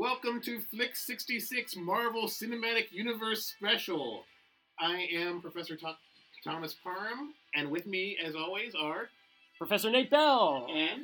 Welcome 0.00 0.40
to 0.44 0.60
Flix 0.60 1.02
66 1.06 1.76
Marvel 1.76 2.24
Cinematic 2.24 2.90
Universe 2.90 3.44
Special. 3.44 4.24
I 4.78 5.06
am 5.12 5.42
Professor 5.42 5.76
Tho- 5.76 5.92
Thomas 6.42 6.74
Parham, 6.82 7.34
and 7.54 7.70
with 7.70 7.86
me, 7.86 8.16
as 8.24 8.34
always, 8.34 8.74
are. 8.74 9.10
Professor 9.58 9.90
Nate 9.90 10.08
Bell. 10.10 10.66
And 10.74 11.02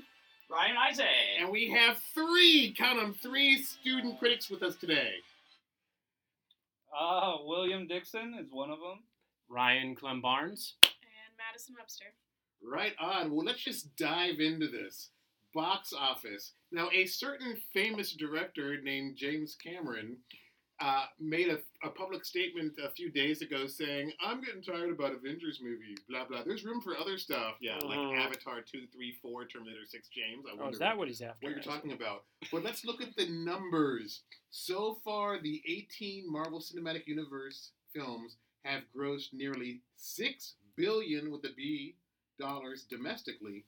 Ryan 0.50 0.76
Izay. 0.90 1.42
And 1.42 1.50
we 1.50 1.68
have 1.72 1.98
three, 2.14 2.74
count 2.74 2.98
them, 2.98 3.12
three 3.12 3.58
student 3.62 4.18
critics 4.18 4.48
with 4.48 4.62
us 4.62 4.76
today. 4.76 5.10
Uh, 6.98 7.34
William 7.44 7.86
Dixon 7.86 8.34
is 8.40 8.50
one 8.50 8.70
of 8.70 8.78
them. 8.78 9.00
Ryan 9.50 9.94
Clem 9.94 10.22
Barnes. 10.22 10.72
and 10.84 11.36
Madison 11.36 11.74
Webster. 11.78 12.06
Right 12.64 12.94
on. 12.98 13.30
Well, 13.30 13.44
let's 13.44 13.62
just 13.62 13.94
dive 13.98 14.40
into 14.40 14.68
this. 14.68 15.10
Box 15.56 15.92
office. 15.98 16.52
Now, 16.70 16.88
a 16.94 17.06
certain 17.06 17.56
famous 17.72 18.12
director 18.12 18.80
named 18.82 19.16
James 19.16 19.56
Cameron 19.56 20.18
uh, 20.80 21.06
made 21.18 21.48
a, 21.48 21.58
a 21.86 21.88
public 21.90 22.22
statement 22.26 22.74
a 22.84 22.90
few 22.90 23.10
days 23.10 23.40
ago 23.40 23.66
saying, 23.66 24.12
I'm 24.22 24.42
getting 24.42 24.60
tired 24.62 24.90
about 24.90 25.14
Avengers 25.14 25.60
movie, 25.62 25.96
blah, 26.10 26.26
blah. 26.26 26.42
There's 26.44 26.66
room 26.66 26.82
for 26.82 26.98
other 26.98 27.16
stuff. 27.16 27.54
Yeah, 27.62 27.78
like 27.78 27.98
Mhm. 27.98 28.18
Avatar 28.18 28.60
2, 28.60 28.86
3, 28.92 29.12
4, 29.22 29.46
Terminator 29.46 29.86
6, 29.86 30.08
James. 30.08 30.44
I 30.46 30.52
Oh, 30.52 30.56
wonder 30.56 30.72
is 30.74 30.78
that 30.80 30.98
what 30.98 31.08
he's 31.08 31.22
after? 31.22 31.46
what 31.46 31.54
you're 31.54 31.62
talking 31.64 31.92
about. 31.92 32.24
But 32.52 32.62
let's 32.62 32.84
look 32.84 33.00
at 33.00 33.16
the 33.16 33.26
numbers. 33.30 34.20
So 34.50 34.96
far, 35.02 35.40
the 35.40 35.62
18 35.66 36.30
Marvel 36.30 36.60
Cinematic 36.60 37.06
Universe 37.06 37.70
films 37.94 38.36
have 38.66 38.82
grossed 38.94 39.32
nearly 39.32 39.80
6 39.96 40.56
billion 40.76 41.30
with 41.30 41.42
a 41.46 41.54
B 41.56 41.96
dollars 42.38 42.84
domestically, 42.84 43.64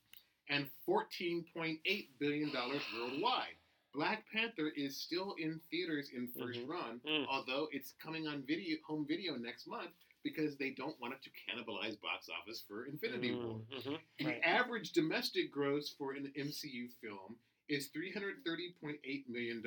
and 0.50 0.68
14.8 0.88 2.08
billion 2.18 2.52
dollars 2.52 2.82
worldwide. 2.96 3.54
Black 3.94 4.24
Panther 4.32 4.68
is 4.76 4.96
still 5.00 5.34
in 5.38 5.60
theaters 5.70 6.10
in 6.14 6.28
1st 6.28 6.60
Mhm. 6.60 6.68
run, 6.68 7.00
Mm. 7.00 7.26
although 7.26 7.68
it's 7.72 7.92
coming 7.92 8.26
on 8.26 8.42
video, 8.42 8.78
home 8.82 9.06
video 9.06 9.36
next 9.36 9.66
month 9.66 9.90
because 10.22 10.56
they 10.56 10.70
don't 10.70 10.98
want 11.00 11.14
it 11.14 11.22
to 11.22 11.30
cannibalize 11.30 11.98
box 12.00 12.28
office 12.28 12.60
for 12.60 12.86
Infinity 12.86 13.34
War. 13.34 13.60
Mhm. 13.70 14.00
The 14.18 14.24
Right. 14.26 14.40
average 14.42 14.92
domestic 14.92 15.50
gross 15.50 15.88
for 15.90 16.12
an 16.12 16.32
MCU 16.36 16.88
film 17.00 17.38
is 17.68 17.88
$330.8 17.90 19.28
million. 19.28 19.62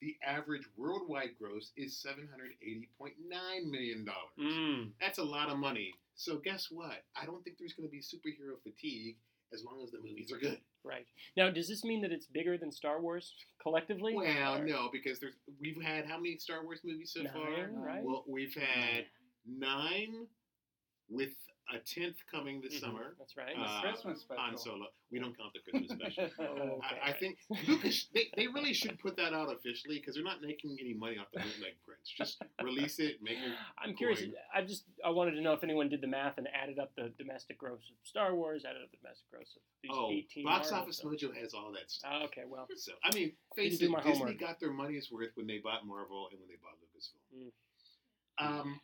The 0.00 0.16
average 0.22 0.66
worldwide 0.76 1.36
gross 1.38 1.72
is 1.76 1.96
$780.9 1.96 3.70
million. 3.70 4.04
Mm. 4.38 4.92
That's 5.00 5.18
a 5.18 5.24
lot 5.24 5.48
of 5.48 5.58
money. 5.58 5.94
So, 6.14 6.38
guess 6.38 6.70
what? 6.70 7.04
I 7.16 7.26
don't 7.26 7.42
think 7.44 7.58
there's 7.58 7.72
going 7.74 7.88
to 7.88 7.90
be 7.90 8.00
superhero 8.00 8.60
fatigue 8.62 9.18
as 9.52 9.64
long 9.64 9.80
as 9.82 9.90
the 9.90 9.98
movies 9.98 10.30
are 10.32 10.38
good. 10.38 10.58
Right. 10.84 11.06
Now, 11.36 11.50
does 11.50 11.68
this 11.68 11.84
mean 11.84 12.00
that 12.02 12.12
it's 12.12 12.26
bigger 12.26 12.56
than 12.58 12.70
Star 12.72 13.00
Wars 13.00 13.32
collectively? 13.62 14.14
Well, 14.14 14.56
Or- 14.58 14.64
no, 14.64 14.88
because 14.92 15.18
there's 15.18 15.34
we've 15.60 15.82
had 15.82 16.06
how 16.06 16.16
many 16.16 16.38
Star 16.38 16.62
Wars 16.64 16.80
movies 16.84 17.12
so 17.14 17.24
far? 17.32 17.70
Right? 17.72 18.02
Well, 18.02 18.24
we've 18.28 18.54
had 18.54 19.06
nine 19.46 20.26
with 21.08 21.34
a 21.74 21.78
tenth 21.80 22.16
coming 22.30 22.60
this 22.62 22.74
Mhm. 22.76 22.80
summer. 22.80 23.14
That's 23.18 23.36
right. 23.36 23.54
Uh, 23.58 23.80
Christmas 23.82 24.20
special. 24.22 24.42
Han 24.42 24.56
Solo. 24.56 24.86
We 25.10 25.18
don't 25.18 25.36
count 25.36 25.52
the 25.52 25.60
Christmas 25.70 25.90
special. 26.14 26.28
Oh, 26.38 26.44
okay. 26.80 26.98
I, 27.02 27.10
I 27.10 27.12
think 27.12 27.38
Lucas, 27.66 28.06
they, 28.14 28.28
they 28.36 28.46
really 28.46 28.72
should 28.72 28.98
put 28.98 29.16
that 29.16 29.32
out 29.34 29.52
officially 29.52 29.98
because 29.98 30.14
they're 30.14 30.24
not 30.24 30.40
making 30.40 30.76
any 30.80 30.94
money 30.94 31.18
off 31.18 31.26
the 31.32 31.40
bootleg 31.40 31.74
prints. 31.84 32.10
Just 32.16 32.42
release 32.62 32.98
it, 32.98 33.22
make 33.22 33.36
it. 33.38 33.52
I'm 33.78 33.94
curious. 33.94 34.22
I 34.54 34.62
just 34.62 34.84
I 35.04 35.10
wanted 35.10 35.32
to 35.32 35.42
know 35.42 35.52
if 35.52 35.62
anyone 35.62 35.88
did 35.90 36.00
the 36.00 36.06
math 36.06 36.38
and 36.38 36.48
added 36.54 36.78
up 36.78 36.94
the 36.96 37.12
domestic 37.18 37.58
gross 37.58 37.80
of 37.90 37.96
Star 38.08 38.34
Wars, 38.34 38.64
added 38.64 38.82
up 38.82 38.90
the 38.90 38.96
domestic 38.98 39.28
gross 39.30 39.54
of 39.56 39.62
these 39.82 39.90
Oh, 39.94 40.10
18 40.10 40.44
Box 40.44 40.70
Marvel 40.70 40.82
Office 40.84 41.00
films. 41.00 41.22
Mojo 41.22 41.34
has 41.36 41.52
all 41.54 41.70
that 41.72 41.90
stuff. 41.90 42.10
Oh, 42.14 42.24
okay, 42.26 42.42
well, 42.48 42.66
So 42.76 42.92
I 43.04 43.14
mean, 43.14 43.32
face 43.56 43.78
Didn't 43.78 43.94
it, 43.94 43.96
Disney 44.04 44.12
homework. 44.18 44.38
got 44.40 44.58
their 44.60 44.72
money's 44.72 45.10
worth 45.12 45.30
when 45.34 45.46
they 45.46 45.58
bought 45.58 45.86
Marvel 45.86 46.28
and 46.30 46.40
when 46.40 46.48
they 46.48 46.56
bought 46.56 46.76
Lucasfilm. 46.80 47.50
Mm. 48.40 48.60
Um, 48.60 48.80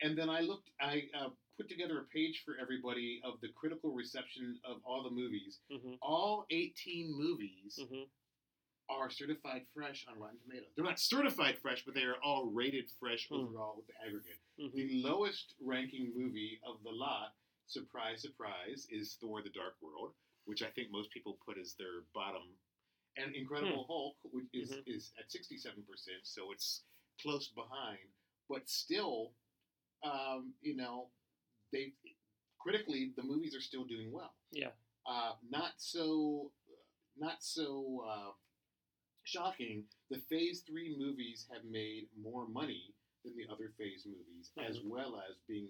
and 0.00 0.16
then 0.18 0.28
I 0.30 0.40
looked, 0.40 0.70
I 0.80 1.04
uh, 1.18 1.28
put 1.56 1.68
together 1.68 1.98
a 2.00 2.04
page 2.04 2.42
for 2.44 2.54
everybody 2.60 3.20
of 3.24 3.40
the 3.40 3.48
critical 3.54 3.90
reception 3.92 4.58
of 4.64 4.78
all 4.84 5.02
the 5.02 5.10
movies. 5.10 5.58
hmm 5.70 5.94
All 6.00 6.46
18 6.50 7.12
movies 7.16 7.78
hmm 7.88 8.02
are 8.90 9.08
certified 9.08 9.62
fresh 9.72 10.04
on 10.10 10.18
Rotten 10.18 10.38
Tomatoes. 10.44 10.68
They're 10.76 10.84
not 10.84 10.98
certified 11.00 11.56
fresh, 11.62 11.82
but 11.84 11.94
they 11.94 12.02
are 12.02 12.16
all 12.22 12.46
rated 12.46 12.90
fresh 13.00 13.28
Hmm. 13.28 13.36
overall 13.36 13.76
with 13.76 13.86
the 13.86 13.94
aggregate. 14.06 14.38
hmm 14.58 14.68
The 14.76 15.02
lowest 15.02 15.54
ranking 15.60 16.12
movie 16.14 16.60
of 16.66 16.82
the 16.82 16.90
lot, 16.90 17.34
surprise, 17.66 18.20
surprise, 18.22 18.86
is 18.90 19.14
Thor: 19.14 19.40
The 19.42 19.50
Dark 19.50 19.76
World, 19.80 20.14
which 20.44 20.62
I 20.62 20.70
think 20.70 20.90
most 20.90 21.10
people 21.10 21.38
put 21.46 21.56
as 21.58 21.74
their 21.74 22.02
bottom. 22.12 22.42
And 23.16 23.34
Incredible 23.34 23.84
Hulk, 23.86 24.16
which 24.24 24.48
is 24.52 24.72
Mhm. 24.72 24.82
is 24.86 25.12
at 25.18 25.30
sixty 25.30 25.56
seven 25.56 25.84
percent, 25.84 26.26
so 26.26 26.50
it's 26.52 26.82
close 27.20 27.48
behind. 27.48 28.12
But 28.48 28.68
still, 28.68 29.32
um, 30.02 30.54
you 30.60 30.74
know, 30.74 31.10
they 31.72 31.92
critically 32.58 33.12
the 33.16 33.22
movies 33.22 33.54
are 33.54 33.60
still 33.60 33.84
doing 33.84 34.12
well. 34.12 34.34
Yeah. 34.52 34.70
Uh, 35.06 35.32
not 35.50 35.72
so, 35.78 36.52
not 37.18 37.42
so 37.42 38.04
uh, 38.08 38.30
shocking. 39.24 39.84
The 40.10 40.18
Phase 40.30 40.62
Three 40.66 40.94
movies 40.98 41.46
have 41.52 41.64
made 41.64 42.06
more 42.20 42.46
money 42.46 42.94
than 43.24 43.34
the 43.36 43.52
other 43.52 43.72
Phase 43.78 44.06
movies, 44.06 44.50
as 44.58 44.78
Mhm. 44.78 44.88
well 44.88 45.16
as 45.28 45.36
being 45.48 45.68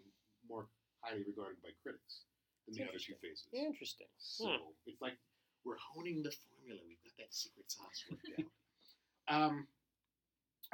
more 0.49 0.69
highly 1.03 1.23
regarded 1.25 1.63
by 1.63 1.71
critics 1.83 2.25
than 2.67 2.75
the 2.75 2.89
other 2.89 2.99
two 2.99 3.15
phases. 3.17 3.49
Interesting. 3.53 4.09
So 4.19 4.75
it's 4.87 5.01
like 5.01 5.19
we're 5.65 5.77
honing 5.79 6.23
the 6.23 6.31
formula. 6.33 6.81
We've 6.87 7.03
got 7.05 7.17
that 7.19 7.35
secret 7.35 7.71
sauce 7.71 8.05
worked 8.11 8.29
out. 8.39 8.47
Um, 9.29 9.69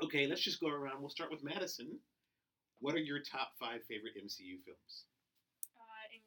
okay, 0.02 0.26
let's 0.26 0.40
just 0.40 0.58
go 0.58 0.68
around. 0.68 1.00
We'll 1.00 1.10
start 1.10 1.30
with 1.30 1.44
Madison. 1.44 2.00
What 2.80 2.94
are 2.94 2.98
your 2.98 3.20
top 3.20 3.52
five 3.60 3.84
favorite 3.84 4.16
MCU 4.16 4.58
films? 4.64 5.04
Uh, 5.76 6.14
in 6.14 6.22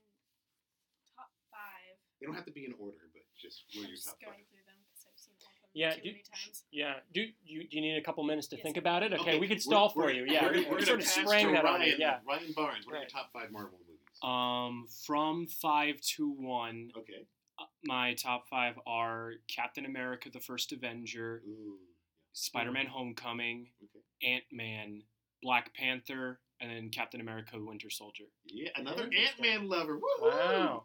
top 1.18 1.32
five, 1.50 1.98
They 2.22 2.28
don't 2.28 2.36
have 2.36 2.46
to 2.46 2.52
be 2.52 2.66
in 2.66 2.74
order, 2.80 2.98
but 3.14 3.24
just 3.42 3.64
what 3.74 3.86
are 3.86 3.88
your 3.88 3.96
just 3.98 4.06
top 4.08 4.22
going 4.22 4.38
five? 4.38 4.46
through 4.48 4.62
them 4.70 4.78
because 4.86 5.06
I've 5.10 5.18
seen 5.20 5.34
all 5.42 5.50
of 5.50 5.58
them 5.58 5.74
Yeah, 5.74 5.90
too 5.96 6.02
do- 6.02 6.12
many 6.12 6.24
times. 6.24 6.64
Yeah. 6.72 6.94
Do 7.14 7.22
you 7.22 7.68
do 7.70 7.76
you 7.76 7.82
need 7.82 7.98
a 7.98 8.02
couple 8.04 8.24
minutes 8.24 8.48
to 8.50 8.56
Yes. 8.58 8.64
think 8.64 8.78
about 8.78 9.02
it? 9.02 9.12
Okay, 9.14 9.22
Okay, 9.22 9.40
we 9.40 9.48
could 9.48 9.58
we're- 9.58 9.74
stall 9.74 9.90
for 9.90 10.06
we're- 10.06 10.18
you. 10.18 10.26
Yeah, 10.32 10.46
we're, 10.46 10.54
we, 10.54 10.60
we're 10.66 10.86
gonna 10.86 10.86
sort 10.86 11.00
of 11.02 11.08
spraying 11.08 11.48
to 11.48 11.54
that 11.54 11.66
on 11.66 11.80
Ryan, 11.82 11.90
you. 11.90 11.96
Yeah. 11.98 12.20
Ryan 12.28 12.54
Barnes. 12.54 12.86
What 12.86 12.96
are 12.96 13.00
your 13.00 13.10
top 13.10 13.34
five 13.34 13.52
Marvel 13.52 13.80
movies? 13.82 13.98
Um, 14.22 14.86
from 15.08 15.48
five 15.48 16.00
to 16.16 16.30
one, 16.30 16.92
okay. 16.96 17.26
uh, 17.58 17.66
my 17.84 18.14
top 18.14 18.48
five 18.48 18.78
are 18.86 19.34
Captain 19.48 19.86
America: 19.86 20.30
The 20.30 20.40
First 20.40 20.72
Avenger, 20.72 21.42
Ooh. 21.48 21.80
Spider-Man: 22.34 22.86
Homecoming, 22.86 23.72
Okay. 23.84 24.34
Ant-Man, 24.36 25.02
Black 25.42 25.74
Panther, 25.74 26.40
and 26.60 26.70
then 26.70 26.90
Captain 26.92 27.20
America: 27.20 27.58
Winter 27.60 27.90
Soldier. 27.90 28.26
Yeah, 28.46 28.70
another 28.76 29.06
Ant 29.06 29.40
Man 29.42 29.68
lover. 29.68 29.96
Woo-hoo! 29.98 30.28
Wow. 30.30 30.84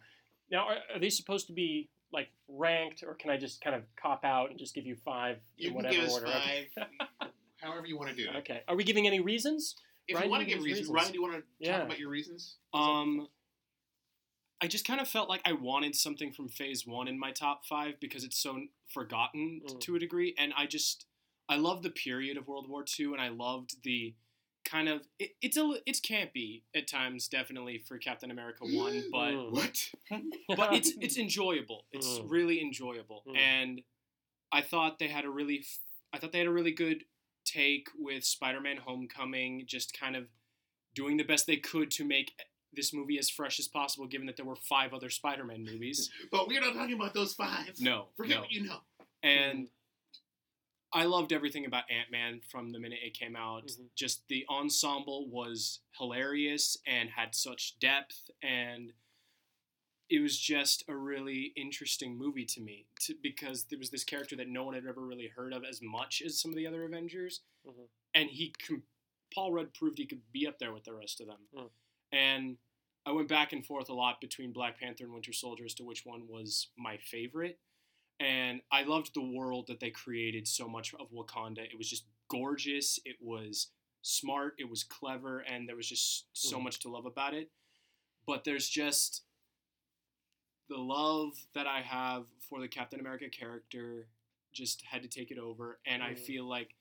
Now, 0.50 0.66
are, 0.68 0.76
are 0.94 1.00
they 1.00 1.10
supposed 1.10 1.46
to 1.48 1.52
be 1.52 1.88
like 2.12 2.28
ranked, 2.48 3.02
or 3.06 3.14
can 3.14 3.30
I 3.30 3.36
just 3.36 3.60
kind 3.60 3.74
of 3.74 3.82
cop 4.00 4.24
out 4.24 4.50
and 4.50 4.58
just 4.58 4.74
give 4.74 4.86
you 4.86 4.94
five 5.04 5.38
You 5.56 5.68
in 5.68 5.74
can 5.74 5.76
whatever 5.76 5.94
give 5.96 6.04
us 6.04 6.12
order? 6.14 6.26
five, 6.26 7.28
however 7.60 7.86
you 7.86 7.98
want 7.98 8.10
to 8.10 8.16
do 8.16 8.28
it. 8.30 8.36
okay. 8.38 8.62
Are 8.68 8.76
we 8.76 8.84
giving 8.84 9.06
any 9.06 9.20
reasons? 9.20 9.74
If 10.08 10.14
Ryan, 10.14 10.26
you 10.26 10.30
want 10.30 10.40
to 10.42 10.46
give 10.48 10.58
give 10.58 10.64
reasons, 10.64 10.80
reasons. 10.88 10.94
Ryan, 10.94 11.08
do 11.08 11.14
you 11.14 11.22
want 11.22 11.34
to 11.34 11.42
Yeah. 11.58 11.76
talk 11.78 11.86
about 11.86 11.98
your 11.98 12.10
reasons? 12.10 12.56
Um, 12.72 13.28
I 14.60 14.68
just 14.68 14.86
kind 14.86 15.00
of 15.00 15.08
felt 15.08 15.28
like 15.28 15.42
I 15.44 15.52
wanted 15.52 15.94
something 15.96 16.32
from 16.32 16.48
Phase 16.48 16.86
One 16.86 17.08
in 17.08 17.18
my 17.18 17.30
top 17.32 17.66
five 17.66 18.00
because 18.00 18.24
it's 18.24 18.38
so 18.38 18.58
forgotten 18.88 19.60
Mm. 19.66 19.80
to 19.80 19.96
a 19.96 19.98
degree, 19.98 20.34
and 20.38 20.52
I 20.56 20.66
just 20.66 21.06
I 21.48 21.56
love 21.56 21.82
the 21.82 21.90
period 21.90 22.36
of 22.36 22.48
World 22.48 22.68
War 22.68 22.84
II, 22.98 23.06
and 23.12 23.20
I 23.20 23.28
loved 23.28 23.82
the 23.84 24.14
kind 24.66 24.88
of 24.88 25.00
it, 25.18 25.30
it's 25.40 25.56
a 25.56 25.74
it's 25.86 26.00
campy 26.00 26.62
at 26.74 26.86
times, 26.88 27.28
definitely 27.28 27.78
for 27.78 27.96
Captain 27.98 28.30
America 28.30 28.64
One, 28.64 29.04
but 29.10 29.30
Mm. 29.32 29.52
What? 29.52 29.90
but 30.56 30.74
it's 30.74 30.92
it's 31.00 31.16
enjoyable. 31.16 31.86
It's 31.92 32.18
Mm. 32.18 32.30
really 32.30 32.60
enjoyable, 32.60 33.22
Mm. 33.26 33.36
and 33.38 33.82
I 34.52 34.60
thought 34.62 34.98
they 34.98 35.08
had 35.08 35.24
a 35.24 35.30
really 35.30 35.60
f- 35.60 35.78
I 36.12 36.18
thought 36.18 36.32
they 36.32 36.38
had 36.38 36.46
a 36.48 36.52
really 36.52 36.72
good 36.72 37.04
take 37.44 37.88
with 37.96 38.24
Spider-Man: 38.24 38.78
Homecoming, 38.78 39.64
just 39.66 39.96
kind 39.98 40.16
of 40.16 40.26
doing 40.94 41.16
the 41.16 41.24
best 41.24 41.46
they 41.46 41.56
could 41.58 41.90
to 41.92 42.04
make 42.04 42.32
this 42.72 42.92
movie 42.92 43.18
as 43.18 43.30
fresh 43.30 43.58
as 43.58 43.68
possible, 43.68 44.06
given 44.06 44.26
that 44.26 44.36
there 44.36 44.44
were 44.44 44.56
five 44.56 44.92
other 44.92 45.08
Spider-Man 45.10 45.64
movies. 45.64 46.10
But 46.30 46.48
we're 46.48 46.60
not 46.60 46.74
talking 46.74 46.94
about 46.94 47.14
those 47.14 47.32
five. 47.34 47.74
No, 47.80 48.08
Forget 48.16 48.36
no. 48.36 48.40
what 48.42 48.50
you 48.52 48.64
know. 48.64 48.80
And 49.22 49.68
I 50.96 51.04
loved 51.04 51.30
everything 51.30 51.66
about 51.66 51.90
Ant 51.90 52.10
Man 52.10 52.40
from 52.40 52.70
the 52.70 52.78
minute 52.80 53.00
it 53.02 53.12
came 53.12 53.36
out. 53.36 53.66
Mhm. 53.66 53.94
Just 53.94 54.26
the 54.28 54.46
ensemble 54.48 55.28
was 55.28 55.80
hilarious 55.98 56.78
and 56.86 57.10
had 57.10 57.34
such 57.34 57.78
depth, 57.78 58.30
and 58.40 58.94
it 60.08 60.20
was 60.20 60.38
just 60.40 60.84
a 60.88 60.96
really 60.96 61.52
interesting 61.54 62.16
movie 62.16 62.46
to 62.46 62.60
me 62.62 62.86
to, 63.00 63.14
because 63.14 63.66
there 63.66 63.78
was 63.78 63.90
this 63.90 64.04
character 64.04 64.36
that 64.36 64.48
no 64.48 64.64
one 64.64 64.72
had 64.74 64.86
ever 64.86 65.04
really 65.04 65.28
heard 65.28 65.52
of 65.52 65.64
as 65.66 65.82
much 65.82 66.22
as 66.22 66.40
some 66.40 66.50
of 66.50 66.56
the 66.56 66.66
other 66.66 66.84
Avengers, 66.84 67.42
Mhm. 67.66 67.90
and 68.14 68.30
he 68.30 68.52
com- 68.52 68.86
Paul 69.34 69.52
Rudd 69.52 69.74
proved 69.74 69.98
he 69.98 70.06
could 70.06 70.32
be 70.32 70.46
up 70.46 70.58
there 70.58 70.72
with 70.72 70.84
the 70.84 70.94
rest 70.94 71.20
of 71.20 71.26
them. 71.26 71.46
Mm. 71.52 71.70
And 72.12 72.58
I 73.04 73.12
went 73.12 73.28
back 73.28 73.52
and 73.52 73.66
forth 73.66 73.90
a 73.90 73.94
lot 73.94 74.20
between 74.22 74.52
Black 74.52 74.78
Panther 74.78 75.04
and 75.04 75.12
Winter 75.12 75.32
Soldier 75.34 75.66
as 75.66 75.74
to 75.74 75.84
which 75.84 76.06
one 76.06 76.26
was 76.26 76.68
my 76.76 76.96
favorite. 76.96 77.60
And 78.20 78.62
I 78.70 78.82
loved 78.84 79.14
the 79.14 79.22
world 79.22 79.66
that 79.68 79.80
they 79.80 79.90
created 79.90 80.46
so 80.48 80.68
much 80.68 80.94
of 80.94 81.10
Wakanda. 81.10 81.64
It 81.64 81.76
was 81.76 81.88
just 81.88 82.06
gorgeous. 82.28 82.98
It 83.04 83.16
was 83.20 83.70
smart. 84.02 84.54
It 84.58 84.68
was 84.68 84.84
clever, 84.84 85.40
and 85.40 85.68
there 85.68 85.76
was 85.76 85.88
just 85.88 86.26
so 86.32 86.58
Mhm. 86.58 86.64
much 86.64 86.78
to 86.80 86.88
love 86.88 87.06
about 87.06 87.34
it. 87.34 87.50
But 88.26 88.44
there's 88.44 88.68
just 88.68 89.24
the 90.68 90.78
love 90.78 91.46
that 91.52 91.66
I 91.66 91.82
have 91.82 92.26
for 92.40 92.60
the 92.60 92.68
Captain 92.68 92.98
America 93.00 93.28
character 93.28 94.08
just 94.52 94.82
had 94.82 95.02
to 95.02 95.08
take 95.08 95.30
it 95.30 95.38
over, 95.38 95.80
and 95.84 96.02
I 96.02 96.14
Mhm. 96.14 96.26
feel 96.26 96.44
like 96.46 96.74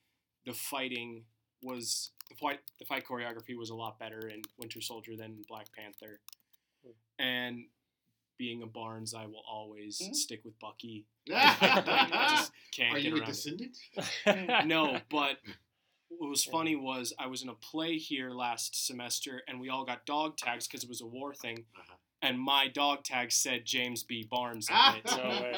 the 0.45 0.53
fighting 0.53 1.27
was 1.61 2.11
the 2.29 2.35
fight 2.35 2.61
the 2.79 2.85
fight 2.85 3.05
choreography 3.05 3.55
was 3.55 3.69
a 3.69 3.75
lot 3.75 3.99
better 3.99 4.27
in 4.27 4.41
Winter 4.57 4.81
Soldier 4.81 5.15
than 5.15 5.41
Black 5.43 5.71
Panther, 5.73 6.21
Hmm. 6.83 6.91
and 7.19 7.69
being 8.37 8.61
a 8.63 8.67
Barnes, 8.67 9.13
I 9.13 9.25
will 9.25 9.43
always 9.49 10.01
Hmm? 10.03 10.13
stick 10.13 10.41
with 10.45 10.57
Bucky. 10.59 11.05
I 11.33 12.35
just 12.37 12.51
can't 12.71 12.93
Are 12.93 12.99
get 12.99 13.03
you 13.05 13.15
a 13.15 13.19
around 13.19 13.29
it. 13.29 13.31
descendant? 13.33 13.77
No, 14.67 14.99
but 15.09 15.37
what 16.09 16.29
was 16.29 16.43
funny 16.43 16.75
was 16.75 17.13
I 17.19 17.27
was 17.27 17.41
in 17.43 17.49
a 17.49 17.53
play 17.55 17.97
here 17.97 18.29
last 18.31 18.85
semester, 18.87 19.41
and 19.47 19.59
we 19.59 19.69
all 19.69 19.85
got 19.85 20.05
dog 20.05 20.37
tags 20.37 20.67
because 20.67 20.83
it 20.83 20.89
was 20.89 21.01
a 21.01 21.05
war 21.07 21.33
thing, 21.33 21.65
Uh-huh. 21.77 21.95
and 22.21 22.39
my 22.39 22.67
dog 22.67 23.03
tag 23.03 23.31
said 23.31 23.65
James 23.65 24.03
B. 24.03 24.25
Barnes 24.29 24.67
on 24.71 24.95
it. 24.97 25.05
No 25.17 25.29
way. 25.29 25.55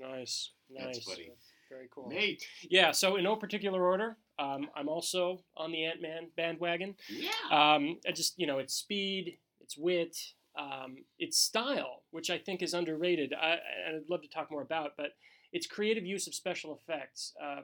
nice, 0.00 0.50
That's 0.74 0.98
nice, 0.98 1.04
funny. 1.04 1.30
very 1.70 1.88
cool. 1.94 2.08
Nate. 2.08 2.44
Yeah, 2.62 2.90
so 2.92 3.16
in 3.16 3.24
no 3.24 3.36
particular 3.36 3.84
order, 3.84 4.16
um, 4.38 4.68
I'm 4.74 4.88
also 4.88 5.44
on 5.56 5.70
the 5.72 5.84
Ant 5.84 6.00
Man 6.02 6.28
bandwagon. 6.36 6.94
Yeah. 7.08 7.30
Um, 7.50 7.98
I 8.06 8.12
just 8.12 8.38
you 8.38 8.46
know, 8.46 8.58
it's 8.58 8.74
speed, 8.74 9.38
it's 9.60 9.76
wit, 9.78 10.16
um, 10.56 10.96
it's 11.18 11.38
style, 11.38 12.02
which 12.10 12.30
I 12.30 12.38
think 12.38 12.62
is 12.62 12.74
underrated. 12.74 13.32
I, 13.32 13.58
and 13.86 13.96
I'd 13.96 14.10
love 14.10 14.22
to 14.22 14.28
talk 14.28 14.50
more 14.50 14.62
about, 14.62 14.92
but 14.96 15.14
its 15.52 15.66
creative 15.66 16.04
use 16.04 16.26
of 16.26 16.34
special 16.34 16.74
effects 16.74 17.32
uh, 17.42 17.60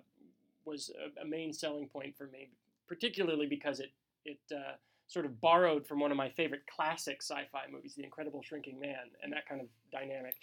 was 0.64 0.90
a, 1.18 1.22
a 1.22 1.24
main 1.24 1.52
selling 1.52 1.88
point 1.88 2.16
for 2.16 2.26
me, 2.26 2.48
particularly 2.86 3.46
because 3.46 3.80
it 3.80 3.90
it 4.24 4.38
uh, 4.52 4.72
sort 5.06 5.24
of 5.24 5.40
borrowed 5.40 5.86
from 5.86 6.00
one 6.00 6.10
of 6.10 6.16
my 6.16 6.28
favorite 6.28 6.62
classic 6.66 7.22
sci-fi 7.22 7.62
movies, 7.70 7.94
The 7.94 8.04
Incredible 8.04 8.42
Shrinking 8.42 8.78
Man, 8.78 9.10
and 9.22 9.32
that 9.32 9.48
kind 9.48 9.60
of 9.60 9.66
dynamic. 9.90 10.34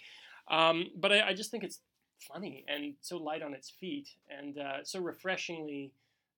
Um, 0.48 0.90
but 0.96 1.12
I, 1.12 1.28
I 1.28 1.34
just 1.34 1.50
think 1.50 1.62
it's 1.62 1.80
funny 2.20 2.64
and 2.66 2.94
so 3.00 3.16
light 3.16 3.42
on 3.42 3.54
its 3.54 3.70
feet 3.70 4.08
and 4.30 4.58
uh, 4.58 4.82
so 4.82 5.00
refreshingly 5.00 5.92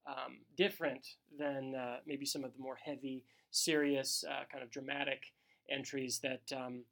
um, 0.07 0.39
different 0.57 1.07
than 1.39 1.75
uh, 1.75 1.97
maybe 2.07 2.27
some 2.27 2.45
of 2.45 2.53
the 2.55 2.63
more 2.63 2.77
heavy, 2.77 3.25
serious, 3.51 4.25
uh, 4.29 4.45
kind 4.51 4.63
of 4.63 4.71
dramatic 4.71 5.33
entries 5.71 6.21
that 6.21 6.43
um, 6.57 6.85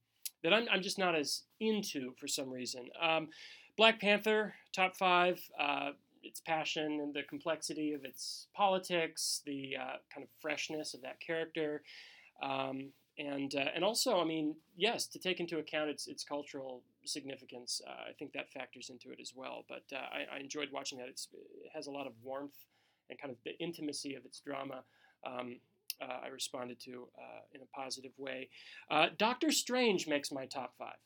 that 0.43 0.53
I'm, 0.53 0.67
I'm 0.71 0.83
just 0.83 0.99
not 0.99 1.15
as 1.15 1.43
into 1.61 2.13
for 2.19 2.29
some 2.29 2.51
reason. 2.51 2.89
Um, 3.01 3.29
Black 3.77 4.01
Panther, 4.01 4.55
top 4.73 4.97
five. 4.97 5.41
Uh, 5.59 5.91
its 6.23 6.41
passion 6.41 6.99
and 7.01 7.15
the 7.15 7.23
complexity 7.23 7.93
of 7.93 8.05
its 8.05 8.49
politics, 8.53 9.43
the 9.47 9.77
uh, 9.81 9.97
kind 10.13 10.25
of 10.25 10.29
freshness 10.41 10.93
of 10.93 11.01
that 11.03 11.21
character, 11.21 11.83
um, 12.43 12.91
and 13.19 13.55
uh, 13.55 13.71
and 13.75 13.85
also, 13.85 14.21
I 14.21 14.25
mean, 14.25 14.57
yes, 14.77 15.07
to 15.07 15.19
take 15.19 15.41
into 15.41 15.59
account 15.59 15.89
its 15.89 16.07
its 16.07 16.25
cultural 16.25 16.83
significance, 17.05 17.81
uh, 17.87 18.11
I 18.11 18.13
think 18.19 18.33
that 18.33 18.51
factors 18.51 18.91
into 18.91 19.11
it 19.11 19.21
as 19.21 19.33
well. 19.35 19.65
But 19.69 19.85
uh, 19.93 19.99
I, 19.99 20.37
I 20.37 20.39
enjoyed 20.41 20.69
watching 20.73 20.99
that. 20.99 21.09
It's, 21.09 21.29
it 21.33 21.71
has 21.75 21.87
a 21.87 21.91
lot 21.91 22.07
of 22.07 22.13
warmth 22.23 22.65
and 23.09 23.19
kind 23.19 23.31
of 23.31 23.39
the 23.45 23.57
intimacy 23.59 24.17
of 24.17 24.25
its 24.25 24.41
drama. 24.41 24.83
Um, 25.25 25.61
uh, 26.03 26.25
I 26.25 26.29
responded 26.29 26.79
to 26.81 27.09
uh, 27.19 27.41
in 27.55 27.61
a 27.63 27.67
positive 27.67 28.13
way. 28.19 28.49
Uh, 28.91 29.07
Doctor 29.19 29.51
Strange 29.51 30.07
makes 30.09 30.31
my 30.33 30.47
top 30.47 30.75
five. 30.79 30.97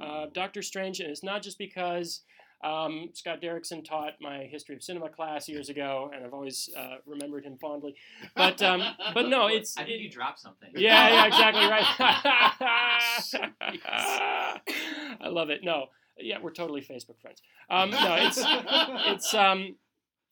Uh, 0.00 0.26
Doctor 0.32 0.62
Strange, 0.62 1.00
and 1.00 1.10
it's 1.10 1.22
not 1.24 1.42
just 1.42 1.58
because 1.58 2.22
um, 2.64 3.10
Scott 3.12 3.42
Derrickson 3.42 3.84
taught 3.84 4.14
my 4.20 4.44
history 4.44 4.74
of 4.74 4.82
cinema 4.82 5.08
class 5.10 5.48
years 5.48 5.68
ago, 5.68 6.10
and 6.14 6.24
I've 6.24 6.32
always 6.32 6.70
uh, 6.76 6.96
remembered 7.04 7.44
him 7.44 7.58
fondly. 7.60 7.94
But 8.34 8.62
um, 8.62 8.82
but 9.14 9.28
no, 9.28 9.46
it's 9.56 9.76
I 9.76 9.82
think 9.84 9.96
it- 9.96 10.00
you 10.02 10.10
dropped 10.10 10.40
something. 10.40 10.70
yeah, 10.74 11.08
yeah, 11.08 11.26
exactly 11.26 11.66
right. 11.66 11.84
I 15.20 15.28
love 15.28 15.50
it. 15.50 15.60
No, 15.62 15.86
yeah, 16.18 16.38
we're 16.40 16.50
totally 16.52 16.80
Facebook 16.80 17.20
friends. 17.20 17.42
Um, 17.68 17.90
no, 17.90 18.16
it's 18.20 18.38
it's 18.42 19.34
um, 19.34 19.76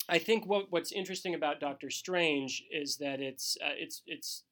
I 0.09 0.19
think 0.19 0.47
what 0.47 0.71
what's 0.71 0.93
interesting 0.93 1.35
about 1.35 1.61
Doctor 1.61 1.91
Strange 1.91 2.65
is 2.71 2.97
that 2.97 3.21
it's 3.21 3.57
uh, 3.65 3.75
it's 3.77 4.03
it's 4.07 4.43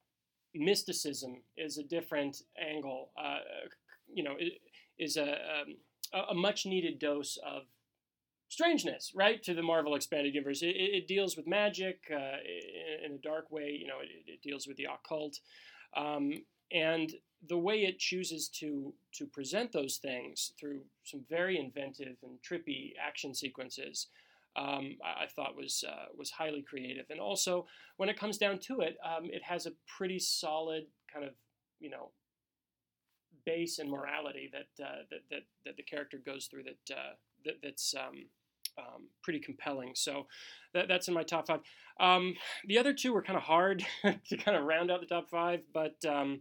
mysticism 0.54 1.42
is 1.56 1.78
a 1.78 1.82
different 1.82 2.42
angle. 2.58 3.10
Uh, 3.16 3.38
you 4.12 4.22
know, 4.22 4.34
it 4.38 4.54
is 4.98 5.16
a 5.16 5.32
um, 5.32 5.76
a- 6.30 6.34
much 6.34 6.64
needed 6.66 6.98
dose 6.98 7.38
of 7.46 7.62
strangeness, 8.48 9.12
right, 9.14 9.42
to 9.42 9.54
the 9.54 9.62
Marvel 9.62 9.94
expanded 9.94 10.34
universe. 10.34 10.62
It, 10.62 10.76
it 10.76 10.94
it 10.94 11.06
deals 11.06 11.36
with 11.36 11.46
magic 11.46 12.00
uh, 12.10 12.38
in, 13.04 13.10
in 13.10 13.12
a 13.12 13.18
dark 13.18 13.50
way. 13.50 13.76
You 13.78 13.88
know, 13.88 14.00
it, 14.02 14.32
it 14.32 14.42
deals 14.42 14.66
with 14.66 14.76
the 14.78 14.86
occult, 14.86 15.38
um, 15.96 16.32
and 16.70 17.12
the 17.48 17.58
way 17.58 17.82
it 17.84 17.98
chooses 17.98 18.48
to 18.60 18.94
to 19.18 19.26
present 19.26 19.72
those 19.72 19.98
things 19.98 20.52
through 20.58 20.80
some 21.04 21.24
very 21.28 21.58
inventive 21.58 22.16
and 22.22 22.38
trippy 22.42 22.92
action 22.98 23.34
sequences. 23.34 24.08
Um, 24.56 24.96
I, 25.04 25.24
I 25.24 25.26
thought 25.34 25.56
was 25.56 25.84
uh, 25.88 26.06
was 26.16 26.30
highly 26.30 26.62
creative, 26.62 27.06
and 27.10 27.20
also 27.20 27.66
when 27.96 28.08
it 28.08 28.18
comes 28.18 28.38
down 28.38 28.58
to 28.60 28.80
it, 28.80 28.96
um, 29.04 29.24
it 29.24 29.42
has 29.42 29.66
a 29.66 29.72
pretty 29.96 30.18
solid 30.18 30.84
kind 31.12 31.24
of 31.24 31.32
you 31.80 31.90
know 31.90 32.10
base 33.44 33.78
and 33.78 33.90
morality 33.90 34.50
that 34.52 34.84
uh, 34.84 35.02
that, 35.10 35.20
that 35.30 35.42
that 35.64 35.76
the 35.76 35.82
character 35.82 36.20
goes 36.24 36.46
through 36.46 36.64
that, 36.64 36.94
uh, 36.96 37.12
that 37.44 37.54
that's 37.62 37.94
um, 37.94 38.26
um, 38.78 39.08
pretty 39.22 39.40
compelling. 39.40 39.92
So 39.94 40.26
that, 40.74 40.88
that's 40.88 41.08
in 41.08 41.14
my 41.14 41.22
top 41.22 41.46
five. 41.46 41.60
Um, 42.00 42.34
the 42.66 42.78
other 42.78 42.92
two 42.92 43.12
were 43.12 43.22
kind 43.22 43.36
of 43.36 43.42
hard 43.42 43.84
to 44.02 44.36
kind 44.36 44.56
of 44.56 44.64
round 44.64 44.90
out 44.90 45.00
the 45.00 45.06
top 45.06 45.30
five, 45.30 45.62
but 45.72 45.96
um, 46.06 46.40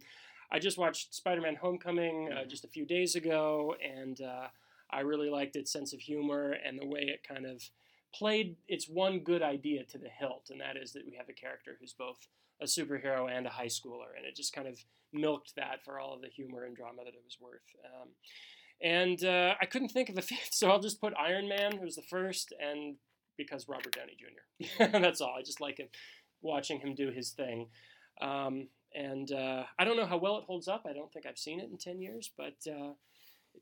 I 0.51 0.59
just 0.59 0.77
watched 0.77 1.13
Spider-Man: 1.13 1.55
Homecoming 1.55 2.29
uh, 2.31 2.45
just 2.45 2.65
a 2.65 2.69
few 2.69 2.85
days 2.85 3.15
ago, 3.15 3.75
and 3.81 4.19
uh, 4.21 4.47
I 4.91 5.01
really 5.01 5.29
liked 5.29 5.55
its 5.55 5.71
sense 5.71 5.93
of 5.93 5.99
humor 5.99 6.55
and 6.65 6.79
the 6.79 6.85
way 6.85 7.01
it 7.01 7.25
kind 7.27 7.45
of 7.45 7.63
played 8.13 8.57
its 8.67 8.87
one 8.87 9.19
good 9.19 9.41
idea 9.41 9.83
to 9.85 9.97
the 9.97 10.09
hilt, 10.09 10.47
and 10.49 10.61
that 10.61 10.77
is 10.77 10.93
that 10.93 11.05
we 11.05 11.15
have 11.17 11.29
a 11.29 11.33
character 11.33 11.77
who's 11.79 11.93
both 11.93 12.27
a 12.61 12.65
superhero 12.65 13.29
and 13.29 13.45
a 13.47 13.49
high 13.49 13.67
schooler, 13.67 14.15
and 14.15 14.25
it 14.25 14.35
just 14.35 14.53
kind 14.53 14.67
of 14.67 14.77
milked 15.13 15.53
that 15.55 15.83
for 15.83 15.99
all 15.99 16.13
of 16.13 16.21
the 16.21 16.27
humor 16.27 16.63
and 16.63 16.75
drama 16.75 17.03
that 17.03 17.13
it 17.13 17.23
was 17.23 17.37
worth. 17.39 17.61
Um, 17.85 18.09
and 18.81 19.23
uh, 19.23 19.55
I 19.61 19.65
couldn't 19.65 19.89
think 19.89 20.09
of 20.09 20.17
a 20.17 20.21
fifth, 20.33 20.49
so 20.53 20.69
I'll 20.69 20.79
just 20.79 21.01
put 21.01 21.13
Iron 21.17 21.47
Man, 21.47 21.77
who's 21.77 21.95
the 21.95 22.03
first, 22.03 22.53
and 22.59 22.95
because 23.37 23.67
Robert 23.67 23.95
Downey 23.95 24.17
Jr. 24.19 24.99
That's 24.99 25.21
all. 25.21 25.35
I 25.37 25.41
just 25.41 25.61
like 25.61 25.77
him, 25.77 25.87
watching 26.41 26.79
him 26.79 26.95
do 26.95 27.09
his 27.09 27.31
thing. 27.31 27.67
Um, 28.21 28.67
and 28.93 29.31
uh, 29.31 29.63
I 29.79 29.85
don't 29.85 29.97
know 29.97 30.05
how 30.05 30.17
well 30.17 30.37
it 30.37 30.43
holds 30.45 30.67
up. 30.67 30.85
I 30.87 30.93
don't 30.93 31.11
think 31.11 31.25
I've 31.25 31.37
seen 31.37 31.59
it 31.59 31.69
in 31.71 31.77
10 31.77 32.01
years, 32.01 32.31
but 32.37 32.55
uh, 32.69 32.93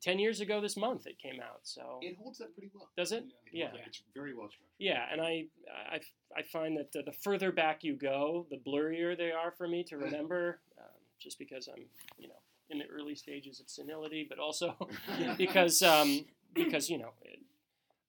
10 0.01 0.19
years 0.19 0.39
ago 0.39 0.61
this 0.61 0.77
month 0.77 1.07
it 1.07 1.17
came 1.19 1.39
out. 1.41 1.59
So 1.63 1.99
it 2.01 2.17
holds 2.17 2.41
up 2.41 2.53
pretty 2.53 2.71
well. 2.73 2.89
does 2.97 3.11
it? 3.11 3.25
It 3.45 3.53
Yeah. 3.53 3.69
It's 3.85 4.01
very 4.13 4.33
well 4.33 4.47
structured. 4.47 4.67
Yeah, 4.77 5.03
and 5.11 5.21
I, 5.21 5.45
I, 5.91 5.99
I 6.37 6.41
find 6.41 6.77
that 6.77 6.91
the, 6.91 7.03
the 7.03 7.11
further 7.11 7.51
back 7.51 7.83
you 7.83 7.95
go, 7.95 8.45
the 8.49 8.57
blurrier 8.57 9.17
they 9.17 9.31
are 9.31 9.51
for 9.51 9.67
me 9.67 9.83
to 9.85 9.97
remember, 9.97 10.61
um, 10.77 10.85
just 11.19 11.37
because 11.37 11.67
I'm, 11.67 11.83
you 12.17 12.27
know, 12.27 12.35
in 12.69 12.79
the 12.79 12.85
early 12.85 13.15
stages 13.15 13.59
of 13.59 13.69
senility, 13.69 14.25
but 14.29 14.39
also 14.39 14.75
because, 15.37 15.81
um, 15.81 16.25
because 16.53 16.89
you 16.89 16.97
know, 16.97 17.11
it, 17.23 17.39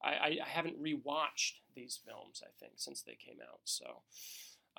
I, 0.03 0.09
I 0.11 0.39
I 0.45 0.49
haven't 0.49 0.81
rewatched 0.83 1.55
these 1.75 1.99
films, 2.07 2.43
I 2.45 2.51
think, 2.61 2.75
since 2.77 3.03
they 3.03 3.15
came 3.15 3.39
out. 3.43 3.61
So, 3.65 4.03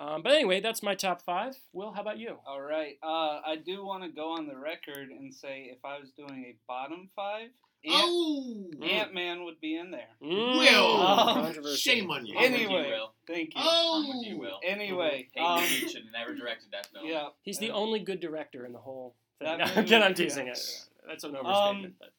um, 0.02 0.22
but 0.24 0.32
anyway, 0.34 0.60
that's 0.62 0.82
my 0.82 0.96
top 0.96 1.22
five. 1.22 1.56
Will, 1.74 1.92
how 1.92 2.02
about 2.02 2.18
you? 2.18 2.38
All 2.48 2.62
right. 2.62 2.98
Uh, 3.04 3.40
I 3.46 3.58
do 3.64 3.86
want 3.86 4.04
to 4.04 4.10
go 4.10 4.30
on 4.32 4.48
the 4.48 4.56
record 4.58 5.10
and 5.10 5.34
say 5.34 5.70
if 5.72 5.84
I 5.86 6.00
was 6.00 6.10
doing 6.12 6.44
a 6.48 6.56
bottom 6.68 7.10
five, 7.16 7.50
Ant 7.84 7.96
oh, 7.96 8.66
Ant 8.84 9.14
Man 9.14 9.44
would 9.44 9.60
be 9.60 9.76
in 9.76 9.90
there. 9.92 10.08
Mm, 10.24 10.58
Will, 10.60 10.98
controversy. 11.34 11.78
shame 11.78 12.12
on 12.12 12.26
you. 12.26 12.38
I'm 12.38 12.52
you, 12.52 12.58
Anyway, 12.60 12.90
Will. 12.92 13.14
thank 13.28 13.50
you. 13.56 13.62
Oh, 13.64 14.12
I'm 14.14 14.24
you, 14.24 14.40
Will. 14.40 14.60
Anyway, 14.64 15.30
Peyton 15.34 15.50
um, 15.52 15.60
Reed 15.62 15.90
should 15.90 16.04
have 16.04 16.14
never 16.14 16.36
directed 16.36 16.68
that 16.74 16.88
film. 16.94 17.08
yeah. 17.08 17.30
He's 17.42 17.58
the 17.58 17.72
only 17.72 18.00
good 18.00 18.20
director 18.20 18.66
in 18.66 18.74
the 18.74 18.80
whole 18.80 19.16
thing. 19.40 19.58
That 19.58 19.58
No, 19.76 19.82
again, 19.82 20.04
I'm 20.04 20.14
teasing 20.14 20.46
yeah. 20.48 20.54
it. 20.54 20.86
That's 21.08 21.24
an 21.24 21.36
overstatement. 21.36 21.96
but. 22.00 22.10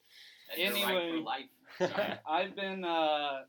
And 0.60 0.76
you're 0.76 0.86
right 0.86 0.96
Anyway. 0.96 1.10
for 1.78 1.88
life. 1.94 2.18
I've 2.28 2.56
been 2.56 2.84
uh, 2.84 3.42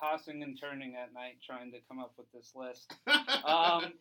tossing 0.00 0.42
and 0.42 0.58
turning 0.60 0.94
at 0.96 1.12
night 1.14 1.38
trying 1.44 1.72
to 1.72 1.78
come 1.88 1.98
up 1.98 2.12
with 2.16 2.30
this 2.32 2.52
list. 2.54 2.94
Um, 3.44 3.92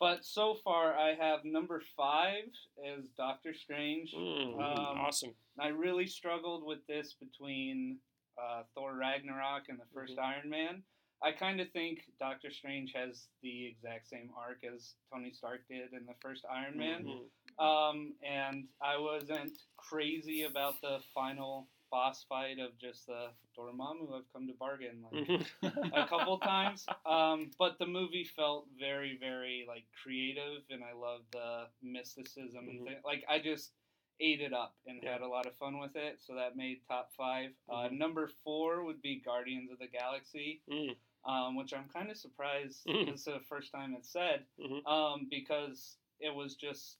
but 0.00 0.24
so 0.24 0.56
far, 0.64 0.94
I 0.96 1.14
have 1.14 1.44
number 1.44 1.82
five 1.96 2.44
as 2.84 3.04
Doctor 3.16 3.52
Strange. 3.54 4.12
Mm, 4.12 4.54
Um, 4.54 4.98
awesome. 4.98 5.34
I 5.60 5.68
really 5.68 6.06
struggled 6.06 6.64
with 6.64 6.84
this 6.88 7.14
between 7.20 7.98
uh, 8.40 8.62
Thor 8.74 8.94
Ragnarok 8.96 9.64
and 9.68 9.78
the 9.78 9.84
1st 9.98 10.18
Iron 10.18 10.50
Man. 10.50 10.82
I 11.22 11.30
kind 11.32 11.60
of 11.60 11.70
think 11.70 12.00
Doctor 12.18 12.50
Strange 12.50 12.92
has 12.96 13.28
the 13.42 13.66
exact 13.66 14.08
same 14.08 14.30
arc 14.36 14.64
as 14.64 14.94
Tony 15.12 15.32
Stark 15.32 15.60
did 15.68 15.92
in 15.92 16.04
the 16.06 16.14
first 16.20 16.44
Iron 16.50 16.76
Man. 16.78 17.04
Mhm. 17.04 17.64
Um, 17.64 18.14
and 18.28 18.64
I 18.80 18.98
wasn't 18.98 19.52
crazy 19.76 20.42
about 20.44 20.80
the 20.80 20.98
final 21.14 21.68
boss 21.92 22.24
fight 22.28 22.58
of 22.58 22.76
just 22.78 23.06
the 23.06 23.28
Dormammu. 23.56 24.16
I've 24.16 24.32
come 24.32 24.48
to 24.48 24.54
bargain 24.54 25.04
like 25.04 25.28
Mhm. 25.62 25.92
a 25.92 26.08
couple 26.08 26.38
times. 26.40 26.86
Um, 27.04 27.50
but 27.58 27.78
the 27.78 27.86
movie 27.86 28.24
felt 28.24 28.66
very, 28.78 29.16
very 29.18 29.64
like 29.68 29.84
creative, 30.02 30.62
and 30.70 30.82
I 30.82 30.92
love 30.92 31.22
the 31.32 31.68
mysticism. 31.82 32.68
and 32.68 32.80
Mhm. 32.80 32.86
thi- 32.86 33.00
like 33.04 33.24
I 33.28 33.38
just 33.38 33.72
ate 34.20 34.40
it 34.40 34.52
up 34.54 34.74
and 34.86 35.02
Yeah. 35.02 35.12
had 35.12 35.20
a 35.20 35.26
lot 35.28 35.46
of 35.46 35.54
fun 35.56 35.78
with 35.78 35.94
it. 35.96 36.22
So 36.22 36.34
that 36.36 36.56
made 36.56 36.80
top 36.88 37.12
5 37.12 37.54
Uh, 37.68 37.88
Mhm. 37.88 37.98
number 37.98 38.28
four 38.28 38.84
would 38.84 39.02
be 39.02 39.16
Guardians 39.16 39.70
of 39.70 39.78
the 39.78 39.88
Galaxy, 39.88 40.62
Mm. 40.68 40.96
um, 41.24 41.56
which 41.56 41.74
I'm 41.74 41.88
kind 41.90 42.10
of 42.10 42.16
surprised. 42.16 42.84
This 42.86 43.20
is 43.20 43.24
the 43.24 43.40
first 43.40 43.70
time 43.72 43.94
it's 43.94 44.08
said 44.08 44.46
Mhm. 44.58 44.86
um, 44.86 45.26
because 45.26 45.98
it 46.20 46.30
was 46.34 46.54
just 46.56 46.98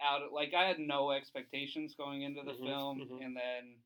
out. 0.00 0.22
Of, 0.22 0.32
like 0.32 0.54
I 0.54 0.64
had 0.66 0.78
no 0.80 1.10
expectations 1.12 1.94
going 1.94 2.22
into 2.22 2.42
the 2.42 2.54
Mhm, 2.54 2.64
film, 2.64 3.00
mhm. 3.00 3.20
and 3.24 3.36
then 3.36 3.81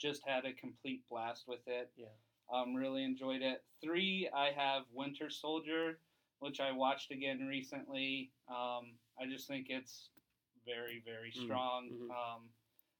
just 0.00 0.26
had 0.26 0.44
a 0.44 0.52
complete 0.52 1.02
blast 1.08 1.44
with 1.46 1.66
it. 1.66 1.90
Yeah. 1.96 2.06
Um, 2.52 2.74
really 2.74 3.04
enjoyed 3.04 3.42
it. 3.42 3.62
Three, 3.82 4.28
I 4.34 4.50
have 4.50 4.82
Winter 4.92 5.30
Soldier, 5.30 5.98
which 6.40 6.58
I 6.58 6.72
watched 6.72 7.12
again 7.12 7.46
recently. 7.46 8.32
Um, 8.48 8.96
I 9.20 9.26
just 9.28 9.46
think 9.46 9.66
it's 9.68 10.08
very, 10.66 11.00
very 11.04 11.30
Mm, 11.30 11.44
strong. 11.44 11.88
mhm. 11.90 12.10
Um, 12.10 12.50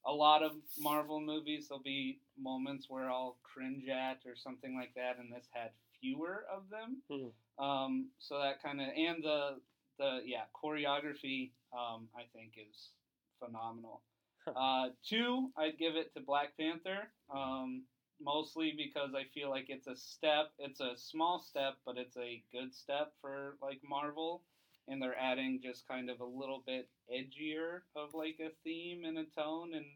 a 0.04 0.12
lot 0.12 0.42
of 0.42 0.52
Marvel 0.78 1.21
movies, 1.21 1.69
there'll 1.69 1.83
be 1.83 2.21
moments 2.38 2.88
where 2.88 3.11
I'll 3.11 3.38
cringe 3.42 3.88
at 3.88 4.25
or 4.25 4.37
something 4.37 4.75
like 4.76 4.95
that, 4.95 5.19
and 5.19 5.33
this 5.33 5.49
had 5.52 5.73
fewer 6.00 6.47
of 6.50 6.71
them. 6.71 7.02
Mm. 7.11 7.33
Um, 7.59 8.11
so 8.19 8.38
that 8.38 8.62
kind 8.62 8.80
of 8.80 8.88
and 8.97 9.23
the 9.23 9.61
the 9.99 10.23
yeah 10.25 10.45
choreography 10.54 11.50
um, 11.75 12.09
I 12.16 12.23
think 12.33 12.57
is 12.57 12.92
phenomenal. 13.38 14.02
Uh, 14.49 14.89
two, 15.07 15.51
I'd 15.57 15.79
give 15.79 15.97
it 15.97 16.13
to 16.15 16.21
Black 16.21 16.57
Panther, 16.59 17.09
um, 17.35 17.83
mostly 18.21 18.75
because 18.77 19.15
I 19.15 19.25
feel 19.35 19.51
like 19.51 19.67
it's 19.69 19.87
a 19.87 19.97
step. 19.97 20.51
It's 20.59 20.81
a 20.81 20.97
small 20.97 21.39
step, 21.39 21.75
but 21.85 21.97
it's 21.97 22.17
a 22.17 22.43
good 22.53 22.75
step 22.75 23.13
for 23.21 23.57
like 23.63 23.81
Marvel, 23.89 24.43
and 24.89 25.01
they're 25.01 25.19
adding 25.19 25.61
just 25.63 25.87
kind 25.87 26.11
of 26.11 26.21
a 26.21 26.25
little 26.25 26.63
bit 26.67 26.89
edgier 27.13 27.81
of 27.97 28.15
like 28.15 28.39
a 28.41 28.51
theme 28.65 29.05
and 29.05 29.19
a 29.19 29.25
tone 29.39 29.75
and 29.75 29.87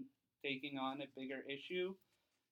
taking 0.42 0.78
on 0.78 1.00
a 1.00 1.06
bigger 1.16 1.42
issue. 1.48 1.94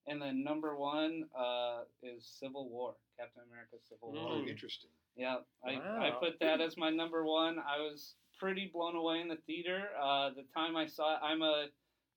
And 0.07 0.21
then 0.21 0.43
number 0.43 0.77
one 0.77 1.25
uh, 1.39 1.83
is 2.03 2.27
Civil 2.41 2.69
War, 2.69 2.95
Captain 3.19 3.43
America: 3.49 3.77
Civil 3.89 4.13
War. 4.13 4.29
Oh, 4.31 4.41
Mm. 4.43 4.49
interesting. 4.49 4.91
Yeah, 5.17 5.37
I, 5.65 5.75
I 6.01 6.11
put 6.19 6.41
that 6.41 6.61
as 6.61 6.77
my 6.77 6.91
number 6.91 7.25
one. 7.25 7.59
I 7.59 7.79
was 7.79 8.15
pretty 8.39 8.71
blown 8.73 8.97
away 8.97 9.21
in 9.21 9.29
the 9.29 9.37
theater. 9.47 9.91
Uh, 10.01 10.31
the 10.31 10.45
time 10.55 10.75
I 10.75 10.87
saw 10.87 11.15
it, 11.15 11.21
I'm 11.23 11.43
a 11.43 11.67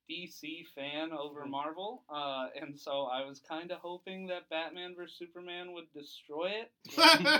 DC 0.10 0.64
fan 0.76 1.12
over 1.12 1.46
Mhm. 1.46 1.50
Marvel, 1.50 2.04
uh, 2.10 2.50
and 2.56 2.78
so 2.80 3.06
I 3.06 3.24
was 3.26 3.40
kind 3.40 3.72
of 3.72 3.80
hoping 3.80 4.28
that 4.28 4.50
Batman 4.50 4.96
vs 4.96 5.18
Superman 5.18 5.72
would 5.74 5.92
destroy 5.94 6.50
it. 6.52 6.72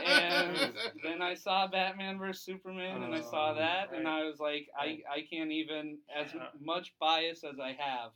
And 0.04 0.76
then 1.04 1.22
I 1.22 1.34
saw 1.36 1.68
Batman 1.68 2.18
vs 2.18 2.42
Superman, 2.44 3.04
and 3.04 3.14
I 3.14 3.22
saw 3.22 3.52
Oh, 3.52 3.56
that, 3.56 3.92
and. 3.94 4.08
I 4.08 4.24
was 4.24 4.40
like, 4.40 4.70
I, 4.78 5.02
I 5.12 5.22
can't 5.30 5.52
even, 5.52 6.00
as 6.14 6.34
Yeah. 6.34 6.50
much 6.60 6.94
bias 7.00 7.44
as 7.44 7.60
I 7.60 7.74
have, 7.74 8.12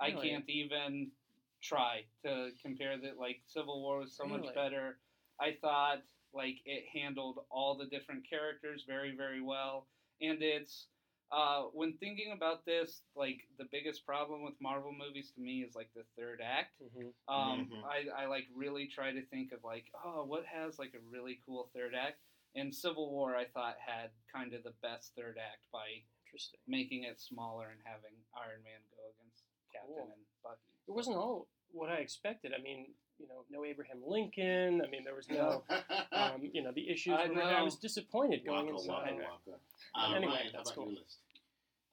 I 0.00 0.10
can't 0.12 0.48
even 0.48 1.12
try 1.60 2.04
to 2.24 2.50
compare 2.60 2.98
that. 2.98 3.18
Like 3.18 3.40
Civil 3.46 3.82
War 3.82 3.98
was 3.98 4.12
so 4.12 4.24
Really? 4.24 4.38
much 4.38 4.54
better. 4.54 4.98
I 5.40 5.52
thought 5.60 6.02
like 6.32 6.60
it 6.64 6.84
handled 6.92 7.44
all 7.50 7.76
the 7.76 7.86
different 7.86 8.24
characters 8.28 8.84
very 8.86 9.14
very 9.14 9.40
well, 9.42 9.86
and 10.20 10.42
it's 10.42 10.88
uh, 11.32 11.62
when 11.72 11.94
thinking 11.96 12.32
about 12.36 12.64
this, 12.66 13.00
like 13.16 13.48
the 13.58 13.64
biggest 13.72 14.04
problem 14.04 14.42
with 14.44 14.54
Marvel 14.60 14.92
movies 14.92 15.32
to 15.34 15.40
me 15.40 15.62
is 15.62 15.74
like 15.74 15.88
the 15.96 16.04
third 16.16 16.40
act. 16.44 16.80
Mhm. 16.82 17.12
Um, 17.26 17.66
Mhm. 17.70 17.84
I, 17.84 18.24
I 18.24 18.26
like 18.26 18.46
really 18.54 18.86
try 18.86 19.12
to 19.12 19.22
think 19.26 19.52
of 19.52 19.64
like, 19.64 19.90
oh, 20.04 20.24
what 20.26 20.44
has 20.44 20.78
like 20.78 20.92
a 20.94 21.00
really 21.10 21.40
cool 21.46 21.70
third 21.74 21.94
act? 21.94 22.20
And 22.54 22.74
Civil 22.74 23.10
War, 23.10 23.34
I 23.34 23.46
thought 23.46 23.78
had 23.80 24.10
kind 24.30 24.52
of 24.52 24.62
the 24.62 24.74
best 24.82 25.14
third 25.16 25.38
act 25.38 25.64
by 25.72 26.04
Interesting. 26.26 26.60
making 26.66 27.04
it 27.04 27.18
smaller 27.18 27.70
and 27.70 27.80
having 27.84 28.12
Iron 28.36 28.62
Man 28.62 28.80
go 28.94 29.08
against 29.16 29.44
Captain 29.72 29.94
Cool. 29.94 30.12
and 30.12 30.26
Bucky. 30.42 30.72
It 30.86 30.90
wasn't 30.92 31.16
all 31.16 31.48
what 31.70 31.88
I 31.88 31.96
expected. 31.96 32.52
I 32.52 32.60
mean, 32.60 32.94
you 33.22 33.28
know, 33.30 33.44
no 33.50 33.64
Abraham 33.64 34.02
Lincoln. 34.04 34.82
I 34.84 34.90
mean, 34.90 35.04
there 35.04 35.14
was 35.14 35.28
no, 35.30 35.62
um, 36.12 36.42
you 36.52 36.62
know, 36.62 36.72
the 36.74 36.90
issues. 36.90 37.14
I 37.16 37.28
were- 37.28 37.42
I 37.42 37.62
was 37.62 37.76
disappointed 37.76 38.44
going 38.44 38.66
Waka, 38.66 38.78
into 38.78 38.90
waka, 38.90 39.14
waka. 39.14 39.58
Um, 39.94 40.14
Anyway, 40.14 40.32
Ryan, 40.34 40.50
that's 40.52 40.72
cool. 40.72 40.90
list? 40.90 41.20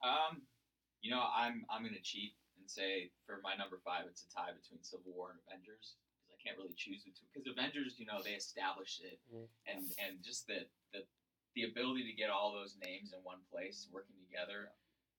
Um, 0.03 0.41
you 1.01 1.11
know, 1.11 1.21
I'm 1.21 1.65
I'm 1.69 1.83
gonna 1.83 2.01
cheat 2.01 2.33
and 2.57 2.65
say 2.69 3.11
for 3.25 3.39
my 3.43 3.55
number 3.55 3.77
five, 3.85 4.05
it's 4.09 4.25
a 4.25 4.29
tie 4.33 4.51
between 4.51 4.81
Civil 4.81 5.13
War 5.13 5.31
and 5.31 5.39
Avengers 5.47 5.95
because 6.17 6.33
I 6.33 6.37
can't 6.41 6.57
really 6.57 6.73
choose 6.75 7.03
the 7.05 7.11
two. 7.11 7.27
Because 7.31 7.45
Avengers, 7.47 7.95
you 7.99 8.05
know, 8.09 8.19
they 8.23 8.33
established 8.33 9.03
it, 9.05 9.19
Mhm. 9.31 9.47
and 9.67 9.79
and 10.01 10.23
just 10.23 10.47
the 10.47 10.65
the 10.91 11.05
the 11.55 11.63
ability 11.69 12.03
to 12.09 12.13
get 12.13 12.29
all 12.29 12.51
those 12.53 12.75
names 12.81 13.13
in 13.13 13.19
one 13.23 13.41
place 13.51 13.87
working 13.91 14.15
together, 14.25 14.71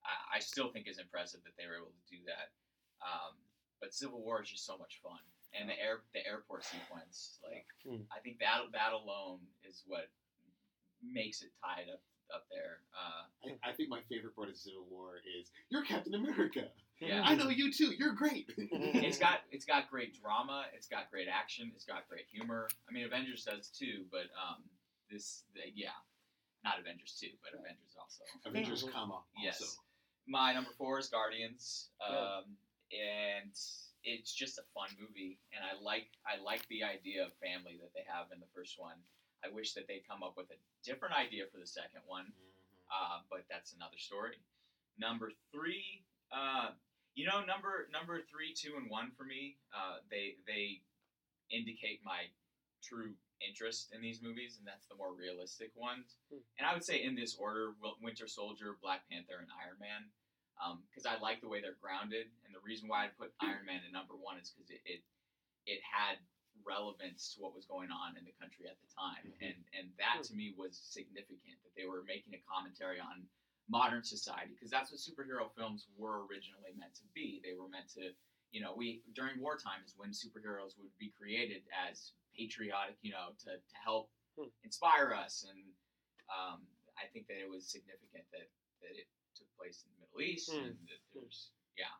I, 0.04 0.36
I 0.36 0.38
still 0.40 0.70
think 0.72 0.86
is 0.88 0.98
impressive 0.98 1.42
that 1.44 1.56
they 1.58 1.66
were 1.66 1.76
able 1.76 1.92
to 1.92 2.06
do 2.10 2.22
that. 2.26 2.50
Um, 3.04 3.36
but 3.80 3.92
Civil 3.94 4.22
War 4.22 4.40
is 4.42 4.48
just 4.48 4.64
so 4.64 4.78
much 4.78 5.00
fun, 5.02 5.18
and 5.58 5.68
the 5.68 5.78
air 5.78 6.00
the 6.14 6.26
airport 6.26 6.64
sequence, 6.64 7.38
like 7.44 7.66
Mm. 7.86 8.04
I 8.14 8.20
think 8.20 8.38
that 8.40 8.60
that 8.72 8.92
alone 8.92 9.40
is 9.64 9.82
what 9.86 10.10
makes 11.02 11.40
it 11.40 11.50
tied 11.64 11.88
up 11.92 12.02
up 12.34 12.46
there. 12.50 12.80
Uh, 12.94 13.48
I, 13.64 13.70
I 13.70 13.72
think 13.72 13.88
my 13.88 14.00
favorite 14.08 14.36
part 14.36 14.48
of 14.48 14.56
Civil 14.56 14.84
War 14.90 15.16
is 15.24 15.50
you're 15.70 15.82
Captain 15.84 16.14
America. 16.14 16.68
yeah. 17.00 17.22
I 17.24 17.34
know 17.34 17.48
you 17.48 17.72
too. 17.72 17.92
You're 17.98 18.12
great. 18.12 18.50
it's 18.58 19.18
got 19.18 19.40
it's 19.50 19.64
got 19.64 19.90
great 19.90 20.20
drama. 20.20 20.66
It's 20.74 20.86
got 20.86 21.10
great 21.10 21.26
action. 21.28 21.72
It's 21.74 21.84
got 21.84 22.08
great 22.08 22.26
humor. 22.30 22.68
I 22.88 22.92
mean, 22.92 23.04
Avengers 23.04 23.44
does 23.44 23.68
too, 23.68 24.04
but 24.12 24.28
um, 24.36 24.62
this 25.10 25.44
the, 25.54 25.62
yeah, 25.74 25.96
not 26.64 26.78
Avengers 26.78 27.16
two, 27.20 27.32
but 27.42 27.58
Avengers 27.58 27.96
also. 27.98 28.22
Avengers, 28.46 28.84
comma. 28.92 29.20
Yes. 29.42 29.78
My 30.28 30.52
number 30.52 30.70
four 30.78 30.98
is 30.98 31.08
Guardians, 31.08 31.88
um, 32.08 32.44
and 32.92 33.50
it's 34.04 34.32
just 34.32 34.58
a 34.58 34.64
fun 34.72 34.88
movie, 34.98 35.38
and 35.52 35.60
I 35.64 35.76
like 35.82 36.08
I 36.24 36.42
like 36.42 36.66
the 36.68 36.82
idea 36.84 37.24
of 37.24 37.32
family 37.36 37.76
that 37.80 37.92
they 37.94 38.04
have 38.08 38.32
in 38.32 38.40
the 38.40 38.50
first 38.54 38.80
one. 38.80 38.96
I 39.44 39.48
wish 39.48 39.72
that 39.74 39.88
they'd 39.88 40.06
come 40.08 40.22
up 40.22 40.36
with 40.36 40.50
a 40.50 40.58
different 40.84 41.16
idea 41.16 41.44
for 41.52 41.58
the 41.58 41.66
second 41.66 42.04
one, 42.06 42.32
uh, 42.92 43.24
but 43.30 43.44
that's 43.48 43.72
another 43.72 43.96
story. 43.96 44.36
Number 44.98 45.32
three, 45.52 46.04
uh, 46.32 46.76
you 47.14 47.26
know, 47.26 47.44
number 47.44 47.88
number 47.92 48.20
three, 48.30 48.52
two, 48.54 48.76
and 48.76 48.88
one 48.88 49.12
for 49.16 49.24
me, 49.24 49.56
uh, 49.72 50.00
they 50.10 50.36
they 50.46 50.80
indicate 51.50 52.00
my 52.04 52.28
true 52.82 53.12
interest 53.40 53.92
in 53.92 54.00
these 54.00 54.22
movies, 54.22 54.56
and 54.58 54.66
that's 54.66 54.86
the 54.86 54.96
more 54.96 55.12
realistic 55.12 55.72
ones. 55.76 56.16
Hmm. 56.32 56.44
And 56.58 56.64
I 56.68 56.72
would 56.72 56.84
say 56.84 57.02
in 57.02 57.14
this 57.14 57.36
order: 57.36 57.72
Winter 58.02 58.28
Soldier, 58.28 58.76
Black 58.80 59.08
Panther, 59.10 59.40
and 59.40 59.48
Iron 59.60 59.76
Man, 59.80 60.08
because 60.88 61.06
I 61.06 61.16
like 61.18 61.40
the 61.40 61.48
way 61.48 61.60
they're 61.60 61.80
grounded. 61.80 62.28
And 62.44 62.54
the 62.54 62.60
reason 62.64 62.88
why 62.88 63.04
I 63.04 63.08
put 63.18 63.32
Iron 63.40 63.64
Man 63.66 63.80
at 63.84 63.92
number 63.92 64.14
one 64.14 64.36
is 64.38 64.50
because 64.50 64.70
it, 64.70 64.80
it 64.84 65.00
it 65.66 65.80
had 65.84 66.16
relevance 66.64 67.32
to 67.34 67.40
what 67.40 67.54
was 67.54 67.64
going 67.64 67.90
on 67.90 68.16
in 68.18 68.24
the 68.24 68.34
country 68.40 68.66
at 68.68 68.76
the 68.80 68.88
time, 68.92 69.24
Mhm. 69.32 69.48
and 69.48 69.56
and 69.72 69.86
that 69.98 70.22
to 70.24 70.34
me 70.34 70.52
was 70.56 70.76
significant 70.76 71.56
that 71.62 71.74
they 71.76 71.86
were 71.86 72.02
making 72.04 72.34
a 72.34 72.42
commentary 72.48 72.98
on 73.00 73.26
modern 73.68 74.02
society 74.02 74.52
because 74.52 74.70
that's 74.70 74.90
what 74.90 74.98
superhero 74.98 75.48
films 75.54 75.86
were 75.96 76.26
originally 76.26 76.72
meant 76.76 76.94
to 76.94 77.04
be. 77.14 77.40
They 77.44 77.54
were 77.54 77.68
meant 77.68 77.88
to, 77.94 78.12
you 78.50 78.60
know, 78.60 78.74
we 78.74 79.02
during 79.14 79.40
wartime 79.40 79.80
is 79.86 79.94
when 79.96 80.10
superheroes 80.10 80.76
would 80.78 80.90
be 80.98 81.08
created 81.16 81.62
as 81.70 82.12
patriotic, 82.36 82.96
you 83.00 83.12
know, 83.12 83.30
to, 83.44 83.50
to 83.56 83.76
help 83.82 84.10
Hmm. 84.36 84.46
inspire 84.64 85.12
us. 85.12 85.44
And 85.48 85.72
um, 86.30 86.66
I 86.98 87.06
think 87.12 87.26
that 87.28 87.38
it 87.40 87.48
was 87.48 87.66
significant 87.70 88.24
that, 88.32 88.46
that 88.80 88.94
it 88.96 89.06
place 89.60 89.84
in 89.84 89.92
the 89.92 90.00
Middle 90.00 90.24
East 90.24 90.48
Hmm. 90.48 90.72
and 90.72 90.76
that 90.88 91.04
there's, 91.12 91.52
yeah, 91.76 91.92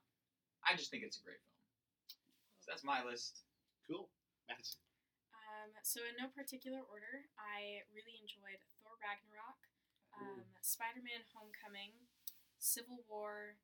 I 0.64 0.73
just 0.73 0.88
think 0.88 1.05
it's 1.05 1.21
a 1.21 1.25
great 1.25 1.40
film. 1.45 1.61
So 2.64 2.73
that's 2.73 2.85
my 2.85 3.05
list. 3.05 3.45
Cool. 3.85 4.09
Madison. 4.49 4.81
Um, 5.37 5.71
so 5.85 6.00
in 6.09 6.17
no 6.17 6.33
particular 6.33 6.81
order, 6.88 7.29
I 7.37 7.85
really 7.93 8.17
enjoyed 8.17 8.64
Thor 8.81 8.97
Ragnarok, 9.05 9.61
um, 10.17 10.40
Spider-Man: 10.64 11.21
Homecoming, 11.37 11.93
Civil 12.59 13.05
War, 13.09 13.57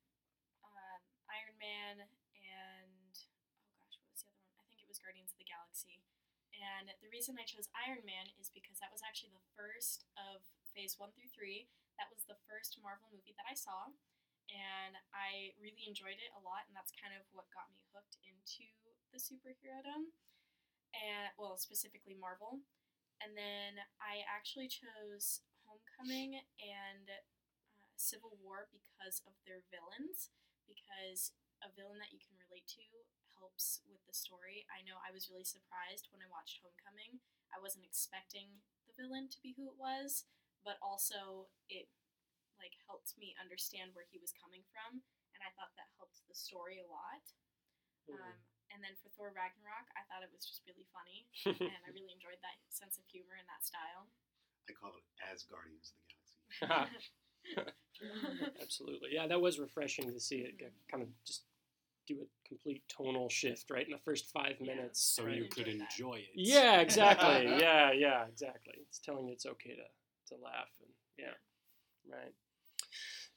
um, 0.61 1.01
Iron 1.31 1.57
Man, 1.57 1.95
and 2.05 3.13
oh 3.17 3.73
gosh, 3.81 3.97
what 3.97 4.11
was 4.13 4.21
the 4.21 4.29
other 4.29 4.45
one? 4.45 4.61
I 4.61 4.65
think 4.69 4.83
it 4.83 4.89
was 4.89 4.99
Guardians 5.01 5.31
of 5.33 5.39
the 5.41 5.47
Galaxy. 5.49 6.03
And 6.57 6.89
the 7.01 7.09
reason 7.13 7.37
I 7.37 7.45
chose 7.45 7.69
Iron 7.85 8.01
Man 8.03 8.29
is 8.41 8.49
because 8.49 8.81
that 8.81 8.89
was 8.91 9.01
actually 9.05 9.31
the 9.31 9.45
first 9.55 10.05
of 10.17 10.41
Phase 10.73 10.97
One 10.97 11.13
through 11.13 11.29
Three. 11.33 11.69
That 11.97 12.09
was 12.13 12.23
the 12.29 12.37
first 12.49 12.77
Marvel 12.81 13.09
movie 13.13 13.33
that 13.37 13.49
I 13.49 13.57
saw, 13.57 13.89
and 14.49 14.93
I 15.13 15.53
really 15.59 15.83
enjoyed 15.89 16.17
it 16.21 16.31
a 16.37 16.41
lot. 16.45 16.65
And 16.69 16.75
that's 16.77 16.93
kind 16.95 17.13
of 17.17 17.25
what 17.33 17.49
got 17.53 17.69
me 17.73 17.81
hooked 17.93 18.17
into 18.23 18.65
the 19.13 19.19
superhero 19.19 20.07
and 20.95 21.29
well, 21.37 21.57
specifically 21.57 22.15
Marvel. 22.17 22.61
And 23.21 23.33
then 23.33 23.81
I 23.97 24.21
actually 24.29 24.69
chose 24.69 25.41
Homecoming 25.65 26.37
and 26.61 27.05
uh, 27.09 27.23
Civil 27.97 28.37
War 28.41 28.69
because 28.71 29.21
of 29.25 29.33
their 29.45 29.65
villains. 29.73 30.29
Because 30.69 31.33
a 31.63 31.73
villain 31.73 31.97
that 32.03 32.13
you 32.13 32.21
can 32.21 32.37
relate 32.37 32.67
to 32.77 32.85
helps 33.39 33.81
with 33.89 34.01
the 34.05 34.13
story. 34.15 34.65
I 34.69 34.83
know 34.85 34.99
I 35.01 35.13
was 35.13 35.29
really 35.31 35.47
surprised 35.47 36.09
when 36.13 36.21
I 36.21 36.29
watched 36.29 36.61
Homecoming. 36.61 37.21
I 37.53 37.61
wasn't 37.61 37.87
expecting 37.87 38.61
the 38.85 38.93
villain 38.97 39.29
to 39.31 39.39
be 39.41 39.55
who 39.55 39.69
it 39.71 39.79
was, 39.79 40.25
but 40.67 40.75
also 40.83 41.47
it 41.71 41.87
like 42.59 42.75
helped 42.83 43.15
me 43.15 43.31
understand 43.39 43.95
where 43.95 44.03
he 44.11 44.19
was 44.19 44.35
coming 44.35 44.67
from, 44.67 44.99
and 45.31 45.39
I 45.39 45.55
thought 45.55 45.71
that 45.79 45.87
helped 45.95 46.19
the 46.27 46.35
story 46.35 46.83
a 46.83 46.87
lot. 46.91 47.23
Mhm. 48.11 48.19
Um, 48.19 48.35
and 48.75 48.83
then 48.83 48.99
for 48.99 49.07
Thor 49.15 49.31
Ragnarok, 49.31 49.87
I 49.95 50.03
thought 50.11 50.27
it 50.27 50.31
was 50.35 50.43
just 50.43 50.67
really 50.67 50.83
funny, 50.91 51.23
and 51.71 51.81
I 51.87 51.89
really 51.95 52.11
enjoyed 52.11 52.43
that 52.43 52.59
sense 52.67 52.99
of 52.99 53.07
humor 53.07 53.39
and 53.39 53.47
that 53.47 53.63
style. 53.63 54.11
I 54.67 54.75
call 54.75 54.91
it 54.99 55.07
as 55.23 55.47
Guardians 55.47 55.95
of 55.95 56.03
the 56.03 56.07
Galaxy. 56.67 57.15
Absolutely. 58.61 59.09
Yeah, 59.15 59.27
that 59.27 59.39
was 59.39 59.59
refreshing 59.59 60.11
to 60.11 60.19
see 60.19 60.43
it 60.43 60.59
get, 60.59 60.73
kind 60.91 61.01
of 61.01 61.09
just 61.23 61.47
do 62.05 62.21
a 62.21 62.47
complete 62.47 62.83
tonal 62.87 63.29
shift 63.29 63.69
right 63.69 63.85
in 63.85 63.91
the 63.91 63.99
first 63.99 64.31
five 64.31 64.59
Yeah. 64.59 64.75
minutes. 64.75 64.99
so 65.01 65.25
right? 65.25 65.35
you 65.35 65.45
could 65.45 65.67
that. 65.67 65.75
enjoy 65.75 66.15
it. 66.15 66.35
Yeah, 66.35 66.81
exactly. 66.81 67.45
yeah, 67.45 67.91
yeah, 67.91 68.25
exactly. 68.27 68.75
It's 68.81 68.99
telling 68.99 69.27
you 69.27 69.33
it's 69.33 69.45
okay 69.45 69.75
to, 69.75 69.83
to 70.29 70.35
laugh 70.43 70.69
and 70.81 70.89
yeah. 71.17 71.33
Right. 72.09 72.33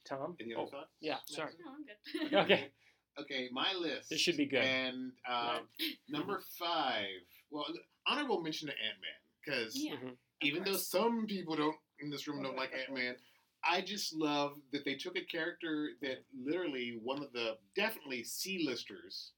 Tom? 0.07 0.37
Any 0.41 0.55
other 0.55 0.63
Oh, 0.65 0.67
thoughts? 0.67 0.91
yeah, 1.01 1.19
sorry. 1.27 1.53
No, 1.65 1.73
I'm 1.73 1.85
good. 1.85 2.33
Okay. 2.45 2.71
Okay, 3.19 3.49
my 3.53 3.73
list. 3.75 4.09
This 4.09 4.21
should 4.21 4.37
be 4.37 4.47
good. 4.47 4.63
And 4.63 5.13
uh, 5.29 5.59
number 6.09 6.41
five. 6.59 7.07
Well, 7.51 7.67
honorable 8.07 8.41
mention 8.41 8.69
to 8.69 8.75
Ant 8.75 8.99
Man 9.01 9.21
because 9.45 9.77
Yeah. 9.77 9.95
Mhm. 9.97 10.17
Even 10.43 10.65
though 10.65 10.77
some 10.77 11.27
people 11.27 11.55
don't 11.57 11.77
in 11.99 12.09
this 12.09 12.27
room 12.27 12.43
don't 12.43 12.57
like 12.57 12.73
Ant 12.73 12.95
Man, 12.95 13.17
I 13.63 13.83
just 13.83 14.15
love 14.15 14.57
that 14.73 14.85
they 14.87 14.95
took 14.95 15.17
a 15.19 15.25
character 15.25 15.91
that 16.01 16.25
literally 16.35 16.99
one 17.03 17.23
of 17.23 17.31
the 17.33 17.59
definitely 17.77 18.23
C 18.25 18.65
listers 18.67 19.33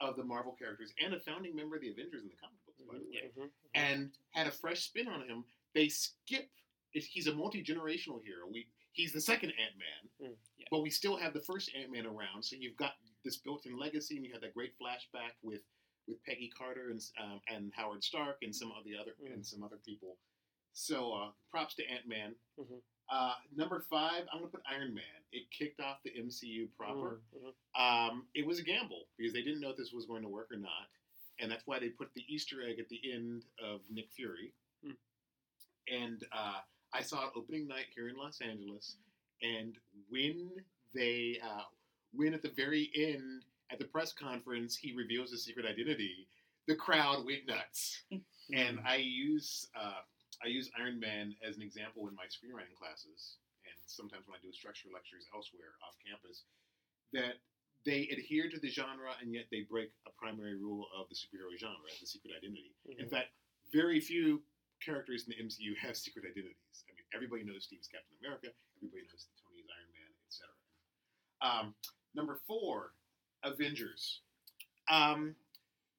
of 0.00 0.16
the 0.16 0.24
Marvel 0.24 0.52
characters 0.52 0.92
and 1.02 1.14
a 1.14 1.20
founding 1.20 1.56
member 1.56 1.76
of 1.76 1.82
the 1.82 1.90
Avengers 1.90 2.22
in 2.22 2.28
the 2.28 2.36
comic 2.36 2.58
books, 2.66 2.82
by 2.82 2.98
the 2.98 3.04
way, 3.04 3.30
Mhm. 3.38 3.50
and 3.74 4.10
had 4.32 4.46
a 4.46 4.50
fresh 4.50 4.80
spin 4.82 5.08
on 5.08 5.26
him. 5.26 5.44
They 5.72 5.88
skip. 5.88 6.50
It- 6.94 7.04
He's 7.04 7.26
a 7.26 7.34
multi 7.34 7.62
generational 7.62 8.22
hero. 8.22 8.46
We 8.50 8.66
he's 8.92 9.12
the 9.12 9.20
second 9.20 9.50
Ant 9.50 9.76
Man, 9.78 10.30
Mm, 10.30 10.36
yeah. 10.56 10.66
but 10.70 10.80
we 10.80 10.90
still 10.90 11.16
have 11.16 11.32
the 11.32 11.42
first 11.42 11.70
Ant 11.74 11.90
Man 11.92 12.06
around. 12.06 12.42
So 12.42 12.56
you've 12.56 12.76
got 12.76 12.94
this 13.24 13.36
built-in 13.36 13.76
legacy, 13.78 14.16
and 14.16 14.24
you 14.24 14.32
have 14.32 14.40
that 14.42 14.54
great 14.54 14.72
flashback 14.78 15.32
with 15.42 15.62
with 16.06 16.22
Peggy 16.24 16.48
Carter 16.56 16.90
and 16.90 17.00
um, 17.20 17.40
and 17.48 17.72
Howard 17.74 18.02
Stark 18.02 18.38
and 18.42 18.54
some 18.54 18.72
of 18.72 18.84
the 18.84 18.96
other 18.96 19.14
Mm. 19.22 19.34
and 19.34 19.46
some 19.46 19.62
other 19.62 19.76
people. 19.78 20.18
So 20.72 21.12
uh, 21.12 21.32
props 21.50 21.74
to 21.76 21.86
Ant 21.86 22.06
Man. 22.06 22.34
Mhm. 22.58 22.80
Uh, 23.10 23.34
number 23.54 23.80
five, 23.80 24.26
I'm 24.32 24.38
gonna 24.40 24.50
put 24.50 24.62
Iron 24.66 24.94
Man. 24.94 25.24
It 25.32 25.50
kicked 25.50 25.80
off 25.80 26.02
the 26.02 26.10
MCU 26.16 26.68
proper. 26.76 27.22
Mhm. 27.34 27.54
Um, 27.74 28.28
it 28.34 28.46
was 28.46 28.58
a 28.58 28.62
gamble 28.62 29.08
because 29.16 29.32
they 29.32 29.42
didn't 29.42 29.60
know 29.60 29.70
if 29.70 29.76
this 29.76 29.92
was 29.92 30.06
going 30.06 30.22
to 30.22 30.28
work 30.28 30.50
or 30.52 30.56
not, 30.58 30.90
and 31.38 31.50
that's 31.50 31.66
why 31.66 31.78
they 31.78 31.90
put 31.90 32.12
the 32.14 32.24
Easter 32.32 32.62
egg 32.62 32.78
at 32.78 32.88
the 32.88 33.12
end 33.12 33.44
of 33.58 33.88
Nick 33.90 34.10
Fury. 34.12 34.52
Hmm. 34.82 34.92
And 35.88 36.26
uh, 36.32 36.60
I 36.92 37.02
saw 37.02 37.26
it 37.26 37.32
opening 37.36 37.68
night 37.68 37.86
here 37.94 38.08
in 38.08 38.16
Los 38.16 38.40
Angeles, 38.40 38.96
and 39.42 39.76
when 40.08 40.50
they 40.94 41.38
uh, 41.44 41.62
when 42.12 42.34
at 42.34 42.42
the 42.42 42.50
very 42.56 42.90
end 42.96 43.44
at 43.70 43.78
the 43.78 43.84
press 43.84 44.12
conference 44.12 44.76
he 44.76 44.94
reveals 44.94 45.30
his 45.30 45.44
secret 45.44 45.66
identity, 45.66 46.26
the 46.66 46.74
crowd 46.74 47.24
went 47.26 47.46
nuts. 47.46 48.02
and 48.54 48.80
I 48.86 48.96
use 48.96 49.68
uh, 49.78 50.00
I 50.42 50.48
use 50.48 50.70
Iron 50.78 50.98
Man 50.98 51.34
as 51.46 51.56
an 51.56 51.62
example 51.62 52.08
in 52.08 52.14
my 52.14 52.24
screenwriting 52.24 52.76
classes, 52.78 53.36
and 53.64 53.74
sometimes 53.86 54.26
when 54.26 54.38
I 54.38 54.42
do 54.42 54.52
structure 54.52 54.88
lectures 54.92 55.26
elsewhere 55.34 55.76
off 55.86 55.94
campus, 56.06 56.44
that 57.12 57.36
they 57.84 58.08
adhere 58.10 58.50
to 58.50 58.58
the 58.58 58.68
genre 58.68 59.12
and 59.20 59.32
yet 59.32 59.44
they 59.50 59.62
break 59.70 59.90
a 60.06 60.10
primary 60.18 60.56
rule 60.56 60.86
of 60.98 61.08
the 61.08 61.14
superhero 61.14 61.56
genre, 61.58 61.76
the 62.00 62.06
secret 62.06 62.32
identity. 62.36 62.74
In 62.98 63.06
Mhm. 63.06 63.10
fact, 63.10 63.28
very 63.72 64.00
few 64.00 64.42
characters 64.84 65.24
in 65.26 65.34
the 65.34 65.40
MCU 65.42 65.76
have 65.78 65.96
secret 65.96 66.24
identities. 66.24 66.84
I 66.88 66.94
mean, 66.94 67.06
everybody 67.14 67.44
knows 67.44 67.64
Steve's 67.64 67.88
Captain 67.88 68.16
America, 68.22 68.48
everybody 68.78 69.02
knows 69.10 69.26
that 69.26 69.36
Tony's 69.40 69.68
Iron 69.68 69.90
Man, 69.94 70.12
etc. 70.26 70.48
Um, 71.40 71.74
number 72.14 72.38
four, 72.46 72.92
Avengers. 73.44 74.20
Um, 74.90 75.34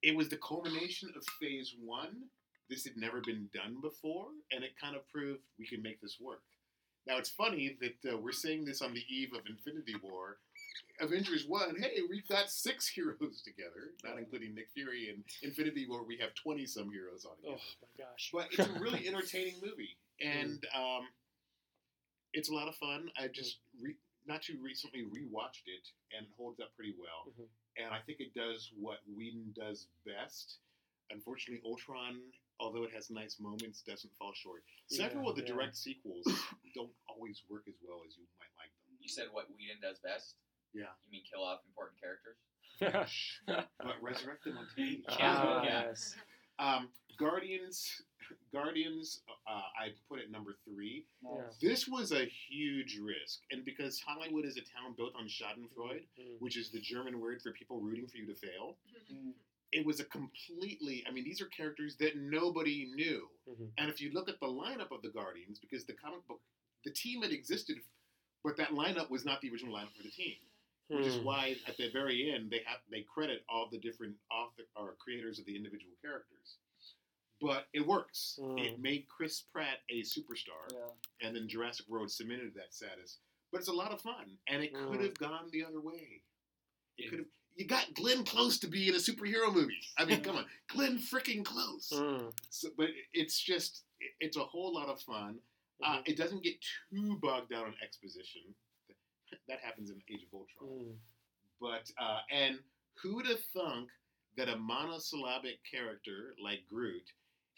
it 0.02 0.16
was 0.16 0.28
the 0.28 0.38
culmination 0.38 1.12
of 1.16 1.24
Phase 1.40 1.74
One. 1.82 2.28
This 2.68 2.84
had 2.84 2.96
never 2.96 3.20
been 3.20 3.48
done 3.52 3.80
before, 3.82 4.28
and 4.52 4.62
it 4.64 4.78
kind 4.80 4.96
of 4.96 5.06
proved 5.08 5.40
we 5.58 5.66
can 5.66 5.82
make 5.82 6.00
this 6.00 6.18
work. 6.20 6.42
Now 7.06 7.18
it's 7.18 7.30
funny 7.30 7.76
that 7.80 8.12
uh, 8.12 8.16
we're 8.16 8.32
saying 8.32 8.64
this 8.64 8.82
on 8.82 8.94
the 8.94 9.04
eve 9.08 9.32
of 9.34 9.46
Infinity 9.48 9.94
War. 10.02 10.38
Avengers 11.00 11.46
One, 11.46 11.76
hey, 11.80 11.98
we've 12.08 12.26
got 12.28 12.50
six 12.50 12.86
heroes 12.94 13.42
together, 13.42 13.92
not 14.04 14.18
including 14.18 14.54
Nick 14.54 14.68
Fury. 14.74 15.08
And 15.10 15.24
Infinity 15.42 15.86
War, 15.88 16.04
we 16.06 16.16
have 16.18 16.34
twenty 16.34 16.66
some 16.66 16.90
heroes 16.90 17.24
on 17.24 17.36
Oh 17.46 17.52
my 17.82 18.04
gosh. 18.04 18.30
But 18.32 18.48
it's 18.52 18.68
a 18.68 18.80
really 18.80 19.06
entertaining 19.08 19.54
movie, 19.62 19.96
and 20.20 20.64
um, 20.76 21.08
it's 22.32 22.50
a 22.50 22.54
lot 22.54 22.68
of 22.68 22.74
fun. 22.76 23.10
I 23.18 23.28
just 23.28 23.58
re- 23.80 23.96
not 24.26 24.42
too 24.42 24.58
recently 24.62 25.02
rewatched 25.02 25.66
it, 25.66 25.88
and 26.16 26.26
it 26.26 26.32
holds 26.36 26.60
up 26.60 26.74
pretty 26.76 26.94
well. 26.98 27.32
Mhm. 27.32 27.46
And 27.78 27.94
I 27.94 28.00
think 28.04 28.20
it 28.20 28.34
does 28.34 28.70
what 28.78 28.98
Whedon 29.16 29.54
does 29.56 29.86
best. 30.04 30.58
Unfortunately, 31.10 31.62
Ultron, 31.64 32.20
although 32.60 32.82
it 32.84 32.92
has 32.92 33.10
nice 33.10 33.38
moments, 33.40 33.80
doesn't 33.82 34.12
fall 34.18 34.32
short. 34.34 34.62
Several 34.88 35.24
Yeah, 35.24 35.30
of 35.30 35.36
the 35.36 35.42
yeah. 35.42 35.54
direct 35.54 35.76
sequels 35.76 36.26
don't 36.74 36.92
always 37.08 37.42
work 37.48 37.64
as 37.68 37.74
well 37.82 38.02
as 38.06 38.16
you 38.18 38.24
might 38.38 38.52
like 38.60 38.70
them. 38.84 38.98
You 39.00 39.08
said 39.08 39.26
what 39.32 39.46
Whedon 39.56 39.80
does 39.80 39.98
best. 40.00 40.34
Yeah, 40.72 40.82
You 41.06 41.10
mean 41.12 41.22
kill 41.30 41.42
off 41.42 41.60
important 41.68 41.98
characters? 42.00 42.36
but 43.78 43.94
resurrect 44.00 44.44
them 44.44 44.56
on 44.58 44.66
TV. 44.76 45.02
Ah, 45.08 45.62
Yeah. 45.64 45.82
yes. 45.88 46.16
Um, 46.58 46.88
Guardians, 47.18 48.02
Guardians. 48.52 49.20
Uh, 49.46 49.62
I 49.78 49.88
put 50.08 50.18
it 50.20 50.30
number 50.30 50.54
three. 50.64 51.06
Nice. 51.22 51.56
This 51.60 51.88
was 51.88 52.12
a 52.12 52.24
huge 52.48 52.98
risk, 53.02 53.40
and 53.50 53.64
because 53.64 54.00
Hollywood 54.00 54.44
is 54.44 54.56
a 54.56 54.60
town 54.60 54.94
built 54.96 55.12
on 55.16 55.26
Schadenfreude, 55.26 56.04
Mhm. 56.18 56.38
which 56.40 56.56
is 56.56 56.70
the 56.70 56.80
German 56.80 57.20
word 57.20 57.42
for 57.42 57.52
people 57.52 57.80
rooting 57.80 58.06
for 58.06 58.16
you 58.18 58.26
to 58.26 58.34
fail, 58.34 58.76
Mm. 59.10 59.34
it 59.72 59.84
was 59.84 60.00
a 60.00 60.04
completely. 60.04 61.04
I 61.06 61.10
mean, 61.10 61.24
these 61.24 61.40
are 61.40 61.46
characters 61.48 61.96
that 61.96 62.16
nobody 62.16 62.86
knew, 62.94 63.28
Mhm. 63.48 63.72
and 63.78 63.90
if 63.90 64.00
you 64.00 64.10
look 64.12 64.28
at 64.28 64.38
the 64.40 64.46
lineup 64.46 64.90
of 64.90 65.02
the 65.02 65.10
Guardians, 65.10 65.58
because 65.58 65.84
the 65.84 65.94
comic 65.94 66.26
book, 66.26 66.42
the 66.84 66.90
team 66.92 67.22
had 67.22 67.32
existed, 67.32 67.82
but 68.42 68.56
that 68.56 68.70
lineup 68.70 69.10
was 69.10 69.24
not 69.24 69.40
the 69.40 69.50
original 69.50 69.74
lineup 69.74 69.94
for 69.96 70.02
the 70.02 70.10
team, 70.10 70.38
which 70.90 71.06
is 71.06 71.16
Hmm. 71.16 71.24
why 71.24 71.56
at 71.66 71.76
the 71.76 71.88
very 71.90 72.30
end 72.32 72.50
they 72.50 72.62
have 72.66 72.80
they 72.90 73.02
credit 73.02 73.44
all 73.48 73.68
the 73.70 73.78
different 73.78 74.16
author 74.30 74.64
or 74.76 74.96
creators 74.96 75.38
of 75.38 75.44
the 75.46 75.56
individual 75.56 75.94
characters. 76.02 76.56
But 77.40 77.68
it 77.72 77.86
works. 77.86 78.38
Mm. 78.38 78.60
It 78.66 78.80
made 78.80 79.08
Chris 79.08 79.40
Pratt 79.40 79.78
a 79.88 80.02
superstar 80.02 80.70
Yeah. 80.72 80.90
and 81.22 81.34
then 81.34 81.48
Jurassic 81.48 81.86
World 81.88 82.10
cemented 82.10 82.52
that 82.54 82.74
status. 82.74 83.18
But 83.50 83.58
it's 83.60 83.68
a 83.68 83.72
lot 83.72 83.92
of 83.92 84.02
fun, 84.02 84.38
and 84.46 84.62
it 84.62 84.74
could 84.74 84.98
Mm. 85.00 85.04
have 85.04 85.14
gone 85.14 85.48
the 85.50 85.64
other 85.64 85.80
way. 85.80 86.22
It 86.98 87.04
Yeah. 87.04 87.10
could 87.10 87.18
have. 87.20 87.28
You 87.56 87.64
got 87.66 87.94
Glenn 87.94 88.24
Close 88.24 88.58
to 88.60 88.68
be 88.68 88.88
in 88.88 88.94
a 88.94 88.98
superhero 88.98 89.52
movie. 89.52 89.82
I 89.96 90.04
mean, 90.04 90.22
come 90.22 90.36
on, 90.44 90.50
Glenn 90.68 90.98
freaking 90.98 91.44
Close. 91.44 91.90
Mm. 91.90 92.32
So, 92.50 92.70
but 92.76 92.90
it's 93.12 93.40
just, 93.40 93.84
it's 94.20 94.36
a 94.36 94.44
whole 94.44 94.72
lot 94.74 94.88
of 94.88 95.00
fun. 95.02 95.40
Uh, 95.82 95.98
Mhm. 96.02 96.08
it 96.10 96.16
doesn't 96.16 96.42
get 96.42 96.60
too 96.90 97.16
bogged 97.18 97.48
down 97.50 97.68
in 97.72 97.74
exposition. 97.82 98.54
That 99.48 99.60
happens 99.62 99.90
in 99.90 100.00
Age 100.10 100.22
of 100.22 100.34
Ultron. 100.40 100.84
Mm. 100.84 100.94
But 101.60 101.90
uh, 102.02 102.20
and 102.30 102.58
who'd 103.02 103.26
have 103.26 103.40
thunk 103.54 103.90
that 104.36 104.48
a 104.48 104.56
monosyllabic 104.56 105.58
character 105.70 106.34
like 106.42 106.60
Groot 106.68 107.02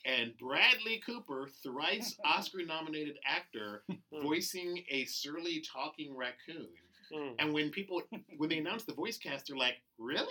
and 0.05 0.37
Bradley 0.39 1.01
Cooper, 1.05 1.49
thrice 1.63 2.17
Oscar-nominated 2.25 3.19
actor, 3.27 3.85
voicing 4.23 4.83
a 4.91 5.05
surly 5.05 5.63
talking 5.73 6.17
raccoon. 6.17 6.69
Mm. 7.13 7.35
And 7.39 7.53
when 7.53 7.71
people, 7.71 8.03
when 8.37 8.49
they 8.49 8.59
announce 8.59 8.85
the 8.85 8.95
voice 8.95 9.19
cast, 9.19 9.47
they're 9.47 9.57
like, 9.57 9.77
"Really? 9.99 10.27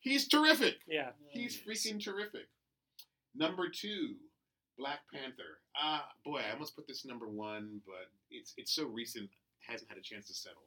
He's 0.00 0.26
terrific. 0.26 0.76
Yeah. 0.88 1.10
He's 1.30 1.56
freaking 1.56 2.02
terrific." 2.02 2.48
Number 3.34 3.68
two, 3.68 4.16
Black 4.78 5.00
Panther. 5.12 5.60
Ah, 5.76 6.08
boy, 6.24 6.40
I 6.46 6.52
almost 6.52 6.74
put 6.74 6.86
this 6.86 7.04
number 7.04 7.28
one, 7.28 7.80
but 7.86 8.10
it's 8.30 8.54
it's 8.56 8.74
so 8.74 8.86
recent, 8.86 9.30
hasn't 9.66 9.88
had 9.88 9.98
a 9.98 10.02
chance 10.02 10.26
to 10.28 10.34
settle. 10.34 10.64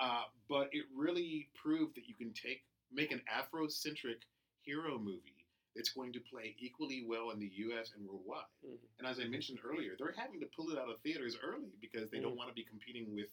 Uh, 0.00 0.22
but 0.48 0.68
it 0.72 0.84
really 0.94 1.48
proved 1.54 1.94
that 1.96 2.08
you 2.08 2.14
can 2.14 2.32
take 2.32 2.64
make 2.94 3.12
an 3.12 3.22
Afrocentric 3.32 4.20
hero 4.62 4.98
movie 4.98 5.46
that's 5.74 5.90
going 5.90 6.12
to 6.12 6.20
play 6.20 6.54
equally 6.58 7.04
well 7.08 7.30
in 7.30 7.38
the 7.40 7.50
U.S. 7.66 7.92
and 7.96 8.06
worldwide. 8.06 8.44
Mhm. 8.66 8.76
And 8.98 9.06
as 9.08 9.18
I 9.18 9.24
mentioned 9.24 9.60
earlier, 9.64 9.96
they're 9.98 10.12
having 10.12 10.40
to 10.40 10.46
pull 10.54 10.70
it 10.70 10.78
out 10.78 10.90
of 10.90 11.00
theaters 11.00 11.36
early 11.42 11.72
because 11.80 12.10
they 12.10 12.20
don't 12.20 12.34
Mm. 12.34 12.36
want 12.36 12.48
to 12.50 12.54
be 12.54 12.64
competing 12.64 13.14
with 13.14 13.30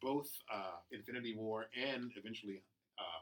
both 0.00 0.30
uh, 0.50 0.76
Infinity 0.90 1.34
War 1.36 1.66
and 1.76 2.10
eventually 2.16 2.62
uh, 2.98 3.20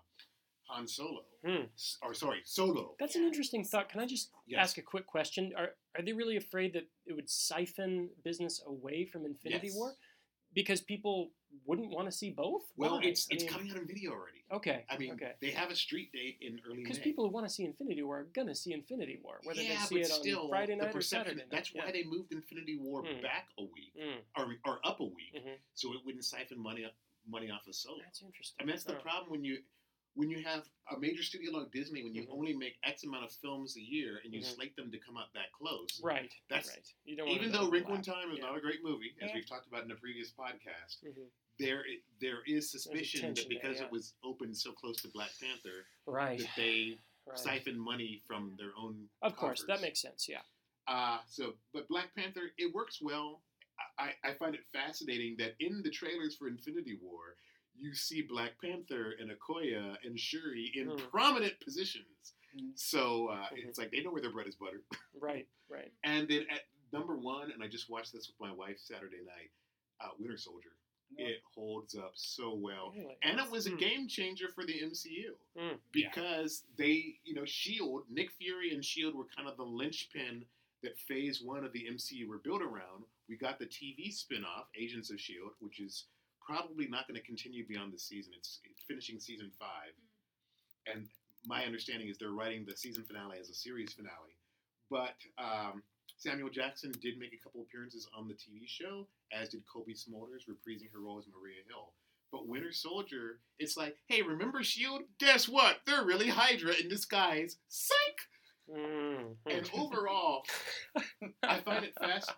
Han 0.68 0.87
Solo. 0.87 1.24
Hmm. 1.44 1.64
S- 1.74 1.98
Or 2.02 2.14
sorry, 2.14 2.42
Solo. 2.44 2.94
That's 3.00 3.16
an 3.16 3.24
interesting 3.24 3.64
thought. 3.64 3.88
Can 3.88 4.00
I 4.00 4.06
just 4.06 4.30
Yes. 4.46 4.61
ask 4.62 4.78
a 4.78 4.82
quick 4.82 5.06
question? 5.06 5.52
Are 5.56 5.76
are 5.96 6.02
they 6.02 6.12
really 6.12 6.37
afraid 6.37 6.72
that 6.74 6.88
it 7.06 7.12
would 7.14 7.28
siphon 7.28 8.11
business 8.22 8.62
away 8.64 9.04
from 9.06 9.26
Infinity 9.26 9.66
Yes. 9.68 9.76
War? 9.76 9.96
Because 10.55 10.81
people 10.81 11.31
wouldn't 11.67 11.91
want 11.91 12.07
to 12.07 12.12
see 12.12 12.31
both. 12.31 12.62
Well, 12.77 12.97
Why? 12.97 13.05
it's 13.05 13.29
I 13.31 13.35
it's 13.35 13.45
mean, 13.45 13.53
coming 13.53 13.71
out 13.71 13.77
on 13.79 13.87
video 13.87 14.12
already. 14.12 14.45
Okay. 14.51 14.85
I 14.91 14.97
mean, 14.99 15.12
okay. 15.12 15.33
they 15.41 15.51
have 15.51 15.71
a 15.71 15.77
street 15.77 16.12
date 16.12 16.38
in 16.41 16.61
early 16.67 16.83
Because 16.83 16.99
people 16.99 17.25
who 17.27 17.31
want 17.33 17.47
to 17.47 17.53
see 17.53 17.65
Infinity 17.65 18.03
War 18.03 18.21
are 18.21 18.25
gonna 18.35 18.55
see 18.55 18.73
Infinity 18.73 19.19
War, 19.23 19.41
whether 19.45 19.61
yeah, 19.62 19.79
they 19.91 20.03
see 20.03 20.31
it 20.31 20.37
on 20.37 20.49
Friday 20.49 20.75
night 20.77 20.95
or 20.95 21.01
Saturday 21.01 21.37
night. 21.37 21.51
That's 21.51 21.71
why 21.75 21.91
they 21.93 22.05
moved 22.05 22.33
Infinity 22.33 22.77
War 22.81 23.03
Hmm. 23.03 23.23
back 23.23 23.49
a 23.59 23.62
week 23.65 23.93
Mm, 23.99 24.21
or, 24.37 24.57
or 24.67 24.81
up 24.85 25.01
a 25.01 25.05
week, 25.05 25.35
mhm. 25.37 25.57
so 25.75 25.93
it 25.93 26.01
wouldn't 26.05 26.25
siphon 26.25 26.59
money 26.59 26.87
money 27.29 27.51
off 27.51 27.67
of 27.69 27.75
Solo. 27.75 27.99
That's 28.03 28.21
interesting. 28.23 28.57
I 28.61 28.65
mean, 28.65 28.75
that's 28.75 28.85
the 28.85 28.97
Oh. 28.99 29.03
problem 29.03 29.31
when 29.31 29.45
you 29.45 29.59
when 30.14 30.29
you 30.29 30.42
have 30.42 30.68
a 30.94 30.98
major 30.98 31.22
studio 31.22 31.53
like 31.53 31.70
Disney, 31.70 32.03
when 32.03 32.14
you 32.14 32.22
Mhm. 32.27 32.31
only 32.33 32.53
make 32.53 32.77
X 32.83 33.05
amount 33.05 33.25
of 33.25 33.33
films 33.33 33.77
a 33.77 33.81
year 33.81 34.20
and 34.25 34.33
you 34.35 34.40
Mhm. 34.40 34.55
slate 34.55 34.77
them 34.77 34.90
to 34.90 34.98
come 34.98 35.16
out 35.16 35.33
that 35.33 35.53
close. 35.53 36.01
Right. 36.03 36.33
That's- 36.48 36.68
right. 36.68 36.94
You 37.05 37.16
don't 37.16 37.29
Even 37.29 37.51
though 37.53 37.70
Wrinkle 37.70 37.94
in. 37.94 38.03
Time 38.03 38.31
is 38.31 38.38
Yeah. 38.38 38.44
not 38.44 38.57
a 38.59 38.61
great 38.61 38.83
movie, 38.83 39.14
as 39.20 39.29
Yeah. 39.31 39.35
we've 39.37 39.46
talked 39.46 39.66
about 39.66 39.85
in 39.85 39.90
a 39.90 39.96
previous 39.96 40.31
podcast, 40.33 41.03
Mhm. 41.03 41.31
there 41.59 41.87
there 42.20 42.42
is 42.44 42.70
suspicion 42.70 43.20
that 43.20 43.27
tension 43.29 43.48
there, 43.48 43.59
because 43.61 43.79
yeah. 43.79 43.87
it 43.87 43.92
was 43.92 44.14
opened 44.22 44.57
so 44.57 44.72
close 44.72 45.01
to 45.03 45.09
Black 45.09 45.37
Panther, 45.40 45.87
Right. 46.07 46.38
that 46.40 46.57
they 46.57 46.98
right. 47.27 47.38
siphon 47.38 47.79
money 47.79 48.18
from 48.27 48.55
their 48.57 48.75
own. 48.77 49.09
Of 49.22 49.37
course, 49.37 49.64
that 49.64 49.81
makes 49.81 50.01
sense. 50.01 50.29
Yeah. 50.29 50.42
Uh, 50.87 51.22
so, 51.27 51.59
but 51.72 51.88
Black 51.88 52.14
Panther, 52.14 52.53
it 52.59 52.72
works 52.72 53.01
well. 53.01 53.42
I, 53.98 54.16
I 54.22 54.35
find 54.35 54.55
it 54.55 54.64
fascinating 54.66 55.37
that 55.37 55.55
in 55.61 55.83
the 55.83 55.90
trailers 55.90 56.37
for 56.37 56.48
Infinity 56.48 56.96
War, 56.96 57.37
you 57.83 57.95
see 57.95 58.23
Black 58.23 58.53
Panther 58.61 59.14
and 59.21 59.31
Okoye 59.31 59.97
and 60.05 60.18
Shuri 60.18 60.71
in 60.75 60.88
Hmm. 60.90 60.97
prominent 61.11 61.59
positions. 61.61 62.35
Mm. 62.57 62.79
So 62.79 63.29
uh, 63.29 63.49
Mhm. 63.51 63.66
it's 63.68 63.79
like 63.79 63.90
they 63.90 64.03
know 64.03 64.11
where 64.11 64.23
their 64.23 64.31
bread 64.33 64.47
is 64.47 64.57
buttered. 64.57 64.85
Right. 65.21 65.47
Right. 65.68 65.92
And 66.05 66.29
then 66.29 66.47
at 66.51 66.62
number 66.92 67.16
one, 67.16 67.51
and 67.53 67.62
I 67.62 67.68
just 67.68 67.88
watched 67.88 68.12
this 68.12 68.29
with 68.29 68.38
my 68.40 68.53
wife 68.53 68.79
Saturday 68.79 69.23
night, 69.25 69.51
uh, 70.01 70.11
Winter 70.18 70.37
Soldier. 70.37 70.73
Yeah. 71.16 71.27
It 71.29 71.42
holds 71.55 71.95
up 71.95 72.12
so 72.14 72.55
well. 72.55 72.92
Really? 72.97 73.16
And 73.23 73.38
it 73.40 73.51
was 73.51 73.66
a 73.66 73.71
Hmm. 73.71 73.77
game 73.77 74.09
changer 74.09 74.49
for 74.49 74.64
the 74.64 74.81
MCU 74.81 75.37
Mm. 75.57 75.79
because 75.92 76.64
they, 76.77 77.18
you 77.25 77.35
know, 77.35 77.45
Shield, 77.45 78.09
Nick 78.11 78.31
Fury 78.33 78.73
and 78.75 78.85
Shield 78.85 79.14
were 79.14 79.27
kind 79.27 79.49
of 79.49 79.57
the 79.57 79.64
linchpin 79.66 80.47
that 80.83 80.99
Phase 80.99 81.40
One 81.42 81.64
of 81.64 81.73
the 81.73 81.87
MCU 81.87 82.27
were 82.29 82.38
built 82.38 82.62
around. 82.62 83.05
We 83.29 83.37
got 83.37 83.59
the 83.59 83.66
TV 83.66 84.11
spin-off, 84.11 84.68
Agents 84.75 85.11
of 85.11 85.21
Shield, 85.21 85.55
which 85.61 85.79
is 85.81 86.07
probably 86.46 86.88
not 86.88 87.07
going 87.09 87.18
to 87.18 87.26
continue 87.26 87.66
beyond 87.66 87.92
the 87.92 87.98
season. 87.98 88.33
It's, 88.37 88.61
it's 88.64 88.83
finishing 88.88 89.18
season 89.20 89.50
five, 89.59 89.92
and 90.92 91.07
my 91.46 91.64
understanding 91.64 92.09
is 92.09 92.18
they're 92.18 92.31
writing 92.31 92.64
the 92.66 92.76
season 92.76 93.05
finale 93.05 93.38
as 93.40 93.48
a 93.48 93.55
series 93.55 93.92
finale. 93.92 94.37
But 94.90 95.16
um, 95.38 95.83
Samuel 96.16 96.50
Jackson 96.50 96.92
did 97.00 97.18
make 97.18 97.33
a 97.33 97.42
couple 97.42 97.62
appearances 97.62 98.09
on 98.16 98.28
the 98.28 98.35
TV 98.35 98.66
show, 98.66 99.09
as 99.33 99.48
did 99.48 99.62
Cobie 99.72 99.94
Smulders, 99.94 100.46
reprising 100.48 100.92
her 100.92 101.00
role 101.00 101.18
as 101.18 101.24
Maria 101.26 101.62
Hill. 101.68 101.92
But 102.31 102.48
Winter 102.48 102.72
Soldier, 102.72 103.40
it's 103.59 103.76
like, 103.76 103.96
hey, 104.07 104.22
remember 104.22 104.62
Shield? 104.62 105.02
Guess 105.18 105.48
what? 105.48 105.78
They're 105.87 106.05
really 106.05 106.28
Hydra 106.28 106.74
in 106.81 106.88
disguise. 106.88 107.57
Psych. 107.68 107.98
Mm. 108.74 109.35
And 109.50 109.70
overall, 109.76 110.42
I 111.42 111.59
find 111.59 111.85
it 111.85 111.94
fast. 112.00 112.33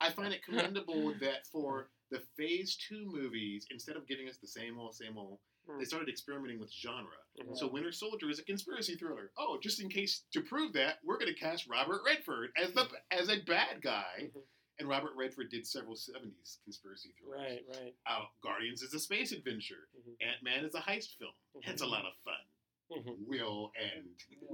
I 0.00 0.10
find 0.10 0.32
it 0.32 0.44
commendable 0.44 1.14
that 1.20 1.46
for 1.52 1.88
the 2.10 2.20
Phase 2.36 2.76
Two 2.76 3.04
movies, 3.06 3.66
instead 3.70 3.96
of 3.96 4.06
giving 4.06 4.28
us 4.28 4.38
the 4.38 4.46
same 4.46 4.78
old, 4.78 4.94
same 4.94 5.16
old, 5.18 5.38
they 5.66 5.72
Mm. 5.84 5.86
started 5.86 6.08
experimenting 6.08 6.58
with 6.58 6.72
genre. 6.72 7.18
Mhm. 7.38 7.56
So 7.56 7.66
Winter 7.68 7.92
Soldier 7.92 8.30
is 8.30 8.38
a 8.38 8.44
conspiracy 8.44 8.96
thriller. 8.96 9.32
Oh, 9.36 9.58
just 9.58 9.80
in 9.80 9.88
case 9.90 10.20
to 10.32 10.40
prove 10.42 10.72
that, 10.72 10.98
we're 11.04 11.18
going 11.18 11.32
to 11.32 11.38
cast 11.38 11.66
Robert 11.66 12.02
Redford 12.04 12.52
as 12.56 12.72
the 12.72 12.88
as 13.10 13.28
a 13.28 13.40
bad 13.42 13.82
guy. 13.82 14.30
Mhm. 14.34 14.46
And 14.80 14.88
Robert 14.88 15.14
Redford 15.14 15.50
did 15.50 15.66
several 15.66 15.96
'70s 15.96 16.60
conspiracy 16.64 17.12
thrillers. 17.18 17.38
Right. 17.40 17.64
Right. 17.82 17.96
Uh, 18.06 18.26
Guardians 18.40 18.80
is 18.82 18.94
a 18.94 19.00
space 19.00 19.32
adventure. 19.32 19.88
Mhm. 19.98 20.16
Ant 20.22 20.42
Man 20.42 20.64
is 20.64 20.74
a 20.74 20.80
heist 20.80 21.16
film. 21.16 21.34
It's 21.62 21.82
a 21.82 21.86
lot 21.86 22.06
of 22.06 22.16
fun. 22.24 22.40
Mhm. 22.90 23.26
Will 23.26 23.70
and 23.78 24.04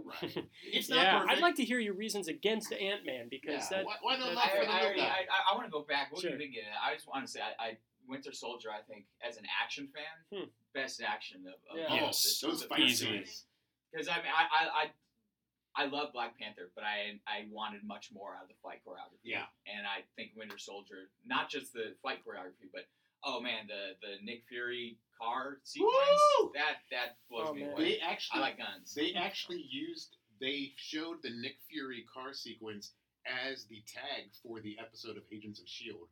right. 0.05 0.45
It's 0.65 0.89
not 0.89 0.97
yeah, 0.99 1.19
perfect. 1.21 1.33
I'd 1.39 1.43
like 1.43 1.55
to 1.57 1.65
hear 1.65 1.79
your 1.79 1.95
reasons 1.95 2.27
against 2.29 2.73
Ant 2.73 3.07
Man 3.07 3.29
because 3.31 3.71
Yeah, 3.71 3.79
that. 3.79 3.85
why, 3.87 3.95
why 4.03 4.17
not 4.17 4.27
that- 4.27 4.35
love 4.35 4.45
I, 4.53 4.57
for 4.65 4.69
I, 4.71 4.81
already. 4.85 5.01
I, 5.03 5.25
I 5.53 5.55
want 5.55 5.67
to 5.67 5.71
go 5.71 5.83
back. 5.83 6.11
What 6.13 6.21
Sure. 6.23 6.31
do 6.31 6.37
you 6.37 6.43
think? 6.43 6.57
of? 6.57 6.65
I 6.83 6.95
just 6.95 7.07
want 7.07 7.25
to 7.27 7.31
say, 7.31 7.41
I, 7.41 7.65
I 7.65 7.77
Winter 8.09 8.33
Soldier. 8.33 8.71
I 8.71 8.83
think 8.83 9.07
as 9.27 9.37
an 9.37 9.45
action 9.63 9.89
fan, 9.95 10.15
Hmm. 10.41 10.49
best 10.75 11.01
action 11.01 11.47
of, 11.47 11.55
of 11.71 11.79
Yeah. 11.79 11.87
all. 11.89 11.97
Yes, 12.09 12.23
This- 12.23 12.41
those 12.41 12.63
the 12.63 12.69
fight 12.69 12.91
scenes. 12.91 13.45
Because 13.93 14.09
I 14.09 14.17
mean, 14.17 14.33
I, 14.35 14.43
I, 14.51 14.69
I, 14.83 15.85
I 15.85 15.87
love 15.87 16.13
Black 16.13 16.37
Panther, 16.39 16.71
but 16.75 16.83
I, 16.83 17.21
I 17.27 17.47
wanted 17.51 17.85
much 17.85 18.11
more 18.13 18.35
out 18.35 18.43
of 18.43 18.49
the 18.49 18.55
fight 18.63 18.81
choreography. 18.87 19.23
Yeah. 19.23 19.47
And 19.67 19.87
I 19.87 20.03
think 20.17 20.33
Winter 20.37 20.59
Soldier, 20.59 21.11
not 21.25 21.49
just 21.49 21.73
the 21.73 21.95
fight 22.03 22.19
choreography, 22.27 22.67
but 22.73 22.87
oh 23.25 23.41
man, 23.41 23.67
the 23.69 23.97
the 24.07 24.25
Nick 24.25 24.45
Fury 24.49 24.99
car 25.21 25.59
sequence, 25.63 25.93
Woo! 26.41 26.53
that 26.55 26.79
that 26.91 27.17
blows 27.31 27.49
Oh, 27.51 27.55
me 27.55 27.65
away. 27.65 27.85
They 27.85 27.99
actually 28.01 28.41
I 28.41 28.43
like 28.43 28.59
guns. 28.59 28.95
They 28.95 29.13
actually 29.15 29.65
used. 29.71 30.17
They 30.41 30.73
showed 30.77 31.23
the 31.23 31.31
Nick 31.31 31.57
Fury 31.71 32.05
car 32.13 32.33
sequence 32.35 32.93
as 33.27 33.65
the 33.67 33.83
tag 33.87 34.31
for 34.43 34.61
the 34.61 34.77
episode 34.79 35.17
of 35.17 35.23
Agents 35.33 35.61
of 35.61 35.67
Shield 35.69 36.09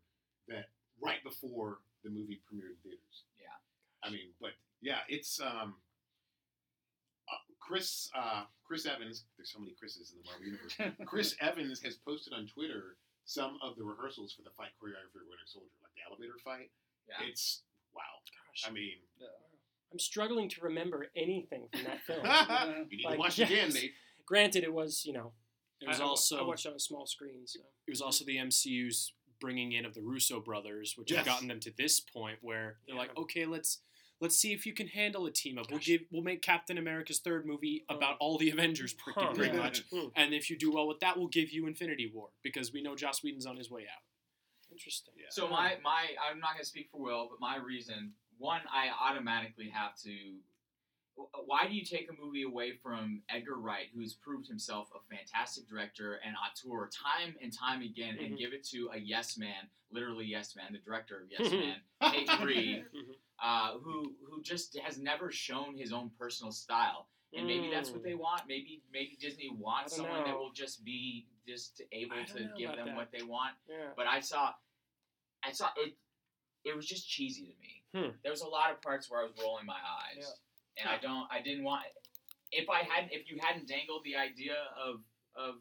that 0.49 0.67
right 1.03 1.23
before 1.25 1.79
the 2.05 2.11
movie 2.11 2.41
premiered 2.49 2.71
in 2.73 2.77
theaters. 2.83 3.25
Yeah. 3.41 3.59
I 4.03 4.11
mean, 4.11 4.31
but 4.41 4.51
yeah, 4.81 5.01
it's 5.09 5.41
um. 5.41 5.75
uh, 7.29 7.37
Chris 7.61 8.09
uh, 8.17 8.45
Chris 8.65 8.87
Evans. 8.87 9.25
There's 9.37 9.53
so 9.53 9.59
many 9.59 9.73
Chris's 9.79 10.13
in 10.15 10.23
the 10.23 10.27
Marvel 10.31 10.47
universe. 10.47 10.75
Chris 11.07 11.35
Evans 11.41 11.81
has 11.83 11.97
posted 11.97 12.33
on 12.33 12.47
Twitter 12.47 12.97
some 13.25 13.59
of 13.63 13.77
the 13.77 13.85
rehearsals 13.85 14.33
for 14.33 14.43
the 14.43 14.51
fight 14.57 14.75
choreography 14.83 15.23
of 15.23 15.29
Winter 15.31 15.47
Soldier, 15.47 15.71
like 15.83 15.95
the 15.95 16.03
elevator 16.09 16.39
fight. 16.43 16.71
Yeah. 17.09 17.27
It's 17.29 17.63
wow. 17.95 18.01
Gosh, 18.03 18.71
I 18.71 18.73
mean, 18.73 18.93
I'm 19.93 19.99
struggling 19.99 20.49
to 20.51 20.61
remember 20.63 21.07
anything 21.17 21.69
from 21.73 21.85
that 21.85 22.01
film. 22.07 22.21
you 22.91 22.97
need 22.99 23.05
Like, 23.05 23.15
to 23.15 23.19
watch 23.21 23.39
yes. 23.39 23.51
it 23.51 23.53
again, 23.55 23.73
Nate. 23.75 23.93
Granted, 24.27 24.65
it 24.65 24.73
was 24.73 25.03
you 25.05 25.13
know. 25.13 25.33
It 25.81 25.89
was 25.89 26.01
I, 26.01 26.05
I- 26.05 26.07
also 26.07 26.39
I 26.39 26.43
watched 26.47 26.67
it 26.67 26.71
on 26.71 26.77
a 26.77 26.81
small 26.81 27.07
screen, 27.07 27.43
so. 27.47 27.61
it 27.87 27.91
was 27.91 28.01
also 28.01 28.25
the 28.25 28.37
MCU's 28.37 29.13
bringing 29.41 29.73
in 29.73 29.85
of 29.85 29.95
the 29.95 30.03
Russo 30.03 30.39
brothers, 30.41 30.95
which 30.97 31.11
Yes. 31.11 31.19
have 31.19 31.27
gotten 31.27 31.49
them 31.49 31.59
to 31.61 31.73
this 31.77 31.99
point 31.99 32.39
where 32.41 32.77
they're 32.87 32.97
like, 32.97 33.11
okay, 33.19 33.45
let's 33.45 33.81
let's 34.21 34.37
see 34.39 34.53
if 34.53 34.65
you 34.65 34.73
can 34.73 34.87
handle 34.87 35.27
a 35.27 35.33
team 35.33 35.59
up. 35.59 35.69
We'll 35.69 35.81
give 35.81 36.03
we'll 36.13 36.23
make 36.23 36.41
Captain 36.43 36.79
America's 36.79 37.19
third 37.19 37.45
movie 37.45 37.85
about 37.91 38.17
all 38.21 38.39
the 38.39 38.51
Avengers 38.51 38.95
pretty, 38.95 39.35
pretty 39.35 39.59
much. 39.59 39.83
Hmm, 39.93 40.07
And 40.15 40.33
if 40.33 40.49
you 40.49 40.57
do 40.57 40.71
well 40.73 40.87
with 40.87 41.01
that, 41.01 41.19
we'll 41.19 41.27
give 41.27 41.51
you 41.51 41.67
Infinity 41.67 42.11
War 42.15 42.29
because 42.45 42.73
we 42.73 42.81
know 42.83 42.95
Joss 42.95 43.25
Whedon's 43.25 43.45
on 43.47 43.57
his 43.57 43.69
way 43.69 43.83
out. 43.83 44.03
Interesting. 44.73 45.15
Yeah. 45.17 45.27
So 45.31 45.49
my 45.49 45.77
my 45.83 46.07
I'm 46.29 46.41
not 46.41 46.53
gonna 46.55 46.65
speak 46.65 46.89
for 46.91 47.01
Will, 47.01 47.29
but 47.31 47.41
my 47.41 47.57
reason 47.57 48.13
one 48.39 48.63
I 48.73 48.89
automatically 48.91 49.69
have 49.69 49.97
to. 50.03 50.11
Why 51.45 51.67
do 51.69 51.75
you 51.75 51.85
take 51.85 52.09
a 52.11 52.23
movie 52.25 52.43
away 52.43 52.73
from 52.83 53.21
Edgar 53.29 53.57
Wright, 53.57 53.87
who's 53.95 54.15
proved 54.15 54.49
himself 54.49 54.89
a 54.97 55.15
fantastic 55.15 55.69
director 55.69 56.19
and 56.25 56.35
auteur 56.37 56.89
time 56.89 57.37
and 57.43 57.53
time 57.53 57.83
again, 57.83 58.17
and 58.19 58.33
Mhm. 58.33 58.39
give 58.39 58.53
it 58.55 58.65
to 58.69 58.89
a 58.95 58.99
yes 58.99 59.37
man, 59.37 59.69
literally 59.91 60.25
yes 60.25 60.57
man, 60.57 60.73
the 60.73 60.79
director 60.79 61.21
of 61.21 61.31
Yes 61.31 61.41
Man, 61.53 61.83
Peyton 62.01 62.47
Reed, 62.47 62.87
Mhm. 62.95 63.17
uh, 63.39 63.79
who 63.79 64.17
who 64.25 64.43
just 64.43 64.77
has 64.79 64.99
never 64.99 65.31
shown 65.31 65.77
his 65.77 65.93
own 65.93 66.11
personal 66.11 66.51
style. 66.53 67.09
And 67.35 67.47
maybe 67.47 67.69
that's 67.71 67.91
what 67.91 68.03
they 68.03 68.15
want. 68.15 68.47
Maybe 68.47 68.83
maybe 68.91 69.17
Disney 69.17 69.49
wants 69.51 69.95
I 69.95 69.97
don't 69.99 70.07
someone 70.07 70.25
that 70.25 70.39
will 70.39 70.53
just 70.53 70.83
be 70.85 71.27
just 71.47 71.83
able 71.93 72.17
to 72.35 72.49
give 72.59 72.71
them 72.77 72.87
that. 72.87 72.97
what 72.97 73.09
they 73.13 73.23
want 73.23 73.55
Yeah. 73.69 73.91
but 73.97 74.07
I 74.07 74.21
saw, 74.21 74.53
I 75.45 75.53
saw 75.53 75.69
it. 75.77 75.95
It 76.65 76.77
was 76.77 76.87
just 76.87 77.09
cheesy 77.09 77.47
to 77.47 77.55
me. 77.61 77.83
Hmm. 77.95 78.11
There 78.23 78.31
was 78.31 78.43
a 78.43 78.49
lot 78.49 78.71
of 78.71 78.81
parts 78.81 79.11
where 79.11 79.21
I 79.21 79.25
was 79.25 79.33
rolling 79.43 79.67
my 79.67 79.75
eyes, 79.75 80.33
and 80.79 80.89
I 80.89 80.99
don't. 80.99 81.27
I 81.31 81.43
didn't 81.43 81.65
want. 81.65 81.83
If 82.53 82.69
I 82.71 82.83
hadn't, 82.83 83.13
if 83.13 83.29
you 83.31 83.39
hadn't 83.41 83.67
dangled 83.69 84.03
the 84.05 84.17
idea 84.17 84.55
of 84.83 85.01
of 85.35 85.57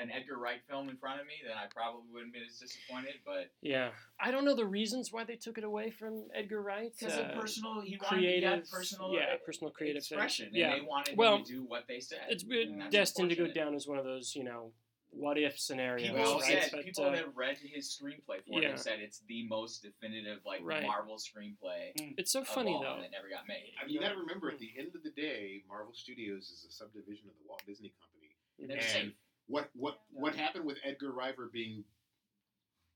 an 0.00 0.08
Edgar 0.12 0.38
Wright 0.38 0.60
film 0.68 0.88
in 0.88 0.96
front 0.96 1.20
of 1.20 1.26
me, 1.26 1.32
then 1.44 1.56
I 1.56 1.66
probably 1.66 2.02
wouldn't 2.12 2.32
been 2.32 2.42
as 2.48 2.58
disappointed. 2.58 3.14
But 3.26 3.50
Yeah. 3.60 3.90
I 4.20 4.30
don't 4.30 4.44
know 4.44 4.54
the 4.54 4.64
reasons 4.64 5.12
why 5.12 5.24
they 5.24 5.34
took 5.34 5.58
it 5.58 5.64
away 5.64 5.90
from 5.90 6.28
Edgar 6.32 6.62
Wright. 6.62 6.92
because 6.96 7.18
uh, 7.18 7.22
of 7.22 7.40
personal, 7.40 7.80
he 7.80 7.98
wanted 8.00 8.20
he 8.20 8.24
creative, 8.26 8.50
had 8.50 8.70
personal, 8.70 9.12
yeah, 9.12 9.34
personal 9.44 9.72
creative 9.72 10.04
thing. 10.04 10.16
expression, 10.16 10.50
Yeah. 10.52 10.70
and 10.74 10.80
they 10.82 10.86
wanted 10.86 11.16
Well, 11.16 11.38
him 11.38 11.44
to 11.44 11.52
do 11.52 11.62
what 11.64 11.88
they 11.88 11.98
said. 11.98 12.20
It's 12.28 12.44
and 12.44 12.80
that's 12.82 12.92
destined 12.92 13.30
to 13.30 13.36
go 13.36 13.48
down 13.48 13.74
as 13.74 13.88
one 13.88 13.98
of 13.98 14.04
those, 14.04 14.36
you 14.36 14.44
know, 14.44 14.72
what 15.12 15.38
if 15.38 15.58
scenario. 15.58 16.14
People 16.14 16.40
right? 16.40 16.42
said 16.44 16.68
But, 16.72 16.84
people 16.84 17.04
uh, 17.04 17.10
that 17.10 17.34
read 17.34 17.56
his 17.62 17.88
screenplay 17.88 18.42
for 18.46 18.58
it 18.58 18.62
yeah. 18.62 18.70
have 18.70 18.80
said 18.80 19.00
it's 19.00 19.20
the 19.28 19.46
most 19.48 19.82
definitive 19.82 20.38
like 20.46 20.60
Right. 20.62 20.86
Marvel 20.86 21.16
screenplay 21.16 21.94
mm. 21.98 22.14
it's 22.16 22.32
so 22.32 22.40
of 22.40 22.48
funny 22.48 22.72
all, 22.72 22.82
though. 22.82 22.94
and 22.94 23.04
it 23.04 23.10
never 23.10 23.28
got 23.28 23.48
made. 23.48 23.72
I 23.80 23.86
mean, 23.86 23.94
you 23.94 24.00
got 24.00 24.10
to 24.10 24.18
remember, 24.18 24.48
at 24.48 24.54
hmm. 24.54 24.60
the 24.60 24.72
end 24.78 24.94
of 24.94 25.02
the 25.02 25.10
day, 25.10 25.62
Marvel 25.68 25.92
Studios 25.94 26.50
is 26.50 26.66
a 26.68 26.72
subdivision 26.72 27.28
of 27.28 27.34
the 27.38 27.48
Walt 27.48 27.62
Disney 27.66 27.92
Company. 27.98 28.36
They're 28.58 28.76
And 28.76 29.12
safe. 29.12 29.12
what 29.46 29.70
what 29.74 30.00
Yeah. 30.12 30.20
what 30.20 30.34
happened 30.34 30.64
with 30.64 30.78
Edgar 30.84 31.12
River 31.12 31.50
being 31.52 31.84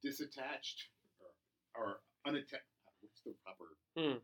disattached 0.05 0.89
or, 1.21 1.31
or 1.75 2.01
unattached? 2.27 2.65
What's 3.01 3.21
the 3.25 3.35
proper? 3.43 3.77
Hmm. 3.97 4.19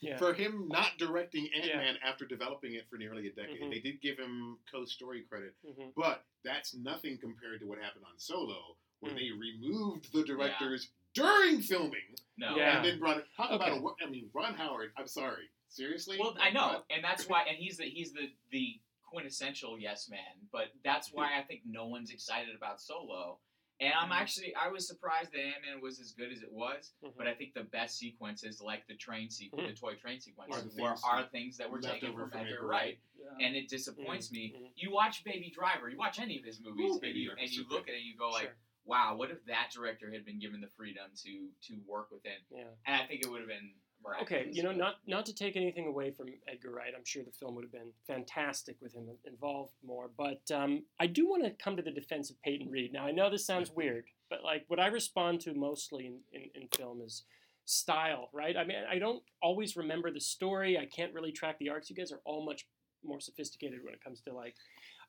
Yeah. 0.00 0.18
For 0.18 0.32
him 0.34 0.68
not 0.68 0.98
directing 0.98 1.48
Ant 1.54 1.74
Man 1.76 1.96
after 2.04 2.24
developing 2.26 2.74
it 2.74 2.88
for 2.88 2.96
nearly 2.96 3.26
a 3.28 3.32
decade, 3.32 3.60
Mhm. 3.60 3.70
they 3.70 3.80
did 3.80 4.00
give 4.00 4.18
him 4.18 4.58
co-story 4.70 5.22
credit, 5.22 5.54
hmm 5.64 5.90
but 5.96 6.24
that's 6.44 6.74
nothing 6.74 7.18
compared 7.18 7.60
to 7.60 7.66
what 7.66 7.78
happened 7.78 8.04
on 8.04 8.18
Solo, 8.18 8.76
where 9.00 9.12
Mm. 9.12 9.16
they 9.18 9.30
removed 9.30 10.12
the 10.12 10.24
director's 10.24 10.90
during 11.14 11.60
filming, 11.60 12.16
No. 12.36 12.56
Yeah. 12.56 12.76
and 12.76 12.84
then 12.84 12.98
brought 12.98 13.18
it. 13.18 13.26
Talk 13.36 13.50
about 13.50 13.68
Okay. 13.68 13.78
a. 13.78 13.80
wor- 13.82 13.96
I 14.00 14.06
mean, 14.06 14.30
Ron 14.32 14.54
Howard. 14.54 14.92
I'm 14.96 15.06
sorry. 15.08 15.50
Seriously. 15.68 16.18
Well, 16.18 16.36
I 16.38 16.50
know, 16.50 16.84
and 16.90 17.02
that's 17.04 17.26
why, 17.28 17.44
and 17.44 17.56
he's 17.56 17.76
the 17.78 17.84
he's 17.88 18.12
the 18.12 18.32
the 18.50 18.80
quintessential 19.02 19.78
yes 19.78 20.08
man. 20.08 20.48
But 20.50 20.72
that's 20.82 21.12
why 21.12 21.38
I 21.38 21.42
think 21.42 21.64
no 21.66 21.86
one's 21.86 22.10
excited 22.10 22.54
about 22.54 22.80
Solo. 22.80 23.40
And 23.82 23.92
I'm 23.98 24.12
actually 24.12 24.54
I 24.54 24.68
was 24.68 24.86
surprised 24.86 25.32
that 25.32 25.40
Ant 25.40 25.62
Man 25.66 25.80
was 25.82 25.98
as 25.98 26.12
good 26.12 26.30
as 26.30 26.42
it 26.42 26.52
was. 26.52 26.94
Mhm. 27.02 27.16
But 27.16 27.26
I 27.26 27.34
think 27.34 27.52
the 27.54 27.64
best 27.64 27.98
sequences, 27.98 28.60
like 28.60 28.86
the 28.86 28.94
train 28.94 29.28
sequence, 29.28 29.68
the 29.68 29.74
toy 29.74 29.94
train 29.96 30.20
sequence, 30.20 30.54
Are 30.54 30.62
were 30.62 30.68
things 30.70 31.02
are 31.04 31.26
things 31.28 31.56
that 31.56 31.68
were 31.68 31.80
left 31.80 31.94
taken 31.94 32.10
over 32.10 32.22
from 32.22 32.30
from 32.30 32.40
Edgar 32.40 32.54
Edgar 32.54 32.66
Wright. 32.66 32.98
Yeah. 33.18 33.46
And 33.46 33.56
it 33.56 33.68
disappoints 33.68 34.30
me. 34.30 34.54
Mhm. 34.54 34.70
You 34.76 34.92
watch 34.92 35.24
Baby 35.24 35.50
Driver, 35.50 35.88
you 35.90 35.96
watch 35.98 36.20
any 36.20 36.38
of 36.38 36.44
his 36.44 36.60
movies, 36.60 36.94
Ooh, 36.96 37.00
and 37.02 37.16
you 37.16 37.32
and 37.32 37.50
you 37.50 37.64
look 37.68 37.88
at 37.88 37.94
it 37.94 37.98
and 37.98 38.06
you 38.06 38.16
go 38.16 38.30
like, 38.30 38.44
Sure. 38.44 38.56
wow, 38.84 39.16
what 39.16 39.32
if 39.32 39.44
that 39.46 39.70
director 39.72 40.12
had 40.12 40.24
been 40.24 40.38
given 40.38 40.60
the 40.60 40.68
freedom 40.68 41.10
to 41.24 41.50
to 41.62 41.80
work 41.84 42.12
within? 42.12 42.38
Yeah. 42.50 42.70
And 42.86 43.02
I 43.02 43.06
think 43.06 43.24
it 43.24 43.30
would 43.30 43.40
have 43.40 43.48
been 43.48 43.74
miraculous. 44.04 44.42
Okay, 44.42 44.50
you 44.52 44.62
know, 44.62 44.72
not 44.72 44.96
not 45.06 45.26
to 45.26 45.34
take 45.34 45.56
anything 45.56 45.86
away 45.86 46.10
from 46.10 46.26
Edgar 46.48 46.70
Wright, 46.70 46.92
I'm 46.96 47.04
sure 47.04 47.22
the 47.22 47.30
film 47.30 47.54
would 47.54 47.64
have 47.64 47.72
been 47.72 47.92
fantastic 48.06 48.76
with 48.80 48.94
him 48.94 49.08
involved 49.24 49.72
more. 49.84 50.10
But 50.16 50.42
um, 50.54 50.84
I 51.00 51.06
do 51.06 51.28
want 51.28 51.44
to 51.44 51.50
come 51.50 51.76
to 51.76 51.82
the 51.82 51.90
defense 51.90 52.30
of 52.30 52.40
Peyton 52.42 52.70
Reed. 52.70 52.92
Now 52.92 53.06
I 53.06 53.12
know 53.12 53.30
this 53.30 53.46
sounds 53.46 53.70
weird, 53.74 54.04
but 54.30 54.42
like 54.44 54.64
what 54.68 54.80
I 54.80 54.86
respond 54.86 55.40
to 55.42 55.54
mostly 55.54 56.06
in, 56.06 56.18
in, 56.32 56.62
in 56.62 56.68
film 56.76 57.00
is 57.00 57.24
style, 57.64 58.28
right? 58.32 58.56
I 58.56 58.64
mean, 58.64 58.78
I 58.90 58.98
don't 58.98 59.22
always 59.42 59.76
remember 59.76 60.10
the 60.10 60.20
story. 60.20 60.78
I 60.78 60.86
can't 60.86 61.14
really 61.14 61.32
track 61.32 61.58
the 61.58 61.70
arcs. 61.70 61.88
You 61.90 61.96
guys 61.96 62.12
are 62.12 62.20
all 62.24 62.44
much 62.44 62.66
more 63.04 63.20
sophisticated 63.20 63.80
when 63.82 63.94
it 63.94 64.02
comes 64.02 64.20
to 64.22 64.32
like 64.32 64.54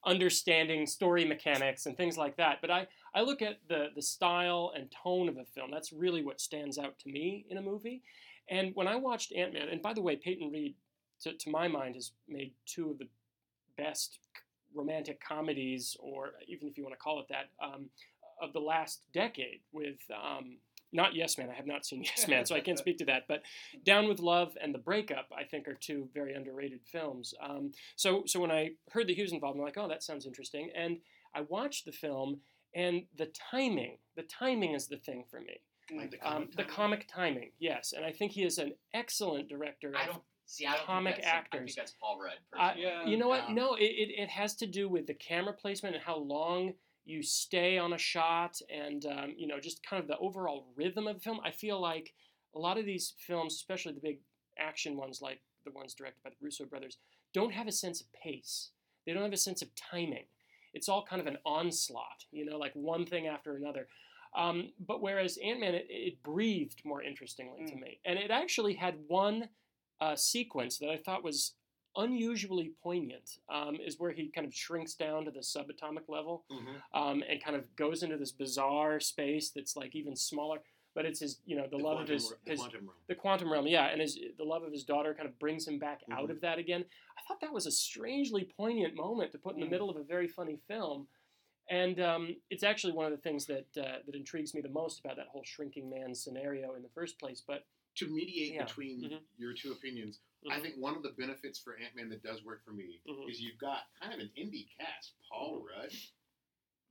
understanding 0.06 0.86
story 0.86 1.26
mechanics 1.26 1.86
and 1.86 1.96
things 1.96 2.18
like 2.18 2.36
that. 2.38 2.60
But 2.62 2.72
I, 2.72 2.88
I 3.16 3.22
look 3.22 3.42
at 3.42 3.60
the 3.68 3.88
the 3.96 4.02
style 4.02 4.74
and 4.76 4.92
tone 5.04 5.30
of 5.30 5.38
a 5.38 5.46
film. 5.46 5.72
That's 5.72 5.94
really 5.94 6.24
what 6.24 6.42
stands 6.42 6.78
out 6.78 7.00
to 7.00 7.10
me 7.10 7.46
in 7.50 7.58
a 7.58 7.62
movie. 7.62 8.02
And 8.50 8.72
when 8.76 8.88
I 8.88 8.96
watched 8.96 9.34
Ant 9.34 9.54
Man, 9.54 9.70
and 9.70 9.82
by 9.82 9.94
the 9.94 10.02
way, 10.02 10.16
Peyton 10.16 10.52
Reed, 10.52 10.76
to, 11.22 11.34
to 11.34 11.50
my 11.50 11.68
mind, 11.68 11.96
has 11.96 12.12
made 12.28 12.54
two 12.66 12.92
of 12.92 13.00
the 13.00 13.08
best 13.78 14.20
romantic 14.74 15.22
comedies, 15.22 15.96
or 16.00 16.32
even 16.48 16.68
if 16.68 16.78
you 16.78 16.84
want 16.84 16.94
to 16.94 17.00
call 17.00 17.20
it 17.20 17.28
that, 17.30 17.50
um, 17.64 17.90
of 18.42 18.54
the 18.54 18.60
last 18.60 19.02
decade 19.14 19.62
with. 19.72 19.98
Um, 20.12 20.58
not 20.96 21.16
Yes 21.16 21.40
Man. 21.40 21.50
I 21.50 21.56
have 21.56 21.66
not 21.66 21.86
seen 21.86 22.04
Yes 22.16 22.28
Man, 22.28 22.46
so 22.46 22.56
I 22.56 22.60
can't 22.60 22.78
speak 22.78 23.00
to 23.00 23.06
that. 23.06 23.24
But 23.28 23.42
Down 23.84 24.08
with 24.08 24.20
Love 24.20 24.56
and 24.62 24.74
The 24.74 24.80
Breakup, 24.80 25.28
I 25.36 25.44
think, 25.44 25.68
are 25.68 25.74
two 25.74 26.08
very 26.14 26.36
underrated 26.36 26.82
films. 26.86 27.34
Um, 27.42 27.72
so, 27.96 28.24
so 28.28 28.40
when 28.40 28.52
I 28.52 28.72
heard 28.92 29.08
that 29.08 29.16
he 29.16 29.24
was 29.24 29.32
involved, 29.32 29.58
I'm 29.58 29.64
like, 29.64 29.78
oh, 29.78 29.88
that 29.88 30.04
sounds 30.04 30.28
interesting. 30.28 30.70
And 30.76 31.00
I 31.36 31.42
watched 31.42 31.86
the 31.86 31.92
film, 31.92 32.42
and 32.76 33.04
the 33.18 33.32
timing, 33.52 33.98
the 34.16 34.24
timing 34.24 34.74
is 34.74 34.88
the 34.88 34.98
thing 34.98 35.26
for 35.30 35.40
me. 35.40 35.62
Like 35.98 36.12
the 36.12 36.18
Um, 36.28 36.34
comic 36.34 36.52
the 36.52 36.56
timing? 36.64 36.76
comic 36.76 37.08
timing, 37.08 37.52
yes, 37.60 37.94
and 37.94 38.06
I 38.06 38.12
think 38.12 38.32
he 38.32 38.44
is 38.44 38.58
an 38.58 38.74
excellent 38.94 39.48
director. 39.50 39.94
I 39.96 40.06
don't 40.06 40.22
see. 40.46 40.66
I 40.66 40.76
don't 40.78 40.86
comic 40.86 41.16
think 41.16 41.26
that's, 41.26 41.34
I 41.34 41.38
actors. 41.38 41.66
think 41.66 41.76
that's 41.78 41.92
Paul 42.00 42.20
Rudd. 42.20 42.34
I- 42.54 42.68
personally. 42.74 42.84
Yeah. 42.88 43.06
you 43.06 43.18
know 43.18 43.28
what? 43.28 43.44
Um, 43.46 43.56
No, 43.56 43.76
it, 43.76 43.84
it, 43.84 44.10
it 44.24 44.30
has 44.30 44.56
to 44.58 44.68
do 44.68 44.90
with 44.90 45.08
the 45.08 45.14
camera 45.14 45.54
placement 45.54 45.96
and 45.96 46.04
how 46.04 46.18
long 46.18 46.74
you 47.06 47.22
stay 47.22 47.78
on 47.78 47.94
a 47.94 47.98
shot, 47.98 48.60
and 48.70 49.06
um, 49.06 49.34
you 49.38 49.48
know, 49.48 49.60
just 49.60 49.86
kind 49.86 50.02
of 50.02 50.08
the 50.08 50.18
overall 50.20 50.68
rhythm 50.76 51.08
of 51.08 51.16
the 51.16 51.22
film. 51.22 51.40
I 51.44 51.52
feel 51.52 51.80
like 51.82 52.14
a 52.56 52.60
lot 52.60 52.78
of 52.78 52.86
these 52.86 53.14
films, 53.28 53.54
especially 53.56 53.94
the 53.94 54.00
big 54.00 54.20
action 54.58 54.96
ones, 54.96 55.22
like 55.22 55.42
the 55.66 55.72
ones 55.72 55.94
directed 55.94 56.22
by 56.24 56.30
the 56.30 56.36
Russo 56.42 56.66
brothers, 56.66 56.98
don't 57.34 57.52
have 57.54 57.68
a 57.68 57.72
sense 57.72 58.00
of 58.00 58.08
pace. 58.14 58.70
They 59.06 59.14
don't 59.14 59.24
have 59.24 59.34
a 59.34 59.38
sense 59.38 59.62
of 59.62 59.70
timing. 59.76 60.26
It's 60.74 60.88
all 60.90 61.04
kind 61.06 61.20
of 61.22 61.28
an 61.28 61.38
onslaught, 61.46 62.26
you 62.32 62.46
know, 62.46 62.58
like 62.58 62.72
one 62.74 63.06
thing 63.06 63.28
after 63.28 63.56
another. 63.56 63.88
Um, 64.36 64.72
but 64.80 65.02
whereas 65.02 65.38
Ant 65.44 65.60
Man, 65.60 65.76
it, 65.76 65.86
it 65.90 66.24
breathed 66.24 66.84
more 66.86 67.02
interestingly 67.04 67.66
to 67.66 67.74
Mm. 67.76 67.82
me, 67.82 68.00
and 68.06 68.18
it 68.20 68.32
actually 68.32 68.74
had 68.74 68.96
one 69.08 69.50
uh, 70.02 70.16
sequence 70.16 70.78
that 70.80 70.90
I 70.90 70.98
thought 70.98 71.24
was 71.24 71.56
unusually 71.96 72.74
poignant. 72.82 73.38
Um, 73.50 73.76
is 73.76 74.00
where 74.00 74.12
he 74.12 74.30
kind 74.30 74.46
of 74.48 74.54
shrinks 74.54 74.96
down 74.96 75.26
to 75.26 75.32
the 75.32 75.40
subatomic 75.42 76.10
level 76.10 76.46
Mhm. 76.50 76.82
um, 76.94 77.24
and 77.28 77.42
kind 77.42 77.56
of 77.56 77.74
goes 77.76 78.02
into 78.04 78.18
this 78.18 78.32
bizarre 78.32 79.00
space 79.00 79.52
that's 79.52 79.76
like 79.76 79.96
even 79.96 80.16
smaller. 80.16 80.62
But 80.96 81.06
it's 81.06 81.20
his, 81.20 81.42
you 81.46 81.56
know, 81.56 81.64
the, 81.68 81.78
The 81.78 81.84
love 81.84 82.02
of 82.02 82.08
his, 82.10 82.30
the 82.46 82.52
his 82.52 82.60
quantum 82.60 82.86
realm. 82.88 82.98
the 83.08 83.16
quantum 83.16 83.52
realm, 83.52 83.68
yeah, 83.68 83.86
and 83.86 84.02
his 84.02 84.20
the 84.38 84.44
love 84.44 84.64
of 84.64 84.72
his 84.72 84.84
daughter 84.84 85.14
kind 85.14 85.28
of 85.30 85.38
brings 85.40 85.68
him 85.68 85.80
back 85.80 86.02
out 86.12 86.28
Mhm. 86.30 86.32
of 86.32 86.42
that 86.42 86.58
again. 86.60 86.84
I 87.18 87.22
thought 87.28 87.40
that 87.42 87.54
was 87.54 87.66
a 87.68 87.72
strangely 87.72 88.44
poignant 88.44 88.96
moment 88.96 89.32
to 89.32 89.38
put 89.38 89.54
in 89.56 89.60
the 89.62 89.68
Mm. 89.68 89.72
middle 89.72 89.90
of 89.90 89.98
a 89.98 90.04
very 90.04 90.28
funny 90.28 90.58
film, 90.68 91.08
and 91.70 92.00
um, 92.00 92.36
it's 92.50 92.64
actually 92.64 92.94
one 92.94 93.06
of 93.06 93.12
the 93.12 93.18
things 93.18 93.46
that 93.46 93.68
uh, 93.78 93.98
that 94.06 94.16
intrigues 94.16 94.54
me 94.54 94.62
the 94.62 94.70
most 94.70 95.00
about 95.00 95.16
that 95.18 95.28
whole 95.28 95.44
shrinking 95.44 95.90
man 95.90 96.14
scenario 96.14 96.76
in 96.76 96.84
the 96.84 96.90
first 96.90 97.20
place. 97.20 97.42
But 97.46 97.66
To 97.98 98.08
mediate 98.08 98.54
Yeah. 98.54 98.66
between 98.66 99.02
Mhm. 99.04 99.20
your 99.38 99.54
two 99.54 99.72
opinions, 99.72 100.20
I 100.50 100.58
Mhm. 100.58 100.62
think 100.64 100.76
one 100.78 100.96
of 100.96 101.04
the 101.04 101.12
benefits 101.12 101.60
for 101.60 101.78
Ant 101.78 101.96
Man 101.96 102.10
that 102.10 102.24
does 102.24 102.44
work 102.44 102.64
for 102.66 102.72
me 102.74 103.00
Mhm. 103.08 103.30
is 103.30 103.40
you've 103.40 103.60
got 103.60 103.94
kind 104.00 104.14
of 104.14 104.20
an 104.20 104.32
indie 104.36 104.68
cast. 104.78 105.14
Paul 105.30 105.60
Rudd, 105.62 105.92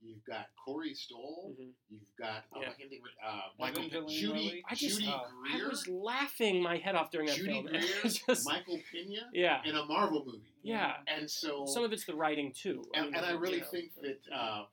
you've 0.03 0.23
got 0.25 0.47
Corey 0.63 0.93
Stoll, 0.93 1.55
Mhm. 1.59 1.71
you've 1.89 2.01
got 2.19 2.43
oh, 2.53 2.61
Yeah. 2.61 2.69
I 2.69 2.73
can't 2.73 2.89
think 2.89 3.01
of 3.03 3.09
uh, 3.33 3.41
Michael 3.59 3.83
Evangeline 3.85 4.09
Judy 4.19 4.63
I 4.69 4.75
just- 4.75 4.99
Judy 4.99 5.11
Oh. 5.11 5.27
I 5.53 5.67
was 5.67 5.87
laughing 5.87 6.61
my 6.61 6.77
head 6.77 6.95
off 6.95 7.09
during 7.11 7.27
that 7.27 7.37
Judy 7.37 7.53
film. 7.53 7.65
Greer, 7.67 7.81
just- 8.03 8.45
Michael 8.45 8.79
Pena 8.91 9.29
yeah, 9.33 9.61
in 9.65 9.75
a 9.75 9.85
Marvel 9.85 10.23
movie, 10.25 10.41
yeah. 10.61 10.97
and 11.07 11.29
so 11.29 11.65
Some 11.65 11.83
of 11.83 11.93
it's 11.93 12.05
the 12.05 12.15
writing 12.15 12.51
too. 12.51 12.83
and, 12.93 13.05
mean, 13.07 13.15
and 13.15 13.25
I 13.25 13.31
you 13.31 13.37
really 13.37 13.59
know. 13.61 13.67
think 13.67 13.91
that 14.01 14.19
uh, 14.33 14.65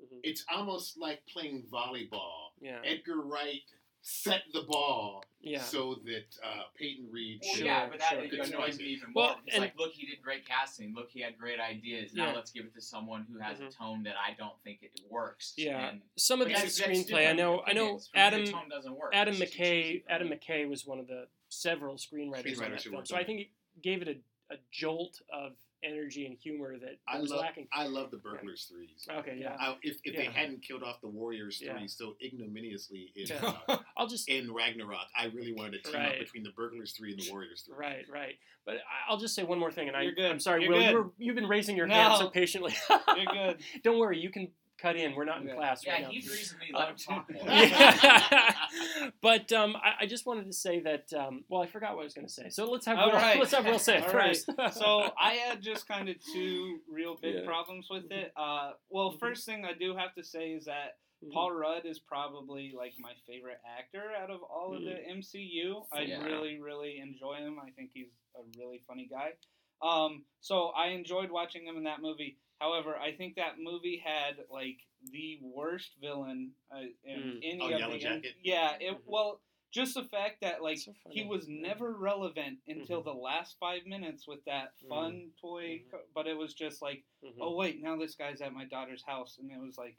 Mhm. 0.00 0.20
it's 0.22 0.44
almost 0.50 0.96
like 0.98 1.24
playing 1.26 1.66
volleyball. 1.72 2.52
yeah, 2.60 2.80
Edgar 2.84 3.20
Wright 3.20 3.62
set 4.00 4.42
the 4.52 4.62
ball 4.62 5.22
yeah. 5.40 5.60
so 5.60 5.96
that 6.04 6.34
uh, 6.42 6.62
Peyton 6.78 7.08
Reed 7.12 7.40
Well, 7.44 7.54
should 7.54 7.66
yeah, 7.66 7.88
but 7.90 7.98
that 7.98 8.10
sure. 8.10 8.20
it 8.24 8.32
annoys 8.32 8.78
me 8.78 8.84
even 8.86 9.08
Well, 9.14 9.26
more. 9.28 9.36
It's 9.46 9.54
and- 9.56 9.62
like, 9.62 9.74
look, 9.78 9.92
he 9.92 10.06
did 10.06 10.22
great 10.22 10.46
casting. 10.46 10.94
Look, 10.94 11.10
he 11.10 11.20
had 11.20 11.36
great 11.38 11.60
ideas. 11.60 12.14
Now 12.14 12.28
Yeah. 12.28 12.32
let's 12.36 12.50
give 12.50 12.64
it 12.64 12.74
to 12.74 12.80
someone 12.80 13.26
who 13.30 13.38
has 13.38 13.60
a 13.60 13.64
Mhm. 13.64 13.76
tone 13.76 14.02
that 14.04 14.14
I 14.16 14.34
don't 14.34 14.58
think 14.64 14.82
it 14.82 14.98
works. 15.10 15.54
Yeah. 15.56 15.88
And 15.90 16.02
Some 16.16 16.40
of 16.40 16.46
but 16.48 16.52
it's 16.52 16.78
that's- 16.78 17.04
the 17.04 17.12
screenplay. 17.12 17.28
I 17.28 17.32
know. 17.32 17.62
I 17.66 17.72
know. 17.72 17.84
opinions. 17.96 18.08
For 18.08 18.16
me, 18.16 18.22
Adam 18.22 18.46
tone 18.46 18.68
doesn't 18.68 18.94
work. 18.96 19.10
Adam 19.14 19.34
It's 19.42 19.54
McKay. 19.54 20.04
Adam. 20.08 20.28
McKay 20.28 20.68
was 20.68 20.86
one 20.86 20.98
of 20.98 21.06
the 21.06 21.28
several 21.48 21.96
screenwriters, 21.96 22.62
on 22.62 22.70
that 22.72 22.82
film. 22.82 23.04
So 23.06 23.16
I 23.16 23.24
think 23.24 23.40
it 23.40 23.48
gave 23.82 24.02
it 24.02 24.08
a, 24.08 24.54
a 24.54 24.58
jolt 24.70 25.20
of 25.32 25.52
energy 25.82 26.26
and 26.26 26.36
humor 26.36 26.76
that 26.78 26.98
I 27.06 27.18
was 27.20 27.30
love 27.30 27.40
lacking. 27.40 27.68
I 27.72 27.86
love 27.86 28.10
the 28.10 28.16
Burglars 28.16 28.70
threes. 28.70 29.06
Okay, 29.10 29.38
yeah. 29.40 29.56
I, 29.58 29.76
if 29.82 29.98
if 30.04 30.16
they 30.16 30.24
hadn't 30.26 30.62
killed 30.62 30.82
off 30.82 31.00
the 31.00 31.08
Warriors 31.08 31.60
Yeah. 31.62 31.76
three 31.78 31.88
so 31.88 32.16
ignominiously 32.24 33.12
in 33.16 33.26
Yeah. 33.28 33.54
uh, 33.68 33.78
I'll 33.96 34.06
just 34.08 34.28
in 34.28 34.52
Ragnarok, 34.52 35.06
I 35.16 35.26
really 35.26 35.52
wanted 35.52 35.84
to 35.84 35.90
team 35.90 36.00
Right. 36.00 36.12
up 36.14 36.18
between 36.18 36.42
the 36.42 36.50
Burglars 36.50 36.92
three 36.92 37.12
and 37.12 37.20
the 37.20 37.30
Warriors 37.30 37.62
three. 37.66 37.76
right, 37.76 38.04
right. 38.12 38.34
But 38.64 38.76
I- 38.76 39.10
I'll 39.10 39.18
just 39.18 39.34
say 39.34 39.44
one 39.44 39.58
more 39.58 39.70
thing, 39.72 39.88
and 39.88 39.96
I, 39.96 40.02
You're 40.02 40.14
good. 40.14 40.30
I'm 40.30 40.40
sorry, 40.40 40.62
You're 40.64 40.72
Will. 40.72 40.80
good. 40.80 40.90
You 40.90 40.96
were, 40.98 41.10
you've 41.18 41.36
been 41.36 41.48
raising 41.48 41.76
your 41.76 41.86
hand 41.86 42.16
so 42.18 42.28
patiently. 42.28 42.74
You're 43.16 43.26
good. 43.32 43.58
Don't 43.82 43.98
worry, 43.98 44.18
you 44.20 44.30
can 44.30 44.48
cut 44.80 44.96
in. 44.96 45.14
We're 45.14 45.24
not 45.24 45.40
in 45.42 45.48
Yeah. 45.48 45.54
class 45.56 45.86
right 45.86 46.02
now. 46.02 46.10
he 46.10 46.18
agrees 46.18 46.52
with 46.54 46.60
me. 46.60 46.72
Uh, 46.74 46.78
Let 46.78 46.88
him 46.90 46.96
talk 46.96 47.30
more. 47.32 49.12
But 49.20 49.52
um, 49.52 49.76
I, 49.76 50.04
I 50.04 50.06
just 50.06 50.26
wanted 50.26 50.46
to 50.46 50.52
say 50.52 50.80
that. 50.80 51.12
Um, 51.12 51.44
well, 51.48 51.62
I 51.62 51.66
forgot 51.66 51.94
what 51.96 52.02
I 52.02 52.04
was 52.04 52.14
going 52.14 52.26
to 52.26 52.32
say. 52.32 52.48
So 52.50 52.70
let's 52.70 52.86
have 52.86 52.98
All 52.98 53.06
Will, 53.08 53.14
right. 53.14 53.38
let's 53.38 53.52
have 53.52 53.64
Will 53.64 53.78
say 53.78 53.98
it 53.98 54.04
All 54.06 54.12
right. 54.14 54.36
first. 54.36 54.50
so 54.78 55.10
I 55.20 55.32
had 55.34 55.60
just 55.62 55.88
kind 55.88 56.08
of 56.08 56.16
two 56.32 56.78
real 56.90 57.16
big 57.20 57.34
Yeah. 57.36 57.44
problems 57.46 57.88
with 57.90 58.10
it. 58.10 58.32
Uh, 58.36 58.72
well, 58.90 59.12
Mhm. 59.12 59.18
first 59.20 59.46
thing 59.46 59.64
I 59.64 59.72
do 59.72 59.96
have 59.96 60.14
to 60.14 60.22
say 60.22 60.50
is 60.52 60.64
that 60.66 60.98
Mhm. 61.24 61.32
Paul 61.32 61.50
Rudd 61.52 61.84
is 61.86 61.98
probably 61.98 62.72
like 62.76 62.92
my 63.00 63.12
favorite 63.26 63.60
actor 63.78 64.12
out 64.22 64.30
of 64.30 64.40
all 64.42 64.74
of 64.76 64.82
the 64.82 64.96
MCU. 65.08 65.86
I 65.92 66.02
Yeah. 66.02 66.22
really, 66.22 66.60
really 66.60 66.98
enjoy 67.00 67.36
him. 67.36 67.58
I 67.58 67.70
think 67.70 67.90
he's 67.92 68.10
a 68.36 68.42
really 68.58 68.78
funny 68.86 69.06
guy. 69.06 69.32
Um, 69.82 70.24
so 70.40 70.68
I 70.70 70.88
enjoyed 70.88 71.30
watching 71.30 71.64
him 71.66 71.76
in 71.76 71.84
that 71.84 72.00
movie. 72.00 72.38
However, 72.60 72.96
I 72.96 73.12
think 73.12 73.36
that 73.36 73.60
movie 73.60 74.02
had 74.04 74.36
like 74.50 74.78
the 75.12 75.38
worst 75.42 75.92
villain 76.00 76.50
uh, 76.74 76.80
in 77.04 77.20
Mm. 77.20 77.40
any 77.42 77.60
Oh, 77.62 77.64
of 77.74 77.78
Yellow 77.80 77.92
the. 77.92 77.98
Jacket? 78.00 78.34
Yeah, 78.42 78.76
it 78.80 78.92
Mhm. 78.94 79.02
well, 79.06 79.40
just 79.70 79.94
the 79.94 80.04
fact 80.04 80.40
that 80.40 80.62
like 80.62 80.78
So 80.78 80.92
he 81.10 81.24
was 81.24 81.46
never 81.48 81.92
relevant 81.92 82.58
until 82.66 83.00
Mhm. 83.00 83.04
the 83.04 83.14
last 83.14 83.58
five 83.60 83.86
minutes 83.86 84.26
with 84.26 84.44
that 84.46 84.76
fun 84.88 85.32
toy, 85.40 85.78
Mhm. 85.84 85.90
co- 85.90 86.04
but 86.14 86.26
it 86.26 86.34
was 86.34 86.54
just 86.54 86.82
like, 86.82 87.04
Mhm. 87.22 87.36
oh 87.40 87.54
wait, 87.54 87.80
now 87.80 87.96
this 87.96 88.14
guy's 88.16 88.40
at 88.40 88.52
my 88.52 88.64
daughter's 88.64 89.02
house, 89.02 89.38
and 89.38 89.50
it 89.52 89.58
was 89.58 89.78
like, 89.78 89.96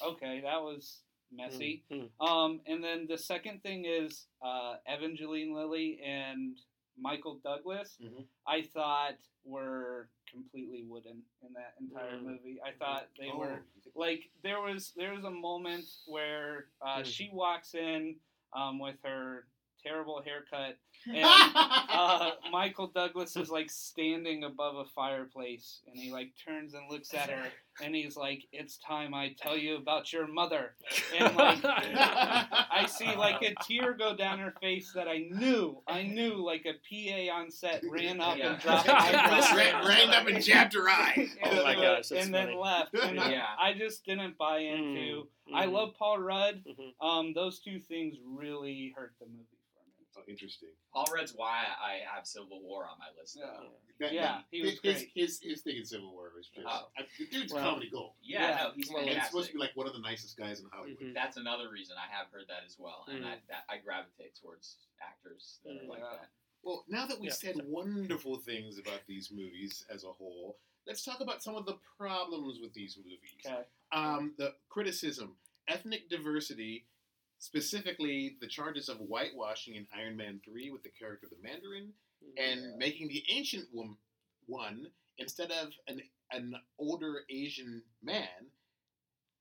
okay, 0.00 0.40
that 0.40 0.62
was 0.62 1.04
messy. 1.30 1.84
Mhm. 1.90 2.10
Um, 2.20 2.60
and 2.66 2.82
then 2.82 3.06
the 3.06 3.18
second 3.18 3.62
thing 3.62 3.84
is 3.84 4.26
uh, 4.40 4.78
Evangeline 4.86 5.52
Lilly 5.54 6.00
and 6.02 6.58
Michael 6.96 7.36
Douglas. 7.42 7.96
Mhm. 8.00 8.26
I 8.46 8.62
thought 8.62 9.16
were 9.44 10.08
completely 10.30 10.82
wooden 10.84 11.22
in 11.42 11.52
that 11.52 11.74
entire 11.80 12.18
Mm. 12.18 12.22
movie. 12.24 12.60
I 12.62 12.72
thought 12.72 13.08
they 13.18 13.30
Oh, 13.30 13.38
were 13.38 13.64
like 13.94 14.30
there 14.42 14.60
was 14.60 14.92
there 14.92 15.12
was 15.14 15.24
a 15.24 15.30
moment 15.30 15.84
where 16.06 16.70
uh, 16.80 17.00
Mm. 17.00 17.04
she 17.06 17.30
walks 17.30 17.74
in 17.74 18.20
um, 18.52 18.78
with 18.78 19.00
her 19.02 19.46
terrible 19.84 20.22
haircut 20.24 20.76
and 21.06 21.24
uh, 21.24 22.30
Michael 22.50 22.86
Douglas 22.86 23.36
is 23.36 23.50
like 23.50 23.70
standing 23.70 24.44
above 24.44 24.76
a 24.76 24.84
fireplace 24.86 25.80
and 25.86 25.98
he 26.00 26.10
like 26.10 26.32
turns 26.46 26.72
and 26.72 26.90
looks 26.90 27.12
at 27.12 27.28
her 27.28 27.48
and 27.82 27.94
he's 27.94 28.16
like, 28.16 28.44
"It's 28.52 28.78
time 28.78 29.14
I 29.14 29.34
tell 29.36 29.56
you 29.56 29.76
about 29.76 30.12
your 30.12 30.26
mother," 30.26 30.74
and 31.18 31.34
like 31.36 31.58
I 31.64 32.86
see 32.88 33.14
like 33.16 33.42
a 33.42 33.54
tear 33.64 33.94
go 33.94 34.16
down 34.16 34.38
her 34.38 34.54
face 34.60 34.92
that 34.94 35.08
I 35.08 35.26
knew, 35.30 35.82
I 35.86 36.02
knew 36.02 36.44
like 36.44 36.66
a 36.66 36.72
PA 36.74 37.36
on 37.36 37.50
set 37.50 37.82
ran 37.90 38.20
up 38.20 38.36
Yeah. 38.38 38.52
and 38.52 38.62
dropped 38.62 38.86
Just 38.86 39.52
ran, 39.56 39.86
ran 39.86 40.10
up 40.10 40.26
and 40.26 40.42
jabbed 40.42 40.74
her 40.74 40.88
eye. 40.88 41.28
Oh 41.44 41.62
my 41.64 41.74
gosh, 41.74 42.08
that's 42.08 42.24
and 42.26 42.34
then 42.34 42.56
left. 42.58 42.94
And 42.94 43.20
I- 43.20 43.30
Yeah. 43.30 43.46
I, 43.60 43.74
just 43.74 44.04
didn't 44.04 44.38
buy 44.38 44.58
into. 44.58 45.26
Mm, 45.50 45.54
I 45.54 45.66
mm, 45.66 45.72
love 45.72 45.94
Paul 45.98 46.18
Rudd. 46.18 46.62
mhm. 46.66 47.06
Um, 47.06 47.32
those 47.34 47.58
two 47.58 47.80
things 47.80 48.16
really 48.24 48.94
hurt 48.96 49.12
the 49.20 49.26
movie 49.26 49.38
for 49.38 49.53
me. 49.53 49.53
Interesting. 50.28 50.70
Paul 50.92 51.06
Rudd's 51.12 51.32
why 51.34 51.64
I 51.82 52.00
have 52.14 52.26
Civil 52.26 52.60
War 52.62 52.86
on 52.86 52.98
my 52.98 53.06
list. 53.20 53.36
Yeah. 53.38 53.46
though. 53.58 53.70
That- 54.00 54.12
Yeah, 54.12 54.40
he 54.50 54.62
was 54.62 54.70
his, 54.72 54.80
great. 54.80 55.10
His, 55.14 55.40
his 55.42 55.60
thing 55.62 55.76
in 55.76 55.84
Civil 55.84 56.12
War 56.12 56.32
was 56.36 56.48
just 56.48 56.66
Oh. 56.68 56.88
I, 56.98 57.02
the 57.18 57.26
dude's 57.26 57.52
Well, 57.52 57.62
comedy 57.64 57.90
gold. 57.90 58.12
Yeah, 58.22 58.48
Yeah. 58.48 58.56
no, 58.64 58.72
he's 58.76 58.88
Well, 58.90 58.98
And 59.00 59.10
it's 59.10 59.26
supposed 59.26 59.48
to 59.48 59.52
be 59.54 59.58
like 59.58 59.74
one 59.76 59.86
of 59.86 59.92
the 59.92 60.00
nicest 60.00 60.36
guys 60.36 60.60
in 60.60 60.66
Hollywood. 60.72 61.00
Mhm. 61.00 61.14
That's 61.14 61.36
another 61.36 61.70
reason 61.70 61.96
I 61.96 62.12
have 62.12 62.28
heard 62.32 62.46
that 62.48 62.64
as 62.66 62.78
well, 62.78 63.04
and 63.08 63.24
Mm. 63.24 63.28
I, 63.28 63.38
that 63.48 63.64
I 63.68 63.78
gravitate 63.78 64.34
towards 64.40 64.78
actors 65.00 65.60
that 65.64 65.76
are 65.76 65.84
Mm. 65.84 65.88
like 65.88 65.98
Yeah. 66.00 66.10
that. 66.20 66.30
Well, 66.62 66.84
now 66.88 67.06
that 67.06 67.20
we 67.20 67.26
Yeah. 67.28 67.32
said 67.34 67.56
wonderful 67.66 68.38
things 68.38 68.78
about 68.78 69.06
these 69.06 69.30
movies 69.30 69.84
as 69.90 70.04
a 70.04 70.12
whole, 70.12 70.58
let's 70.86 71.04
talk 71.04 71.20
about 71.20 71.42
some 71.42 71.54
of 71.56 71.66
the 71.66 71.76
problems 71.96 72.58
with 72.60 72.72
these 72.72 72.96
movies. 72.96 73.44
Okay. 73.46 73.64
Um, 73.92 74.34
the 74.38 74.56
criticism, 74.68 75.38
ethnic 75.68 76.08
diversity, 76.08 76.86
specifically 77.38 78.36
the 78.40 78.46
charges 78.46 78.88
of 78.88 78.98
whitewashing 78.98 79.74
in 79.74 79.86
Iron 79.94 80.16
Man 80.16 80.40
3 80.44 80.70
with 80.70 80.82
the 80.82 80.88
character 80.90 81.26
of 81.26 81.30
the 81.30 81.42
Mandarin, 81.42 81.92
and 82.36 82.60
Yeah. 82.60 82.76
making 82.76 83.08
the 83.08 83.24
ancient 83.28 83.68
wom- 83.72 83.98
one, 84.46 84.92
instead 85.18 85.50
of 85.50 85.72
an, 85.86 86.02
an 86.30 86.54
older 86.78 87.24
Asian 87.28 87.82
man, 88.02 88.50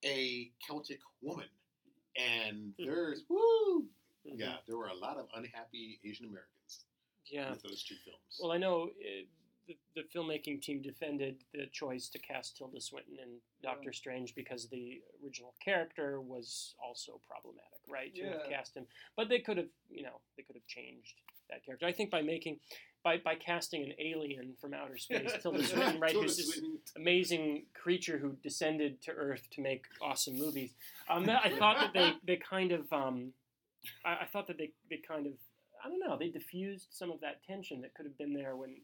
a 0.03 0.51
Celtic 0.67 0.99
woman. 1.21 1.49
And 2.15 2.73
Hmm. 2.77 2.85
there's, 2.85 3.23
woo! 3.29 3.89
Mhm. 4.25 4.39
Yeah, 4.39 4.57
there 4.67 4.77
were 4.77 4.87
a 4.89 4.93
lot 4.93 5.17
of 5.17 5.29
unhappy 5.33 5.99
Asian 6.03 6.25
Americans 6.27 6.85
yeah. 7.25 7.51
with 7.51 7.61
those 7.63 7.83
two 7.83 7.95
films. 7.97 8.39
Well, 8.41 8.51
I 8.51 8.57
know 8.57 8.89
uh, 8.89 9.25
the, 9.67 9.77
the 9.95 10.03
filmmaking 10.13 10.61
team 10.61 10.81
defended 10.81 11.37
the 11.53 11.67
choice 11.71 12.09
to 12.09 12.19
cast 12.19 12.57
Tilda 12.57 12.81
Swinton 12.81 13.17
in 13.21 13.29
Doctor 13.61 13.93
Strange 13.93 14.35
because 14.35 14.67
the 14.67 15.01
original 15.23 15.53
character 15.63 16.19
was 16.21 16.75
also 16.83 17.19
problematic, 17.27 17.79
right? 17.89 18.13
To 18.15 18.21
have 18.23 18.49
cast 18.49 18.75
him, 18.75 18.85
but 19.15 19.29
they 19.29 19.39
could 19.39 19.57
have, 19.57 19.67
you 19.89 20.03
know, 20.03 20.19
they 20.37 20.43
could 20.43 20.55
have 20.55 20.67
changed 20.67 21.15
that 21.49 21.65
character. 21.65 21.85
I 21.85 21.91
think 21.91 22.09
by 22.11 22.21
making, 22.21 22.59
by 23.03 23.17
by 23.17 23.35
casting 23.35 23.83
an 23.83 23.93
alien 23.99 24.53
from 24.59 24.73
outer 24.73 24.97
space, 24.97 25.31
Tilda 25.41 25.63
Swinton, 25.63 25.99
right, 25.99 26.13
who's 26.13 26.37
this 26.37 26.61
amazing 26.95 27.65
creature 27.73 28.17
who 28.17 28.33
descended 28.43 29.01
to 29.03 29.11
Earth 29.11 29.47
to 29.51 29.61
make 29.61 29.85
awesome 30.01 30.37
movies. 30.37 30.71
Um, 31.09 31.25
that- 31.25 31.41
I 31.45 31.57
thought 31.57 31.77
that 31.79 31.93
they, 31.93 32.13
they 32.25 32.37
kind 32.37 32.71
of, 32.71 32.91
um, 32.91 33.33
I, 34.05 34.19
I 34.21 34.25
thought 34.31 34.47
that 34.47 34.57
they, 34.57 34.71
they 34.89 34.97
kind 35.05 35.27
of, 35.27 35.33
I 35.83 35.89
don't 35.89 35.99
know, 35.99 36.17
they 36.17 36.29
diffused 36.29 36.87
some 36.91 37.11
of 37.11 37.19
that 37.21 37.43
tension 37.45 37.81
that 37.81 37.93
could 37.93 38.05
have 38.05 38.17
been 38.17 38.33
there 38.33 38.55
when 38.55 38.75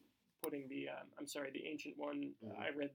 putting 0.42 0.68
the, 0.70 0.90
um, 0.90 1.08
I'm 1.20 1.28
sorry, 1.28 1.52
the 1.52 1.66
Ancient 1.68 1.98
One. 1.98 2.34
Mhm. 2.44 2.60
I 2.60 2.70
read, 2.70 2.92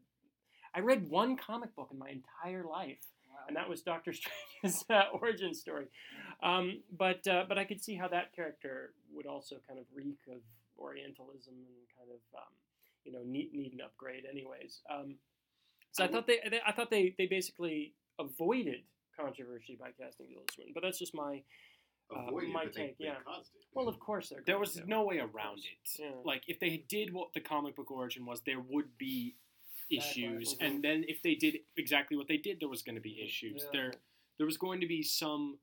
I 0.75 0.81
read 0.81 1.09
one 1.09 1.37
comic 1.37 1.75
book 1.75 1.91
in 1.93 1.99
my 1.99 2.11
entire 2.11 2.65
life, 2.65 3.05
Wow. 3.31 3.45
and 3.49 3.57
that 3.57 3.69
was 3.69 3.83
Doctor 3.83 4.13
Strange's 4.63 4.85
uh, 4.91 5.05
origin 5.13 5.55
story. 5.55 5.87
Um, 6.43 6.83
but 6.97 7.27
uh, 7.27 7.45
but 7.49 7.59
I 7.59 7.65
could 7.65 7.83
see 7.83 7.95
how 7.95 8.09
that 8.09 8.33
character 8.35 8.95
would 9.13 9.27
also 9.27 9.57
kind 9.67 9.79
of 9.79 9.87
reek 9.95 10.19
of 10.29 10.41
Orientalism 10.79 11.55
and 11.55 11.89
kind 11.97 12.11
of 12.11 12.39
um, 12.39 12.53
you 13.05 13.13
know 13.13 13.21
need 13.25 13.53
need 13.53 13.73
an 13.73 13.81
upgrade, 13.81 14.25
anyways. 14.29 14.81
Um, 14.91 15.17
so 15.93 16.05
I 16.05 16.09
thought 16.09 16.27
they, 16.27 16.41
they 16.51 16.61
I 16.67 16.73
thought 16.73 16.91
they 16.91 17.15
they 17.17 17.27
basically 17.27 17.95
avoided 18.19 18.83
controversy 19.17 19.77
by 19.79 19.91
casting 19.93 20.27
Tilda 20.27 20.53
Swinton, 20.53 20.75
but 20.75 20.83
that's 20.83 20.99
just 20.99 21.15
my 21.15 21.43
uh, 22.15 22.31
my 22.53 22.65
but 22.65 22.73
take, 22.75 22.99
they 22.99 23.05
yeah. 23.07 23.15
caused 23.25 23.51
it. 23.55 23.63
well, 23.75 23.89
of 23.89 23.99
course 24.01 24.29
they're 24.31 24.43
There 24.47 24.55
going 24.57 24.61
was 24.61 24.75
to. 24.75 24.87
no 24.89 25.05
way 25.05 25.19
around 25.19 25.59
it. 25.59 25.89
Yeah. 25.99 26.11
Like 26.25 26.43
if 26.49 26.59
they 26.61 26.85
did 26.89 27.13
what 27.13 27.29
the 27.35 27.41
comic 27.41 27.77
book 27.77 27.91
origin 27.91 28.25
was, 28.27 28.43
there 28.45 28.61
would 28.61 28.97
be 28.99 29.37
issues, 29.91 30.57
and 30.61 30.83
then 30.83 31.05
if 31.09 31.23
they 31.23 31.35
did 31.35 31.59
exactly 31.77 32.17
what 32.17 32.27
they 32.29 32.37
did, 32.39 32.59
there 32.61 32.69
was 32.69 32.83
going 32.83 32.95
to 32.97 33.01
be 33.01 33.23
issues. 33.23 33.63
Yeah. 33.65 33.69
There, 33.73 33.93
there 34.39 34.47
was 34.47 34.57
going 34.57 34.81
to 34.81 34.87
be 34.87 35.03
some 35.03 35.59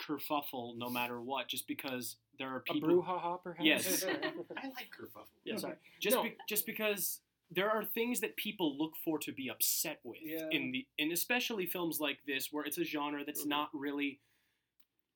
kerfuffle, 0.00 0.76
no 0.76 0.90
matter 0.90 1.20
what, 1.20 1.48
just 1.48 1.66
because 1.68 2.16
there 2.38 2.48
are 2.54 2.60
people. 2.60 2.90
a 2.90 2.92
brouhaha, 2.92 3.42
perhaps. 3.42 3.64
Yes. 3.64 4.04
I 4.56 4.66
like 4.66 4.90
kerfuffle. 4.90 5.28
yeah, 5.44 5.56
sorry. 5.56 5.74
just 6.00 6.16
No. 6.16 6.24
be, 6.24 6.34
just 6.48 6.66
because 6.66 7.20
there 7.50 7.70
are 7.70 7.84
things 7.84 8.20
that 8.20 8.36
people 8.36 8.76
look 8.76 8.92
for 9.04 9.18
to 9.20 9.32
be 9.32 9.48
upset 9.48 10.00
with 10.02 10.18
Yeah. 10.22 10.48
in 10.50 10.72
the 10.72 10.86
and 10.98 11.12
especially 11.12 11.66
films 11.66 12.00
like 12.00 12.18
this 12.26 12.48
where 12.50 12.64
it's 12.64 12.78
a 12.78 12.84
genre 12.84 13.22
that's 13.24 13.44
Mhm. 13.44 13.48
not 13.50 13.68
really 13.72 14.18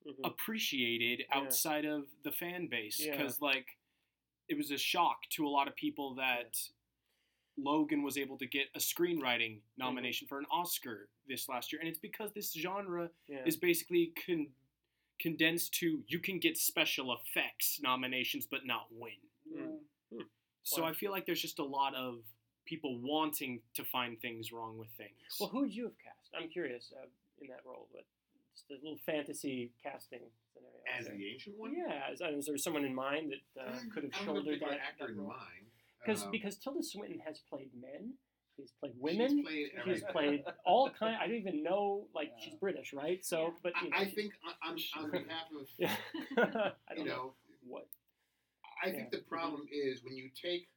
Mhm. 0.09 0.21
appreciated 0.25 1.21
Yeah. 1.21 1.27
outside 1.39 1.85
of 1.85 2.09
the 2.23 2.33
fan 2.33 2.67
base 2.67 2.99
Yeah. 3.05 3.13
because 3.17 3.41
like 3.41 3.79
it 4.49 4.57
was 4.57 4.71
a 4.71 4.79
shock 4.79 5.29
to 5.31 5.47
a 5.47 5.51
lot 5.51 5.69
of 5.69 5.77
people 5.77 6.15
that 6.15 6.71
Logan 7.57 8.03
was 8.03 8.17
able 8.17 8.39
to 8.39 8.47
get 8.47 8.69
a 8.75 8.79
screenwriting 8.79 9.61
nomination 9.77 10.29
for 10.29 10.39
an 10.39 10.47
Oscar 10.51 11.11
this 11.27 11.49
last 11.49 11.73
year 11.73 11.81
and 11.81 11.89
it's 11.89 11.99
because 11.99 12.33
this 12.33 12.53
genre 12.53 13.11
Yeah. 13.27 13.45
is 13.45 13.57
basically 13.57 14.09
con- 14.27 14.55
condensed 15.19 15.75
to 15.75 16.05
you 16.07 16.21
can 16.21 16.39
get 16.39 16.57
special 16.57 17.13
effects 17.13 17.81
nominations 17.81 18.47
but 18.47 18.65
not 18.65 18.91
win. 18.93 19.19
Yeah. 19.47 19.77
So 20.63 20.83
Wow. 20.83 20.89
I 20.89 20.93
feel 20.95 21.11
like 21.11 21.27
there's 21.27 21.43
just 21.43 21.59
a 21.59 21.65
lot 21.65 21.95
of 21.95 22.25
people 22.65 22.99
wanting 22.99 23.63
to 23.75 23.85
find 23.85 24.21
things 24.21 24.53
wrong 24.53 24.77
with 24.79 24.91
things. 24.93 25.37
Well, 25.41 25.49
who 25.49 25.61
would 25.61 25.75
you 25.75 25.85
have 25.85 25.99
cast? 25.99 26.35
I'm 26.35 26.49
curious 26.51 26.93
uh, 26.93 27.07
in 27.41 27.49
that 27.49 27.65
role, 27.65 27.89
but 27.93 28.05
just 28.05 28.18
a 28.71 28.75
little 28.75 28.99
fantasy 29.05 29.73
casting 29.83 30.21
scenario. 30.53 30.79
As 30.99 31.07
the 31.07 31.33
ancient 31.33 31.57
one? 31.59 31.75
yeah, 31.77 32.11
is, 32.13 32.21
is 32.21 32.47
there 32.47 32.57
someone 32.59 32.85
in 32.85 32.95
mind 32.95 33.33
that 33.33 33.61
uh, 33.63 33.73
could 33.93 34.05
have 34.05 34.13
I 34.15 34.25
don't 34.25 34.37
have 34.37 34.37
a 34.37 34.41
shouldered 34.45 34.45
particular 34.61 34.73
that, 34.73 34.81
actor 34.81 35.07
that 35.07 35.13
in 35.13 35.19
role? 35.19 35.29
mind. 35.29 35.67
Because 36.05 36.23
Um, 36.25 36.31
because 36.31 36.57
Tilda 36.59 36.83
Swinton 36.83 37.19
has 37.27 37.41
played 37.51 37.71
men, 37.75 38.15
she's 38.57 38.73
played 38.81 38.93
she's 38.95 39.03
women, 39.03 39.43
played 39.45 39.69
she's 39.85 40.03
played 40.11 40.45
all 40.65 40.89
kind. 40.99 41.17
I 41.21 41.27
don't 41.27 41.37
even 41.37 41.63
know 41.63 42.07
like 42.15 42.31
Yeah. 42.39 42.45
she's 42.45 42.55
British, 42.55 42.93
right? 42.93 43.25
So, 43.25 43.55
but 43.63 43.73
you 43.83 43.91
know, 43.91 43.97
I, 43.97 44.03
I 44.03 44.05
think 44.11 44.33
on, 44.65 44.73
on, 44.97 45.05
on 45.05 45.11
behalf 45.11 45.47
of, 45.59 45.67
yeah. 45.79 45.95
I 46.39 46.95
you 46.95 46.97
don't 46.97 47.07
know 47.07 47.15
know, 47.15 47.35
what. 47.67 47.87
I 48.83 48.89
Yeah. 48.89 48.95
think 48.97 49.11
the 49.11 49.19
problem 49.29 49.67
is 49.73 50.03
when 50.05 50.17
you 50.17 50.31
take, 50.41 50.69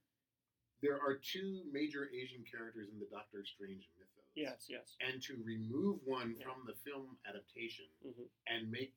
there 0.81 0.95
are 0.99 1.15
two 1.21 1.61
major 1.71 2.09
Asian 2.11 2.43
characters 2.51 2.89
in 2.91 2.99
the 2.99 3.05
Doctor 3.11 3.45
Strange 3.45 3.87
mythos. 3.97 4.00
Yes, 4.35 4.65
yes. 4.69 4.95
And 5.01 5.21
to 5.23 5.35
remove 5.43 5.99
one 6.05 6.35
Yeah. 6.37 6.45
from 6.45 6.65
the 6.65 6.75
film 6.75 7.17
adaptation 7.25 7.89
Mhm. 8.03 8.29
and 8.47 8.71
make 8.71 8.93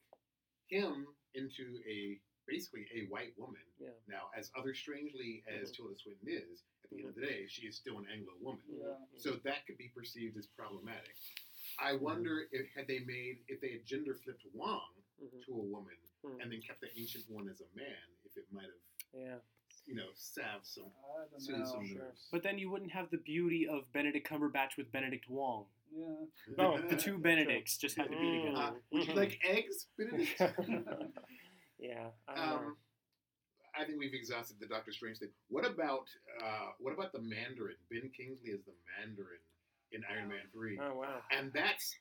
him 0.69 1.07
into 1.35 1.83
a 1.87 2.21
basically 2.47 2.87
a 2.93 3.07
white 3.07 3.37
woman. 3.39 3.65
Yeah. 3.79 3.95
Now, 4.07 4.31
as 4.37 4.51
other 4.55 4.75
strangely 4.75 5.43
as 5.47 5.71
Mhm. 5.71 5.77
Tilda 5.77 5.97
Swinton 5.97 6.29
is, 6.29 6.63
at 6.85 6.91
the 6.91 6.99
end 6.99 7.09
of 7.09 7.15
the 7.15 7.23
day, 7.23 7.47
she 7.47 7.67
is 7.67 7.77
still 7.77 7.99
an 7.99 8.07
Anglo 8.07 8.37
woman. 8.37 8.63
Yeah. 8.69 8.99
So 9.17 9.37
that 9.37 9.67
could 9.67 9.79
be 9.79 9.89
perceived 9.89 10.37
as 10.37 10.47
problematic. 10.49 11.17
I 11.79 11.93
Mm-hmm. 11.95 12.05
wonder 12.05 12.49
if 12.53 12.69
had 12.75 12.87
they 12.87 13.01
made 13.01 13.45
if 13.49 13.61
they 13.61 13.73
had 13.73 13.87
gender 13.87 14.15
flipped 14.15 14.45
Wong 14.53 15.03
to 15.47 15.53
a 15.55 15.65
woman 15.65 15.97
and 16.23 16.53
then 16.53 16.61
kept 16.61 16.81
the 16.83 16.97
ancient 16.99 17.29
one 17.31 17.49
as 17.49 17.61
a 17.63 17.69
man, 17.75 18.17
if 18.25 18.37
it 18.37 18.51
might 18.53 18.67
have 18.69 18.81
Yeah. 19.15 19.41
You 19.87 19.95
know 19.95 20.07
salved 20.15 20.65
some 20.67 20.85
I 20.85 21.25
don't 21.31 21.41
soothed 21.41 21.69
some. 21.69 21.87
Sure. 21.87 21.99
nerves. 21.99 22.29
but 22.33 22.43
then 22.43 22.59
you 22.59 22.71
wouldn't 22.71 22.93
have 22.93 23.11
the 23.11 23.19
beauty 23.19 23.67
of 23.71 23.91
Benedict 23.93 24.29
Cumberbatch 24.29 24.77
with 24.79 24.91
Benedict 24.93 25.27
Wong. 25.29 25.67
Yeah. 25.95 26.05
Oh, 26.59 26.79
The 26.89 26.97
two 27.07 27.19
Benedicts 27.19 27.77
just 27.79 27.97
had 27.97 28.11
to 28.11 28.19
be 28.19 28.39
together. 28.43 28.57
Uh, 28.57 28.71
would 28.93 29.07
you 29.07 29.15
like 29.15 29.39
eggs, 29.45 29.87
Benedict? 29.99 30.41
yeah. 31.79 32.07
I 32.29 32.53
um, 32.53 32.77
I 33.79 33.85
think 33.85 33.99
we've 33.99 34.15
exhausted 34.15 34.57
the 34.61 34.67
Doctor 34.67 34.93
Strange 34.93 35.19
thing. 35.19 35.31
What 35.49 35.67
about 35.67 36.07
uh, 36.43 36.71
what 36.79 36.93
about 36.95 37.13
the 37.13 37.21
Mandarin? 37.21 37.77
Ben 37.91 38.11
Kingsley 38.17 38.51
is 38.51 38.65
the 38.65 38.73
Mandarin 38.99 39.41
in 39.93 40.03
Iron 40.11 40.29
Man 40.29 40.39
three, 40.53 40.79
Oh 40.81 40.97
wow. 40.97 41.21
and 41.31 41.53
that's 41.53 41.95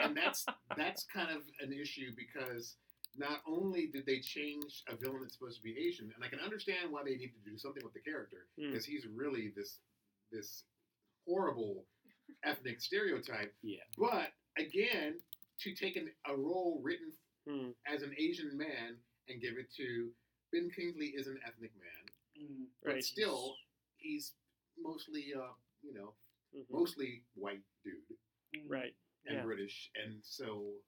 and 0.00 0.16
that's 0.16 0.44
that's 0.76 1.04
kind 1.04 1.30
of 1.30 1.42
an 1.60 1.72
issue 1.72 2.10
because 2.16 2.76
not 3.16 3.42
only 3.46 3.86
did 3.88 4.06
they 4.06 4.20
change 4.20 4.82
a 4.88 4.96
villain 4.96 5.20
that's 5.22 5.34
supposed 5.34 5.58
to 5.58 5.62
be 5.62 5.76
Asian, 5.78 6.10
and 6.14 6.24
I 6.24 6.28
can 6.28 6.40
understand 6.40 6.90
why 6.90 7.02
they 7.04 7.16
need 7.16 7.32
to 7.34 7.50
do 7.50 7.58
something 7.58 7.82
with 7.84 7.92
the 7.94 8.00
character 8.00 8.46
Mm. 8.58 8.70
because 8.70 8.84
he's 8.86 9.06
really 9.06 9.48
this 9.54 9.78
this 10.30 10.64
horrible 11.26 11.84
ethnic 12.44 12.80
stereotype. 12.80 13.54
Yeah. 13.62 13.84
But 13.98 14.32
again, 14.56 15.20
to 15.60 15.74
take 15.74 15.96
an, 15.96 16.10
a 16.26 16.34
role 16.36 16.80
written 16.82 17.12
Mm. 17.46 17.74
as 17.86 18.02
an 18.02 18.14
Asian 18.18 18.56
man 18.56 18.96
and 19.28 19.40
give 19.40 19.58
it 19.58 19.70
to 19.76 20.14
Ben 20.52 20.70
Kingsley 20.70 21.08
is 21.08 21.26
an 21.26 21.38
ethnic 21.44 21.72
man, 21.76 22.06
Mm. 22.40 22.66
but 22.82 22.94
Right. 22.94 23.04
still 23.04 23.56
he's 23.96 24.34
mostly 24.78 25.34
uh 25.34 25.52
you 25.82 25.92
know 25.92 26.14
Mhm. 26.54 26.70
mostly 26.70 27.24
white 27.34 27.62
dude 27.84 28.16
Mm. 28.54 28.70
Right. 28.70 28.94
and 29.26 29.36
Yeah. 29.36 29.42
British, 29.44 29.90
and 29.96 30.24
so 30.24 30.80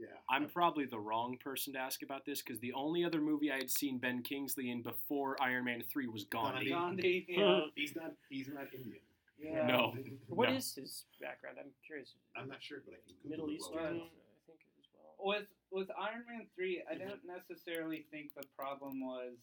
yeah. 0.00 0.06
I'm 0.30 0.48
probably 0.48 0.86
the 0.86 0.98
wrong 0.98 1.36
person 1.42 1.72
to 1.74 1.78
ask 1.78 2.02
about 2.02 2.24
this 2.24 2.42
because 2.42 2.58
the 2.60 2.72
only 2.72 3.04
other 3.04 3.20
movie 3.20 3.50
I 3.52 3.56
had 3.56 3.70
seen 3.70 3.98
Ben 3.98 4.22
Kingsley 4.22 4.70
in 4.70 4.82
before 4.82 5.36
Iron 5.40 5.64
Man 5.64 5.82
3 5.92 6.06
was 6.08 6.24
Gandhi. 6.24 6.70
Gandhi. 6.70 7.26
Gandhi. 7.26 7.26
Yeah. 7.40 7.60
He's 7.74 7.94
not. 7.96 8.12
He's 8.28 8.48
not 8.48 8.66
Indian. 8.74 9.02
Yeah. 9.38 9.66
No. 9.66 9.94
What 10.28 10.48
No. 10.50 10.56
is 10.56 10.74
his 10.74 11.04
background? 11.20 11.58
I'm 11.60 11.70
curious. 11.86 12.14
I'm 12.36 12.48
not 12.48 12.62
sure, 12.62 12.78
but 12.84 12.94
I 12.94 13.00
can 13.06 13.14
Google 13.22 13.30
Middle 13.30 13.48
it 13.50 13.54
Eastern, 13.56 13.74
while 13.98 14.08
I 14.08 14.46
think, 14.46 14.60
as 14.78 14.86
well. 14.94 15.28
With 15.28 15.46
with 15.70 15.88
Iron 15.98 16.24
Man 16.28 16.46
three, 16.54 16.82
I 16.90 16.94
Mhm. 16.94 17.08
don't 17.08 17.24
necessarily 17.24 18.06
think 18.10 18.34
the 18.34 18.46
problem 18.56 19.00
was 19.00 19.36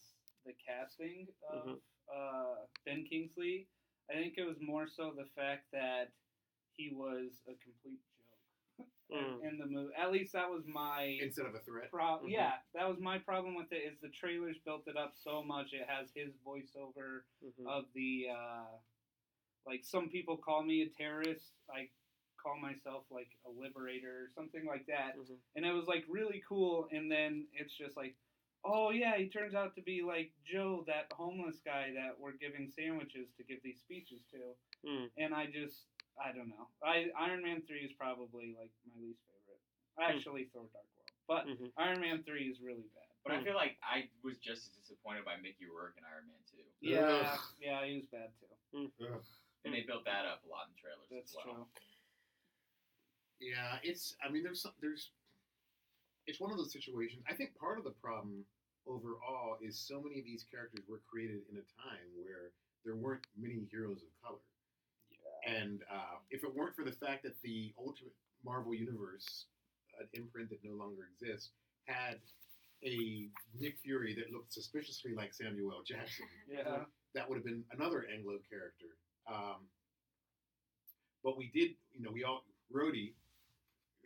the 0.45 0.53
casting 0.65 1.27
of 1.49 1.65
Mhm. 1.67 1.79
uh, 2.13 2.55
Ben 2.85 3.05
Kingsley. 3.05 3.67
I 4.09 4.13
think 4.13 4.37
it 4.37 4.43
was 4.45 4.59
more 4.61 4.87
so 4.87 5.11
the 5.11 5.25
fact 5.35 5.69
that 5.71 6.11
he 6.77 6.89
was 6.89 7.41
a 7.47 7.55
complete 7.55 7.99
joke 8.07 8.16
Mm. 9.11 9.41
in 9.43 9.57
the 9.57 9.65
movie. 9.65 9.93
At 9.95 10.11
least 10.11 10.33
that 10.33 10.49
was 10.49 10.65
my 10.67 11.17
Instead 11.21 11.45
of 11.45 11.55
a 11.55 11.59
threat. 11.59 11.89
pro- 11.89 12.19
Mhm. 12.19 12.29
Yeah, 12.31 12.59
that 12.73 12.87
was 12.89 12.99
my 12.99 13.17
problem 13.19 13.55
with 13.55 13.71
it. 13.71 13.83
Is 13.83 13.99
the 13.99 14.09
trailers 14.09 14.57
built 14.59 14.87
it 14.87 14.97
up 14.97 15.15
so 15.15 15.41
much? 15.43 15.71
It 15.73 15.87
has 15.87 16.11
his 16.13 16.35
voiceover 16.45 17.23
Mhm. 17.41 17.67
of 17.67 17.91
the 17.93 18.29
uh, 18.29 18.77
like 19.65 19.83
some 19.83 20.09
people 20.09 20.37
call 20.37 20.63
me 20.63 20.81
a 20.81 20.89
terrorist. 20.89 21.53
I 21.69 21.89
call 22.37 22.57
myself 22.59 23.09
like 23.09 23.29
a 23.45 23.49
liberator 23.49 24.23
or 24.25 24.29
something 24.29 24.65
like 24.65 24.85
that 24.85 25.17
Mhm. 25.17 25.39
and 25.55 25.65
it 25.65 25.71
was 25.73 25.87
like 25.87 26.05
really 26.07 26.39
cool 26.47 26.87
and 26.91 27.11
then 27.11 27.47
it's 27.51 27.73
just 27.75 27.97
like 27.97 28.15
oh 28.63 28.91
yeah 28.91 29.17
he 29.17 29.27
turns 29.27 29.53
out 29.55 29.73
to 29.75 29.81
be 29.81 30.01
like 30.03 30.31
joe 30.45 30.83
that 30.87 31.11
homeless 31.11 31.59
guy 31.61 31.91
that 31.93 32.17
we're 32.19 32.33
giving 32.33 32.69
sandwiches 32.69 33.33
to 33.35 33.43
give 33.43 33.61
these 33.63 33.79
speeches 33.81 34.23
to 34.27 34.55
Mm. 34.85 35.11
and 35.17 35.33
i 35.33 35.47
just 35.47 35.87
i 36.23 36.31
don't 36.35 36.49
know 36.49 36.67
i 36.83 37.07
iron 37.19 37.41
man 37.43 37.61
3 37.67 37.79
is 37.79 37.91
probably 37.93 38.55
like 38.57 38.71
my 38.85 38.93
least 39.01 39.21
favorite 39.27 39.61
actually 40.01 40.49
thor 40.53 40.65
dark 40.73 40.85
world 40.95 41.11
but 41.27 41.43
Mhm. 41.47 41.71
iron 41.77 41.99
man 42.01 42.23
3 42.23 42.49
is 42.49 42.59
really 42.61 42.87
bad 42.95 43.03
But 43.23 43.33
I 43.35 43.37
Hmm. 43.39 43.45
feel 43.51 43.55
like 43.59 43.75
I 43.83 44.09
was 44.23 44.37
just 44.39 44.67
as 44.71 44.73
disappointed 44.87 45.25
by 45.25 45.35
Mickey 45.37 45.65
Rourke 45.67 45.97
in 45.97 46.03
Iron 46.05 46.27
Man 46.31 46.39
2. 46.47 46.63
yeah 46.79 47.33
Ugh. 47.33 47.39
yeah 47.59 47.85
he 47.85 47.95
was 47.99 48.05
bad 48.07 48.31
too 48.39 48.91
Ugh. 49.03 49.23
And 49.65 49.73
they 49.73 49.81
built 49.81 50.05
that 50.05 50.23
up 50.25 50.45
a 50.45 50.47
lot 50.47 50.69
in 50.69 50.75
trailers 50.79 51.09
that's 51.11 51.31
as 51.31 51.35
well. 51.45 51.55
true 51.55 51.67
Yeah, 53.39 53.77
it's. 53.83 54.15
I 54.23 54.29
mean, 54.29 54.43
there's 54.43 54.61
some, 54.61 54.73
there's. 54.81 55.11
It's 56.25 56.39
one 56.39 56.51
of 56.51 56.57
those 56.57 56.71
situations. 56.73 57.23
I 57.29 57.33
think 57.35 57.55
part 57.55 57.77
of 57.77 57.83
the 57.83 57.91
problem 58.01 58.45
overall 58.87 59.57
is 59.61 59.77
so 59.77 60.01
many 60.01 60.19
of 60.19 60.25
these 60.25 60.43
characters 60.49 60.83
were 60.87 61.01
created 61.09 61.41
in 61.51 61.57
a 61.57 61.65
time 61.77 62.07
where 62.17 62.51
there 62.83 62.95
weren't 62.95 63.21
many 63.37 63.67
heroes 63.69 64.01
of 64.01 64.09
color, 64.23 64.41
and 65.47 65.79
uh, 65.87 66.19
if 66.29 66.43
it 66.43 66.51
weren't 66.53 66.75
for 66.75 66.83
the 66.83 66.91
fact 66.91 67.23
that 67.23 67.39
the 67.41 67.71
Ultimate 67.79 68.13
Marvel 68.43 68.75
Universe, 68.75 69.45
an 69.99 70.07
imprint 70.13 70.49
that 70.51 70.59
no 70.63 70.75
longer 70.75 71.07
exists, 71.15 71.51
had 71.87 72.19
a 72.83 73.29
Nick 73.57 73.79
Fury 73.81 74.13
that 74.19 74.31
looked 74.35 74.51
suspiciously 74.53 75.15
like 75.15 75.33
Samuel 75.33 75.71
L. 75.71 75.83
Jackson, 75.87 76.27
yeah 76.51 76.83
that 77.15 77.25
would 77.25 77.39
have 77.39 77.45
been 77.47 77.63
another 77.73 78.05
Anglo 78.13 78.37
character. 78.45 78.93
Um, 79.25 79.65
but 81.23 81.33
we 81.39 81.49
did, 81.49 81.73
you 81.95 82.03
know, 82.03 82.11
we 82.13 82.21
all 82.27 82.43
Rhodey, 82.69 83.15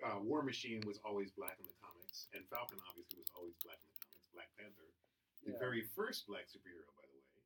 uh, 0.05 0.21
War 0.21 0.45
Machine 0.45 0.79
was 0.87 1.01
always 1.03 1.33
black 1.35 1.57
in 1.59 1.65
the 1.67 1.75
comics, 1.83 2.29
and 2.31 2.45
Falcon 2.47 2.77
obviously 2.87 3.19
was 3.19 3.27
always 3.35 3.57
black 3.65 3.81
in 3.83 3.89
the 3.91 3.99
comics. 4.05 4.29
Black 4.31 4.47
Panther, 4.55 4.87
the 5.43 5.51
Yeah. 5.51 5.59
very 5.59 5.83
first 5.91 6.23
black 6.29 6.47
superhero, 6.47 6.87
by 6.95 7.03
the 7.09 7.17
way, 7.19 7.43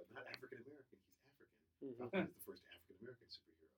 but 0.00 0.06
not 0.16 0.24
African 0.32 0.64
American. 0.64 0.96
He's 1.82 1.92
African. 1.92 1.92
Mhm. 1.92 1.98
Falcon 1.98 2.24
is 2.30 2.34
the 2.40 2.46
first 2.48 2.62
African 2.64 2.81
American 3.02 3.26
superhero. 3.26 3.68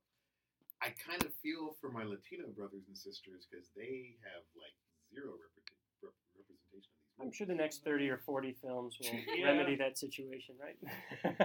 I 0.83 0.91
kind 1.01 1.23
of 1.25 1.33
feel 1.43 1.75
for 1.81 1.91
my 1.91 2.05
Latino 2.05 2.49
brothers 2.55 2.85
and 2.89 2.97
sisters 2.97 3.47
because 3.51 3.69
they 3.75 4.17
have 4.23 4.45
like 4.55 4.77
zero 5.13 5.33
repre- 5.41 5.73
rep- 6.03 6.13
representation 6.37 6.61
of 6.69 6.77
these. 6.77 6.85
Movies. 6.85 6.89
I'm 7.21 7.33
sure 7.33 7.47
the 7.47 7.55
next 7.55 7.85
30 7.85 8.11
or 8.11 8.19
40 8.19 8.53
films 8.61 8.99
will 9.01 9.19
Yeah. 9.37 9.47
remedy 9.47 9.77
that 9.77 9.97
situation, 9.97 10.57
right? 10.61 10.77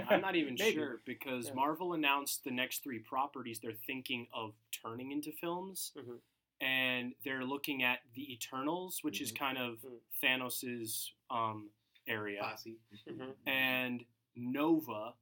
I'm 0.10 0.20
not 0.22 0.36
even 0.36 0.56
Maybe. 0.60 0.76
sure 0.76 1.02
because 1.06 1.48
Yeah. 1.48 1.54
Marvel 1.54 1.94
announced 1.94 2.44
the 2.44 2.52
next 2.52 2.84
three 2.84 3.00
properties 3.00 3.60
they're 3.60 3.74
thinking 3.88 4.28
of 4.34 4.56
turning 4.72 5.12
into 5.12 5.32
films, 5.32 5.94
Mhm. 5.96 6.20
and 6.60 7.14
they're 7.24 7.46
looking 7.46 7.84
at 7.84 8.00
the 8.16 8.34
Eternals, 8.34 9.00
which 9.04 9.22
is 9.22 9.32
Mhm. 9.32 9.38
kind 9.40 9.58
of 9.58 9.80
Mhm. 9.82 10.00
Thanos's 10.20 11.14
um, 11.30 11.70
area, 12.08 12.42
Posse. 12.42 12.80
Mhm. 13.08 13.36
and 13.46 14.06
Nova 14.36 15.14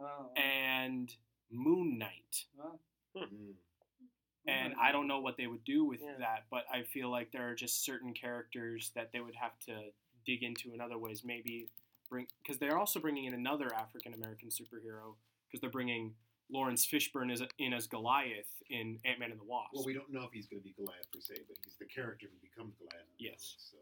oh, 0.00 0.32
and 0.36 1.16
Moon 1.52 1.98
Knight. 1.98 2.46
well, 2.56 2.80
Mm. 3.14 3.54
And 4.48 4.74
I 4.80 4.90
don't 4.90 5.06
know 5.06 5.20
what 5.20 5.36
they 5.36 5.46
would 5.46 5.62
do 5.64 5.84
with 5.84 6.00
Yeah. 6.00 6.16
that, 6.18 6.46
but 6.50 6.64
I 6.72 6.82
feel 6.82 7.10
like 7.10 7.30
there 7.30 7.48
are 7.48 7.54
just 7.54 7.84
certain 7.84 8.12
characters 8.14 8.90
that 8.96 9.12
they 9.12 9.20
would 9.20 9.36
have 9.36 9.56
to 9.66 9.92
dig 10.26 10.42
into 10.42 10.72
in 10.72 10.80
other 10.80 10.98
ways. 10.98 11.22
Maybe 11.22 11.68
bring 12.08 12.26
because 12.38 12.58
they're 12.58 12.76
also 12.78 12.98
bringing 12.98 13.26
in 13.26 13.34
another 13.34 13.72
African 13.74 14.14
American 14.14 14.48
superhero 14.48 15.14
because 15.46 15.60
they're 15.60 15.70
bringing 15.70 16.16
Laurence 16.50 16.84
Fishburne 16.86 17.30
as 17.30 17.42
in 17.58 17.72
as 17.72 17.86
Goliath 17.86 18.50
in 18.68 18.98
Ant 19.04 19.20
Man 19.20 19.30
and 19.30 19.38
the 19.38 19.44
Wasp. 19.44 19.74
Well, 19.74 19.84
we 19.84 19.92
don't 19.94 20.10
know 20.10 20.24
if 20.24 20.32
he's 20.32 20.46
going 20.46 20.60
to 20.60 20.64
be 20.64 20.72
Goliath 20.72 21.10
per 21.12 21.20
se, 21.20 21.34
but 21.46 21.56
he's 21.64 21.76
the 21.76 21.86
character 21.86 22.26
who 22.32 22.38
becomes 22.40 22.74
Goliath. 22.76 23.06
Yes. 23.18 23.54
comics, 23.56 23.70
So, 23.70 23.76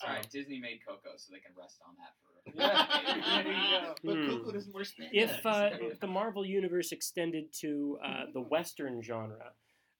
Sorry, 0.00 0.18
Um, 0.18 0.24
Disney 0.30 0.58
made 0.60 0.80
Coco, 0.86 1.10
so 1.16 1.32
they 1.32 1.40
can 1.40 1.52
rest 1.56 1.80
on 1.86 1.94
that 1.98 2.14
for. 2.22 2.28
Yeah, 2.54 3.42
there 3.42 3.52
you 3.52 3.80
go. 3.86 3.94
but 4.04 4.14
Hmm. 4.16 4.28
Coco 4.30 4.52
doesn't 4.52 4.72
wear 4.74 4.84
spandex. 4.84 5.10
if 5.12 5.46
uh, 5.46 5.70
if 5.80 6.00
the 6.00 6.06
Marvel 6.06 6.44
universe 6.46 6.92
extended 6.92 7.52
to 7.60 7.98
uh, 8.04 8.24
the 8.32 8.40
Western 8.40 9.02
genre, 9.02 9.52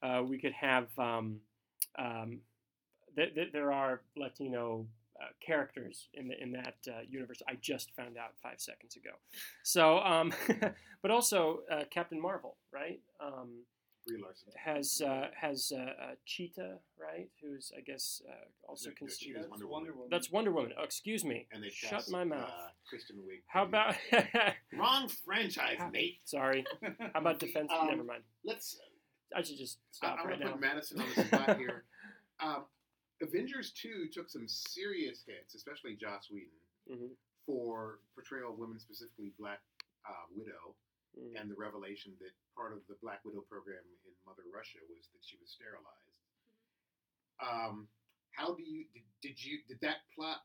uh, 0.03 0.23
we 0.27 0.39
could 0.39 0.53
have 0.53 0.87
um, 0.99 1.41
um, 1.99 2.41
th- 3.17 3.35
th- 3.35 3.53
there 3.53 3.73
are 3.73 4.03
Latino 4.17 4.87
uh, 5.21 5.27
characters 5.45 6.09
in 6.15 6.29
the, 6.29 6.41
in 6.43 6.53
that 6.53 6.77
uh, 6.89 7.01
universe. 7.09 7.43
I 7.49 7.55
just 7.61 7.95
found 7.97 8.17
out 8.17 8.35
five 8.43 8.61
seconds 8.61 8.97
ago. 8.97 9.11
So, 9.65 9.99
um, 9.99 10.33
but 11.03 11.11
also 11.11 11.61
uh, 11.71 11.85
Captain 11.91 12.21
Marvel, 12.21 12.57
right? 12.73 13.01
Um, 13.21 13.65
Brie 14.09 14.23
Larson. 14.23 14.53
has 14.57 15.01
uh, 15.05 15.29
has 15.41 15.73
uh, 15.75 15.81
uh, 16.03 16.15
Cheetah, 16.27 16.79
right? 17.01 17.29
Who's 17.43 17.71
I 17.77 17.81
guess 17.83 18.21
uh, 18.29 18.33
also 18.69 18.89
No, 18.89 18.93
no, 18.93 18.97
considered. 18.99 19.19
Cheetah's 19.27 19.43
That's 19.43 19.51
Wonder 19.51 19.67
Wonder 19.69 19.91
Woman. 19.93 19.99
Woman. 19.99 20.09
That's 20.11 20.31
Wonder 20.33 20.53
Woman. 20.53 20.73
Oh, 20.79 20.83
excuse 20.85 21.25
me. 21.25 21.47
And 21.53 21.63
they 21.63 21.69
Shut 21.71 21.91
cast, 21.91 22.11
my 22.11 22.25
mouth. 22.25 22.49
Uh, 22.49 22.69
Kristen 22.89 23.17
Wiig. 23.19 23.43
How 23.47 23.65
about? 23.65 23.95
wrong 24.77 25.09
franchise, 25.25 25.79
mate? 25.93 26.19
Sorry. 26.25 26.65
How 27.15 27.21
about 27.21 27.39
defense? 27.39 27.71
Um, 27.79 27.89
Never 27.89 28.05
mind. 28.05 28.23
Let's. 28.45 28.79
I 29.37 29.43
should 29.43 29.59
just 29.59 29.79
I, 29.79 29.97
stop 29.97 30.19
I'm 30.23 30.27
right 30.27 30.39
gonna 30.39 30.47
now. 30.47 30.53
put 30.53 30.61
Madison 30.63 31.01
on 31.01 31.07
the 31.15 31.25
spot 31.25 31.57
here. 31.59 31.85
Um, 32.41 32.65
Avengers 33.23 33.73
Two 33.73 34.07
took 34.13 34.31
some 34.31 34.47
serious 34.49 35.23
hits, 35.27 35.55
especially 35.55 35.97
Joss 36.01 36.29
Whedon, 36.31 36.49
Mhm. 36.91 37.11
for 37.45 37.99
portrayal 38.15 38.53
of 38.53 38.59
women, 38.59 38.79
specifically 38.81 39.33
Black 39.39 39.59
uh, 40.09 40.25
Widow, 40.35 40.75
Mm. 41.19 41.35
and 41.35 41.51
the 41.51 41.59
revelation 41.59 42.15
that 42.23 42.31
part 42.55 42.71
of 42.71 42.79
the 42.87 42.95
Black 43.03 43.25
Widow 43.27 43.43
program 43.51 43.83
in 44.07 44.13
Mother 44.23 44.47
Russia 44.55 44.79
was 44.87 45.11
that 45.11 45.23
she 45.27 45.35
was 45.43 45.51
sterilized. 45.51 46.15
Um, 47.43 47.89
how 48.31 48.55
do 48.55 48.63
you 48.63 48.87
did, 48.95 49.03
did 49.23 49.37
you 49.43 49.59
did 49.67 49.81
that 49.83 50.07
plot 50.15 50.43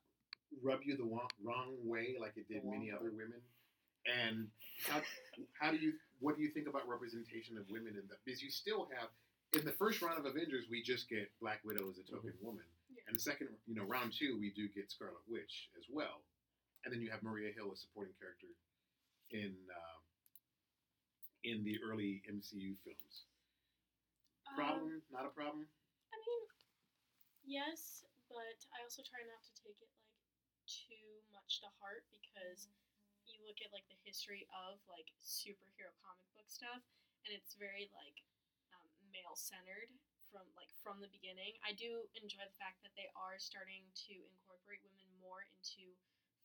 rub 0.61 0.81
you 0.85 0.97
the 0.97 1.03
wrong, 1.05 1.29
wrong 1.43 1.73
way 1.85 2.15
like 2.19 2.33
it 2.37 2.47
did 2.49 2.65
many 2.65 2.89
wrong 2.89 2.99
other 3.01 3.11
women? 3.13 3.41
And 4.09 4.49
how 4.89 5.01
how 5.61 5.69
do 5.71 5.77
you 5.77 5.93
what 6.19 6.37
do 6.37 6.41
you 6.41 6.49
think 6.49 6.67
about 6.67 6.87
representation 6.89 7.57
of 7.57 7.69
women 7.69 7.93
in 7.93 8.05
the 8.09 8.17
because 8.25 8.41
you 8.41 8.49
still 8.49 8.89
have 8.97 9.09
in 9.53 9.65
the 9.65 9.73
first 9.77 10.01
round 10.01 10.17
of 10.17 10.25
Avengers 10.25 10.65
we 10.69 10.81
just 10.81 11.09
get 11.09 11.29
Black 11.41 11.61
Widow 11.63 11.85
as 11.89 11.97
a 12.01 12.05
token 12.09 12.33
woman, 12.41 12.65
Yeah. 12.89 13.05
and 13.07 13.15
the 13.15 13.21
second 13.21 13.49
you 13.69 13.75
know 13.75 13.85
round 13.85 14.13
two 14.13 14.37
we 14.41 14.49
do 14.51 14.67
get 14.73 14.89
Scarlet 14.89 15.21
Witch 15.29 15.69
as 15.77 15.85
well, 15.89 16.21
and 16.83 16.93
then 16.93 17.01
you 17.01 17.09
have 17.11 17.21
Maria 17.21 17.53
Hill, 17.53 17.69
as 17.71 17.79
supporting 17.81 18.13
character 18.19 18.49
in 19.31 19.53
uh, 19.69 19.92
in 21.43 21.63
the 21.63 21.75
early 21.83 22.23
MCU 22.27 22.75
films. 22.83 23.27
Um, 24.47 24.55
Problem? 24.55 24.91
Not 25.11 25.27
a 25.27 25.33
problem. 25.35 25.67
I 26.11 26.17
mean, 26.23 26.43
yes, 27.43 28.07
but 28.31 28.57
I 28.71 28.83
also 28.83 29.03
try 29.03 29.23
not 29.27 29.43
to 29.43 29.53
take 29.59 29.77
it 29.83 29.91
like 29.91 30.11
too 30.65 31.19
much 31.35 31.59
to 31.63 31.69
heart 31.83 32.07
because 32.11 32.71
you 33.27 33.39
look 33.43 33.59
at 33.59 33.71
like 33.75 33.87
the 33.91 33.99
history 34.03 34.47
of 34.51 34.79
like 34.87 35.11
superhero 35.19 35.91
comic 36.03 36.27
book 36.35 36.47
stuff, 36.47 36.83
and 37.27 37.31
it's 37.35 37.55
very 37.59 37.91
like 37.91 38.23
um, 38.71 38.87
male 39.11 39.35
centered 39.35 39.91
from 40.31 40.47
like 40.55 40.71
from 40.79 41.03
the 41.03 41.11
beginning. 41.11 41.59
I 41.63 41.75
do 41.75 42.07
enjoy 42.15 42.43
the 42.47 42.59
fact 42.59 42.81
that 42.87 42.95
they 42.95 43.11
are 43.15 43.35
starting 43.39 43.83
to 44.07 44.15
incorporate 44.31 44.83
women 44.83 45.07
more 45.19 45.43
into 45.45 45.91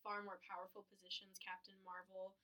far 0.02 0.22
more 0.22 0.38
powerful 0.46 0.86
positions. 0.90 1.38
Captain 1.38 1.78
Marvel. 1.86 2.34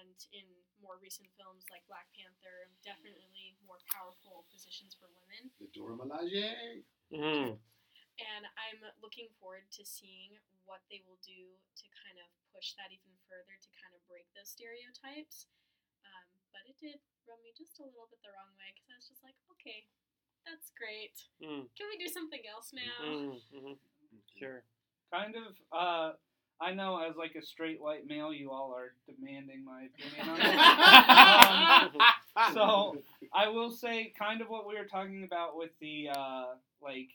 And 0.00 0.16
in 0.32 0.46
more 0.80 0.96
recent 0.98 1.28
films 1.36 1.68
like 1.68 1.84
Black 1.86 2.08
Panther, 2.16 2.72
definitely 2.80 3.54
more 3.66 3.78
powerful 3.92 4.48
positions 4.48 4.96
for 4.96 5.10
women. 5.12 5.52
The 5.60 5.68
Dora 5.74 5.94
Milaje. 5.98 6.82
Mm. 7.12 7.60
And 8.20 8.44
I'm 8.56 8.80
looking 9.04 9.28
forward 9.40 9.68
to 9.76 9.82
seeing 9.84 10.36
what 10.64 10.80
they 10.88 11.02
will 11.04 11.20
do 11.24 11.52
to 11.52 11.86
kind 12.04 12.16
of 12.20 12.28
push 12.54 12.76
that 12.80 12.92
even 12.92 13.12
further 13.28 13.56
to 13.56 13.70
kind 13.80 13.92
of 13.96 14.00
break 14.08 14.28
those 14.36 14.52
stereotypes. 14.52 15.48
Um, 16.04 16.26
but 16.52 16.62
it 16.68 16.76
did 16.80 17.00
rub 17.28 17.40
me 17.44 17.52
just 17.56 17.80
a 17.80 17.86
little 17.86 18.08
bit 18.08 18.20
the 18.24 18.32
wrong 18.32 18.52
way 18.58 18.70
because 18.72 18.88
I 18.92 18.96
was 18.96 19.08
just 19.08 19.22
like, 19.24 19.36
okay, 19.58 19.88
that's 20.44 20.70
great. 20.74 21.16
Mm. 21.40 21.70
Can 21.74 21.86
we 21.88 21.96
do 21.98 22.10
something 22.10 22.42
else 22.48 22.72
now? 22.74 22.96
Mm. 23.02 23.38
Mhm. 23.54 23.76
Sure. 24.38 24.64
kind 25.12 25.36
of 25.36 25.52
uh 25.70 26.16
I 26.62 26.72
know 26.72 26.98
as 26.98 27.16
like 27.16 27.34
a 27.34 27.42
straight 27.44 27.80
white 27.80 28.06
male, 28.06 28.32
you 28.32 28.50
all 28.52 28.72
are 28.72 28.92
demanding 29.12 29.64
my 29.64 29.88
opinion 29.90 30.28
on 30.28 31.96
it. 31.96 32.02
Um, 32.34 32.54
so 32.54 32.96
I 33.34 33.48
will 33.48 33.70
say 33.70 34.10
kind 34.18 34.40
of 34.40 34.48
what 34.48 34.66
we 34.66 34.74
were 34.74 34.86
talking 34.86 35.22
about 35.22 35.54
with 35.54 35.68
the 35.82 36.08
uh, 36.16 36.44
like 36.80 37.10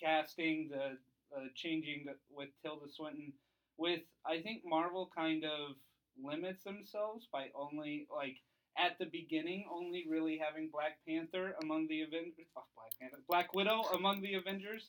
casting, 0.00 0.70
the 0.70 0.96
uh, 1.36 1.48
changing 1.54 2.04
the, 2.06 2.14
with 2.34 2.48
Tilda 2.62 2.86
Swinton. 2.90 3.34
With 3.76 4.00
I 4.24 4.40
think 4.40 4.62
Marvel 4.64 5.10
kind 5.14 5.44
of 5.44 5.76
limits 6.22 6.64
themselves 6.64 7.28
by 7.30 7.48
only 7.54 8.06
like 8.14 8.36
at 8.78 8.98
the 8.98 9.04
beginning 9.04 9.66
only 9.70 10.06
really 10.08 10.38
having 10.38 10.70
Black 10.72 10.96
Panther 11.06 11.54
among 11.62 11.86
the 11.88 12.00
Avengers, 12.00 12.46
oh, 12.56 12.64
Black 12.74 12.92
Panther, 12.98 13.22
Black 13.28 13.54
Widow 13.54 13.82
among 13.94 14.22
the 14.22 14.32
Avengers, 14.32 14.88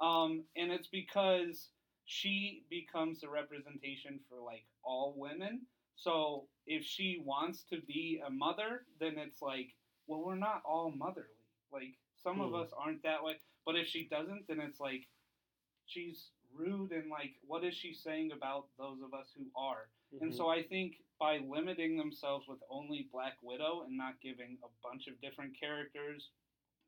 um, 0.00 0.42
and 0.56 0.72
it's 0.72 0.88
because 0.88 1.68
she 2.04 2.64
becomes 2.70 3.20
the 3.20 3.28
representation 3.28 4.20
for 4.28 4.40
like 4.40 4.64
all 4.84 5.14
women. 5.16 5.62
So 5.96 6.48
if 6.66 6.84
she 6.84 7.22
wants 7.24 7.62
to 7.70 7.80
be 7.80 8.22
a 8.26 8.30
mother, 8.30 8.86
then 9.00 9.18
it's 9.18 9.42
like, 9.42 9.74
well, 10.06 10.22
we're 10.24 10.34
not 10.36 10.62
all 10.64 10.90
motherly. 10.90 11.28
Like 11.72 11.94
some 12.22 12.40
of 12.40 12.50
Hmm. 12.50 12.56
us 12.56 12.72
aren't 12.76 13.02
that 13.02 13.22
way. 13.22 13.36
But 13.64 13.76
if 13.76 13.86
she 13.86 14.08
doesn't, 14.08 14.46
then 14.48 14.60
it's 14.60 14.80
like 14.80 15.08
she's 15.86 16.30
rude 16.54 16.92
and 16.92 17.10
like 17.10 17.34
what 17.46 17.64
is 17.64 17.74
she 17.74 17.92
saying 17.94 18.30
about 18.32 18.66
those 18.78 19.00
of 19.02 19.14
us 19.14 19.32
who 19.36 19.46
are? 19.56 19.88
Mm-hmm. 20.14 20.24
And 20.24 20.34
so 20.34 20.48
I 20.48 20.62
think 20.62 20.94
by 21.18 21.38
limiting 21.38 21.96
themselves 21.96 22.46
with 22.48 22.58
only 22.70 23.08
Black 23.12 23.34
Widow 23.42 23.82
and 23.86 23.96
not 23.96 24.20
giving 24.20 24.58
a 24.64 24.68
bunch 24.82 25.06
of 25.06 25.20
different 25.20 25.58
characters 25.58 26.30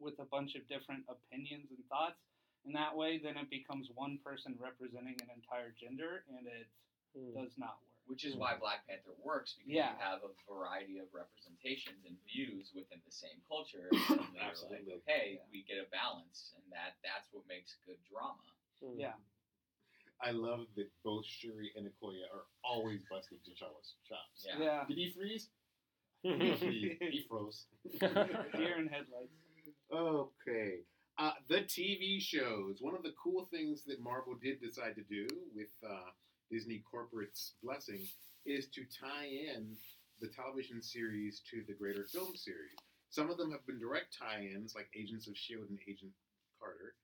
with 0.01 0.19
a 0.19 0.25
bunch 0.25 0.55
of 0.57 0.67
different 0.69 1.05
opinions 1.09 1.71
and 1.71 1.79
thoughts, 1.89 2.21
in 2.67 2.73
that 2.73 2.97
way, 2.97 3.19
then 3.19 3.37
it 3.37 3.51
becomes 3.51 3.89
one 3.95 4.19
person 4.25 4.57
representing 4.61 5.17
an 5.23 5.29
entire 5.35 5.71
gender, 5.73 6.25
and 6.37 6.47
it 6.47 6.69
Mhm. 7.17 7.35
does 7.35 7.57
not 7.59 7.81
work. 7.81 7.91
Which 8.07 8.25
is 8.27 8.37
why 8.37 8.55
Black 8.57 8.87
Panther 8.87 9.15
works 9.15 9.55
because 9.55 9.73
Yeah. 9.73 9.93
you 9.95 9.99
have 9.99 10.23
a 10.25 10.33
variety 10.47 10.99
of 10.99 11.13
representations 11.15 12.05
and 12.05 12.21
views 12.25 12.71
within 12.75 13.01
the 13.05 13.11
same 13.11 13.41
culture. 13.49 13.89
And 13.93 14.01
suddenly 14.07 14.33
you're 14.35 14.43
like, 14.43 14.51
Absolutely. 14.51 14.93
okay, 14.95 15.35
Yeah. 15.37 15.47
we 15.51 15.63
get 15.63 15.79
a 15.79 15.89
balance, 15.91 16.53
and 16.57 16.71
that 16.73 16.97
that's 17.03 17.33
what 17.33 17.47
makes 17.47 17.77
good 17.87 18.03
drama. 18.05 18.43
Mhm. 18.83 18.99
Yeah. 19.01 19.17
I 20.21 20.31
love 20.33 20.73
that 20.75 20.91
both 21.03 21.25
Shuri 21.27 21.73
and 21.77 21.87
Okoye 21.89 22.23
are 22.31 22.47
always 22.63 23.03
busting 23.07 23.41
T'Challa's 23.41 23.95
chops. 24.05 24.45
Yeah. 24.47 24.59
Yeah. 24.59 24.85
Did 24.87 24.99
he 24.99 25.11
freeze? 25.13 25.51
He, 26.23 26.57
freeze. 26.57 26.99
he 27.01 27.23
froze. 27.29 27.67
Deer 28.01 28.79
in 28.79 28.89
headlights. 28.89 29.33
Okay. 29.91 30.85
Uh, 31.17 31.33
the 31.49 31.61
TV 31.61 32.21
shows. 32.21 32.79
One 32.81 32.95
of 32.95 33.05
the 33.05 33.15
cool 33.23 33.47
things 33.51 33.85
that 33.85 34.03
Marvel 34.03 34.35
did 34.35 34.61
decide 34.61 34.97
to 34.97 35.03
do 35.03 35.29
with 35.55 35.71
uh, 35.89 36.11
Disney 36.51 36.83
Corporate's 36.91 37.55
blessing 37.63 38.01
is 38.45 38.67
to 38.75 38.83
tie 38.85 39.27
in 39.27 39.77
the 40.21 40.29
television 40.29 40.83
series 40.83 41.41
to 41.51 41.63
the 41.69 41.75
greater 41.75 42.05
film 42.05 42.35
series. 42.35 42.75
Some 43.11 43.31
of 43.31 43.39
them 43.39 43.53
have 43.53 43.65
been 43.65 43.79
direct 43.79 44.17
tie-ins, 44.19 44.75
like 44.75 44.89
Agents 44.99 45.29
of 45.29 45.35
S.H.I.E.L.D. 45.35 45.71
and 45.71 45.79
Agent 45.87 46.11
Carter. 46.59 46.99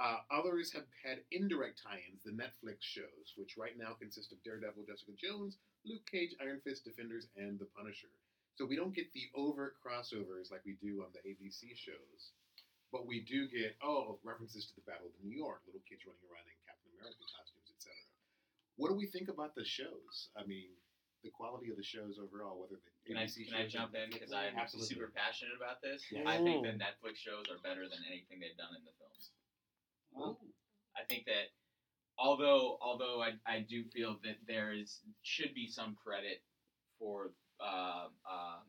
Uh, 0.00 0.20
others 0.32 0.72
have 0.72 0.88
had 1.04 1.20
indirect 1.30 1.80
tie-ins, 1.82 2.24
the 2.24 2.32
Netflix 2.32 2.80
shows, 2.80 3.36
which 3.36 3.56
right 3.56 3.76
now 3.76 3.92
consist 4.00 4.32
of 4.32 4.42
Daredevil, 4.44 4.84
Jessica 4.88 5.12
Jones, 5.12 5.58
Luke 5.84 6.04
Cage, 6.10 6.32
Iron 6.40 6.60
Fist, 6.64 6.84
Defenders, 6.84 7.28
and 7.36 7.58
The 7.58 7.68
Punisher. 7.76 8.08
So 8.56 8.64
we 8.64 8.76
don't 8.76 8.94
get 8.94 9.12
the 9.12 9.28
overt 9.36 9.76
crossovers 9.76 10.50
like 10.50 10.64
we 10.64 10.76
do 10.80 11.04
on 11.04 11.12
the 11.12 11.20
ABC 11.20 11.76
shows, 11.76 12.32
but 12.92 13.06
we 13.06 13.22
do 13.26 13.48
get 13.48 13.76
oh 13.82 14.18
references 14.22 14.66
to 14.70 14.74
the 14.78 14.84
Battle 14.86 15.10
of 15.10 15.16
New 15.22 15.34
York, 15.34 15.62
little 15.66 15.84
kids 15.86 16.06
running 16.06 16.22
around 16.26 16.46
in 16.46 16.56
Captain 16.66 16.90
America 16.96 17.24
costumes, 17.34 17.68
etc. 17.74 17.94
What 18.76 18.92
do 18.92 18.96
we 18.96 19.06
think 19.10 19.28
about 19.28 19.54
the 19.54 19.64
shows? 19.64 20.30
I 20.36 20.44
mean, 20.44 20.74
the 21.24 21.34
quality 21.34 21.74
of 21.74 21.76
the 21.76 21.86
shows 21.86 22.22
overall, 22.22 22.60
whether 22.60 22.78
the 22.78 22.92
Can 23.02 23.18
I, 23.18 23.26
can 23.26 23.56
I 23.56 23.66
jump 23.66 23.98
in 23.98 24.12
because 24.12 24.30
I'm 24.30 24.54
Absolutely. 24.54 24.94
super 24.94 25.10
passionate 25.10 25.58
about 25.58 25.82
this? 25.82 26.04
Yes. 26.12 26.22
I 26.22 26.38
think 26.38 26.62
the 26.62 26.76
Netflix 26.76 27.18
shows 27.18 27.50
are 27.50 27.58
better 27.66 27.88
than 27.88 27.98
anything 28.06 28.38
they've 28.38 28.56
done 28.56 28.76
in 28.76 28.84
the 28.86 28.94
films. 29.00 29.34
Ooh. 30.14 30.38
I 30.94 31.02
think 31.08 31.26
that 31.26 31.50
although 32.18 32.78
although 32.80 33.22
I, 33.22 33.34
I 33.46 33.66
do 33.68 33.84
feel 33.92 34.16
that 34.24 34.38
there 34.46 34.72
is 34.72 35.00
should 35.22 35.52
be 35.52 35.66
some 35.66 35.96
credit 35.98 36.42
for 36.98 37.32
uh, 37.60 38.08
um, 38.24 38.64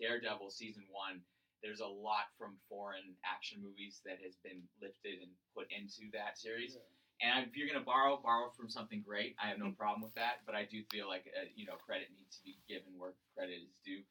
Daredevil 0.00 0.50
season 0.50 0.84
one. 0.90 1.20
There's 1.62 1.80
a 1.80 1.86
lot 1.86 2.30
from 2.38 2.56
foreign 2.68 3.16
action 3.24 3.58
movies 3.62 4.00
that 4.04 4.18
has 4.22 4.36
been 4.44 4.62
lifted 4.80 5.22
and 5.22 5.30
put 5.56 5.66
into 5.72 6.10
that 6.12 6.38
series. 6.38 6.76
And 7.22 7.46
if 7.46 7.56
you're 7.56 7.66
gonna 7.66 7.84
borrow, 7.84 8.20
borrow 8.22 8.50
from 8.52 8.68
something 8.68 9.00
great. 9.00 9.36
I 9.42 9.48
have 9.48 9.58
no 9.58 9.72
problem 9.72 10.02
with 10.02 10.14
that. 10.14 10.44
But 10.44 10.54
I 10.54 10.64
do 10.64 10.84
feel 10.92 11.08
like 11.08 11.24
uh, 11.32 11.48
you 11.54 11.66
know 11.66 11.76
credit 11.80 12.08
needs 12.12 12.36
to 12.36 12.44
be 12.44 12.58
given 12.68 12.92
where 12.98 13.16
credit 13.34 13.56
is 13.64 13.72
due. 13.84 14.02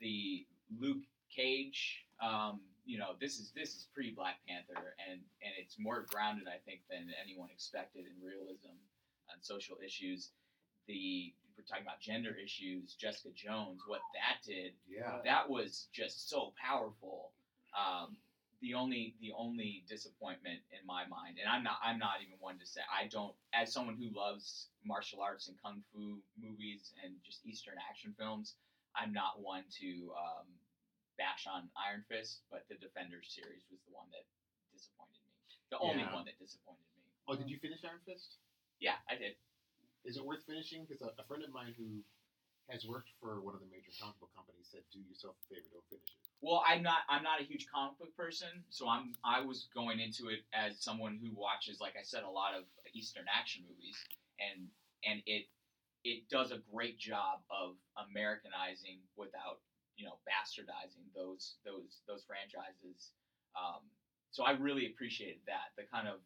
The 0.00 0.46
Luke 0.78 1.04
Cage, 1.30 2.06
um, 2.22 2.60
you 2.84 2.98
know, 2.98 3.14
this 3.20 3.38
is 3.38 3.52
this 3.54 3.70
is 3.76 3.86
pre 3.94 4.10
Black 4.10 4.42
Panther, 4.48 4.96
and 4.98 5.20
and 5.42 5.52
it's 5.58 5.78
more 5.78 6.06
grounded, 6.10 6.48
I 6.48 6.58
think, 6.66 6.82
than 6.90 7.06
anyone 7.22 7.48
expected 7.52 8.04
in 8.06 8.18
realism 8.18 8.74
on 9.30 9.38
social 9.42 9.76
issues. 9.84 10.30
The 10.88 11.32
we're 11.60 11.68
talking 11.68 11.84
about 11.84 12.00
gender 12.00 12.32
issues. 12.42 12.94
Jessica 12.96 13.28
Jones, 13.36 13.84
what 13.86 14.00
that 14.16 14.40
did 14.44 14.72
Yeah. 14.88 15.20
that 15.24 15.48
was 15.48 15.88
just 15.92 16.28
so 16.28 16.52
powerful. 16.56 17.32
Um, 17.76 18.16
the 18.62 18.74
only 18.74 19.14
the 19.20 19.32
only 19.36 19.84
disappointment 19.88 20.60
in 20.72 20.84
my 20.86 21.04
mind, 21.06 21.36
and 21.40 21.48
I'm 21.48 21.62
not 21.62 21.76
I'm 21.84 21.98
not 21.98 22.20
even 22.24 22.36
one 22.40 22.58
to 22.58 22.66
say 22.66 22.80
I 22.88 23.08
don't 23.08 23.34
as 23.52 23.72
someone 23.72 23.96
who 23.96 24.08
loves 24.16 24.68
martial 24.84 25.20
arts 25.20 25.48
and 25.48 25.56
kung 25.60 25.80
fu 25.92 26.20
movies 26.40 26.92
and 27.04 27.12
just 27.24 27.44
Eastern 27.44 27.76
action 27.88 28.14
films, 28.18 28.54
I'm 28.96 29.12
not 29.12 29.40
one 29.40 29.64
to 29.80 30.12
um, 30.16 30.46
bash 31.16 31.44
on 31.48 31.68
Iron 31.76 32.04
Fist, 32.08 32.40
but 32.50 32.64
the 32.68 32.76
Defenders 32.76 33.28
series 33.32 33.64
was 33.70 33.80
the 33.84 33.92
one 33.92 34.08
that 34.12 34.24
disappointed 34.72 35.20
me. 35.24 35.32
The 35.70 35.78
only 35.78 36.04
Yeah. 36.04 36.12
one 36.12 36.24
that 36.24 36.38
disappointed 36.38 36.84
me. 36.96 37.04
Oh, 37.28 37.36
did 37.36 37.48
you 37.48 37.58
finish 37.58 37.84
Iron 37.84 38.00
Fist? 38.04 38.36
Yeah, 38.80 38.96
I 39.08 39.16
did. 39.16 39.36
Is 40.04 40.16
it 40.16 40.24
worth 40.24 40.44
finishing? 40.46 40.86
Because 40.88 41.02
a, 41.02 41.12
a 41.20 41.24
friend 41.26 41.44
of 41.44 41.52
mine 41.52 41.74
who 41.76 42.02
has 42.70 42.86
worked 42.86 43.10
for 43.20 43.40
one 43.40 43.54
of 43.54 43.60
the 43.60 43.70
major 43.70 43.90
comic 44.00 44.18
book 44.20 44.30
companies 44.34 44.68
said, 44.70 44.82
"Do 44.92 45.00
yourself 45.00 45.34
a 45.36 45.44
favor, 45.54 45.68
don't 45.72 45.86
finish 45.90 46.08
it." 46.08 46.20
Well, 46.40 46.62
I'm 46.66 46.82
not. 46.82 47.04
I'm 47.08 47.22
not 47.22 47.40
a 47.40 47.44
huge 47.44 47.66
comic 47.68 47.98
book 47.98 48.14
person, 48.16 48.64
so 48.70 48.88
I'm. 48.88 49.12
I 49.24 49.40
was 49.42 49.68
going 49.74 50.00
into 50.00 50.28
it 50.28 50.46
as 50.54 50.80
someone 50.80 51.18
who 51.20 51.30
watches, 51.36 51.80
like 51.80 51.96
I 51.98 52.04
said, 52.04 52.22
a 52.24 52.30
lot 52.30 52.54
of 52.56 52.64
Eastern 52.94 53.24
action 53.28 53.64
movies, 53.68 53.98
and 54.40 54.68
and 55.04 55.22
it 55.26 55.46
it 56.04 56.28
does 56.30 56.50
a 56.50 56.62
great 56.72 56.98
job 56.98 57.44
of 57.50 57.76
Americanizing 58.08 59.04
without 59.16 59.60
you 59.96 60.06
know 60.06 60.16
bastardizing 60.24 61.04
those 61.14 61.56
those 61.64 62.00
those 62.08 62.24
franchises. 62.24 63.12
Um, 63.58 63.84
so 64.30 64.44
I 64.44 64.52
really 64.52 64.86
appreciated 64.86 65.42
that 65.46 65.74
the 65.76 65.84
kind 65.92 66.08
of 66.08 66.22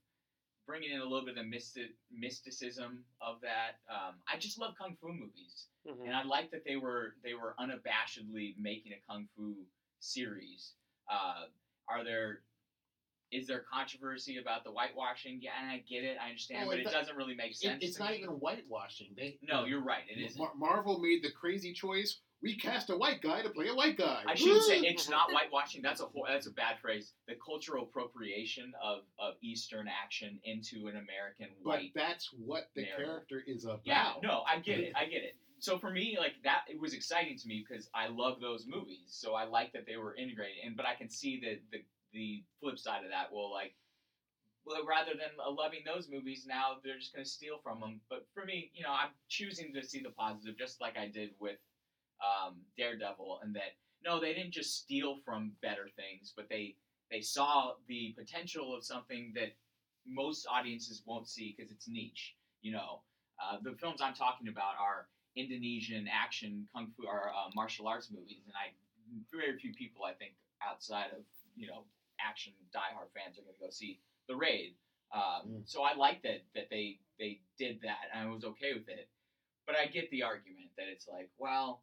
bringing 0.67 0.91
in 0.93 1.01
a 1.01 1.05
little 1.05 1.23
bit 1.25 1.37
of 1.37 1.45
the 1.45 1.49
mystic, 1.51 1.91
mysticism 2.11 3.05
of 3.21 3.41
that. 3.43 3.81
Um, 3.93 4.15
I 4.33 4.39
just 4.39 4.59
love 4.59 4.75
kung 4.79 4.97
fu 5.01 5.13
movies 5.13 5.67
Mhm. 5.87 6.07
and 6.07 6.15
I 6.17 6.23
like 6.25 6.51
that 6.51 6.65
they 6.65 6.77
were 6.77 7.15
they 7.23 7.35
were 7.35 7.55
unabashedly 7.59 8.57
making 8.59 8.93
a 8.93 9.01
kung 9.07 9.29
fu 9.37 9.67
series. 10.01 10.75
Uh, 11.11 11.47
are 11.89 12.03
there 12.05 12.43
is 13.31 13.47
there 13.49 13.61
controversy 13.63 14.37
about 14.39 14.63
the 14.65 14.71
whitewashing? 14.71 15.41
Yeah, 15.43 15.61
and 15.61 15.69
I 15.71 15.79
get 15.79 16.05
it, 16.05 16.17
I 16.21 16.29
understand, 16.29 16.67
Oh, 16.67 16.71
but 16.71 16.79
it 16.79 16.87
it 16.87 16.93
doesn't 16.93 17.17
really 17.17 17.35
make 17.35 17.51
It- 17.53 17.57
sense. 17.57 17.83
it's 17.83 17.97
to 17.97 18.03
not 18.05 18.13
me. 18.13 18.19
even 18.19 18.35
whitewashing. 18.39 19.15
They 19.17 19.39
No, 19.43 19.65
you're 19.65 19.81
right. 19.83 20.09
It 20.09 20.19
isn't. 20.19 20.39
Mar- 20.39 20.55
Marvel 20.55 20.99
made 21.01 21.23
the 21.23 21.33
crazy 21.33 21.73
choice. 21.73 22.21
We 22.45 22.55
cast 22.55 22.91
a 22.91 22.97
white 22.97 23.23
guy 23.23 23.41
to 23.41 23.49
play 23.49 23.69
a 23.69 23.75
white 23.75 23.97
guy. 23.97 24.21
I 24.27 24.35
shouldn't 24.35 24.65
say 24.65 24.81
it's 24.81 25.09
not 25.09 25.33
whitewashing. 25.33 25.81
That's 25.81 26.03
a 26.03 26.05
whole, 26.05 26.27
that's 26.29 26.47
a 26.47 26.51
bad 26.51 26.79
phrase. 26.79 27.15
The 27.27 27.37
cultural 27.43 27.85
appropriation 27.85 28.75
of, 28.85 28.99
of 29.19 29.37
Eastern 29.43 29.89
action 29.89 30.39
into 30.45 30.89
an 30.89 30.97
American 30.97 31.49
white. 31.63 31.93
But 31.95 32.03
that's 32.03 32.29
what 32.37 32.69
the 32.77 32.83
narrative. 32.83 33.07
character 33.07 33.43
is 33.47 33.65
about. 33.65 33.81
Yeah, 33.85 34.13
no, 34.23 34.43
I 34.47 34.59
get 34.59 34.79
it. 34.79 34.93
I 34.97 35.07
get 35.07 35.23
it. 35.23 35.37
So 35.59 35.79
for 35.79 35.89
me, 35.89 36.19
like 36.21 36.35
that, 36.45 36.65
it 36.69 36.79
was 36.79 36.93
exciting 36.93 37.39
to 37.39 37.49
me 37.49 37.65
because 37.67 37.89
I 37.95 38.09
love 38.09 38.41
those 38.43 38.67
movies. 38.69 39.07
So 39.07 39.33
I 39.33 39.45
like 39.45 39.73
that 39.73 39.87
they 39.87 39.97
were 39.97 40.15
integrated. 40.15 40.59
And 40.67 40.77
but 40.77 40.85
I 40.85 40.97
can 40.97 41.09
see 41.09 41.41
the 41.41 41.59
the 41.73 41.83
the 42.13 42.45
flip 42.61 42.79
side 42.79 43.05
of 43.05 43.11
that. 43.11 43.33
Well, 43.33 43.51
like, 43.51 43.73
well, 44.67 44.85
rather 44.87 45.13
than 45.13 45.31
loving 45.57 45.81
those 45.87 46.11
movies, 46.11 46.45
now 46.47 46.77
they're 46.85 46.99
just 46.99 47.15
gonna 47.15 47.25
steal 47.25 47.57
from 47.63 47.81
them. 47.81 48.03
But 48.11 48.27
for 48.35 48.45
me, 48.45 48.71
you 48.75 48.83
know, 48.83 48.93
I'm 48.93 49.13
choosing 49.31 49.73
to 49.73 49.83
see 49.83 50.03
the 50.03 50.11
positive, 50.11 50.59
just 50.59 50.83
like 50.83 50.99
I 50.99 51.09
did 51.09 51.31
with 51.41 51.57
um, 52.25 52.55
Daredevil, 52.79 53.41
and 53.43 53.55
that 53.55 53.77
no, 54.05 54.21
they 54.21 54.35
didn't 54.35 54.53
just 54.53 54.77
steal 54.83 55.17
from 55.25 55.53
better 55.63 55.89
things, 55.97 56.33
but 56.37 56.49
they 56.49 56.77
they 57.11 57.21
saw 57.21 57.75
the 57.89 58.15
potential 58.19 58.75
of 58.75 58.85
something 58.85 59.33
that 59.35 59.55
most 60.07 60.47
audiences 60.51 61.03
won't 61.07 61.29
see 61.29 61.55
because 61.57 61.71
it's 61.71 61.89
niche. 61.89 62.35
You 62.63 62.73
know, 62.73 63.03
uh, 63.43 63.59
the 63.63 63.73
films 63.77 64.01
I'm 64.01 64.15
talking 64.15 64.49
about 64.49 64.75
are 64.81 65.09
Indonesian 65.37 66.09
action 66.09 66.67
kung 66.75 66.93
fu 66.97 67.07
or 67.07 67.31
uh, 67.31 67.51
martial 67.55 67.89
arts 67.89 68.11
movies, 68.11 68.43
and 68.47 68.55
I 68.57 68.73
very 69.33 69.57
few 69.59 69.73
people 69.75 70.05
I 70.05 70.13
think 70.13 70.33
outside 70.63 71.11
of 71.13 71.25
you 71.57 71.67
know 71.69 71.85
action 72.21 72.53
diehard 72.75 73.11
fans 73.15 73.39
are 73.39 73.43
going 73.43 73.55
to 73.55 73.61
go 73.61 73.71
see 73.71 74.01
The 74.29 74.37
Raid, 74.37 74.75
Um, 75.13 75.43
Mm. 75.47 75.63
So 75.69 75.83
I 75.83 75.95
like 75.95 76.23
that 76.23 76.43
that 76.55 76.69
they 76.71 76.99
they 77.19 77.41
did 77.59 77.81
that, 77.83 78.11
and 78.13 78.29
I 78.29 78.33
was 78.33 78.45
okay 78.45 78.73
with 78.75 78.89
it. 78.89 79.09
But 79.67 79.77
I 79.77 79.87
get 79.87 80.11
the 80.11 80.23
argument 80.23 80.71
that 80.77 80.89
it's 80.89 81.09
like, 81.09 81.31
well, 81.39 81.83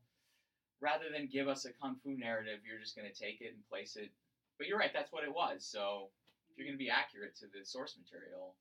rather 0.82 1.06
than 1.14 1.28
give 1.32 1.48
us 1.48 1.66
a 1.66 1.72
kung 1.74 1.96
fu 2.04 2.18
narrative, 2.18 2.60
you're 2.68 2.80
just 2.80 2.96
going 2.96 3.08
to 3.10 3.14
take 3.18 3.42
it 3.42 3.54
and 3.54 3.62
place 3.70 3.96
it. 3.96 4.10
But 4.58 4.68
you're 4.68 4.78
right, 4.78 4.92
that's 4.94 5.12
what 5.12 5.24
it 5.24 5.34
was. 5.34 5.66
So 5.66 6.10
if 6.52 6.58
you're 6.58 6.68
going 6.68 6.78
to 6.78 6.84
be 6.84 6.90
accurate 6.90 7.36
to 7.38 7.46
the 7.48 7.66
source 7.66 7.96
material, 7.98 8.56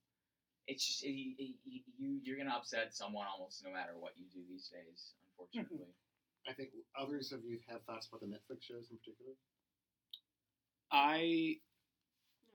it's 0.67 0.85
just 0.85 1.03
it, 1.03 1.09
it, 1.11 1.55
it- 1.65 1.83
you 1.97 2.19
you're 2.23 2.37
going 2.37 2.49
to 2.49 2.55
upset 2.55 2.93
someone 2.93 3.25
almost 3.27 3.63
no 3.65 3.71
matter 3.73 3.93
what 3.99 4.13
you 4.17 4.25
do 4.33 4.41
these 4.49 4.69
days, 4.69 5.13
unfortunately. 5.29 5.85
Hmm. 5.85 6.49
I 6.49 6.53
think 6.53 6.69
others 6.99 7.31
of 7.31 7.43
you 7.45 7.59
have 7.69 7.81
thoughts 7.83 8.07
about 8.07 8.21
the 8.21 8.27
Netflix 8.27 8.63
shows 8.63 8.89
in 8.89 8.97
particular. 8.97 9.33
I 10.91 11.57
No, 12.45 12.53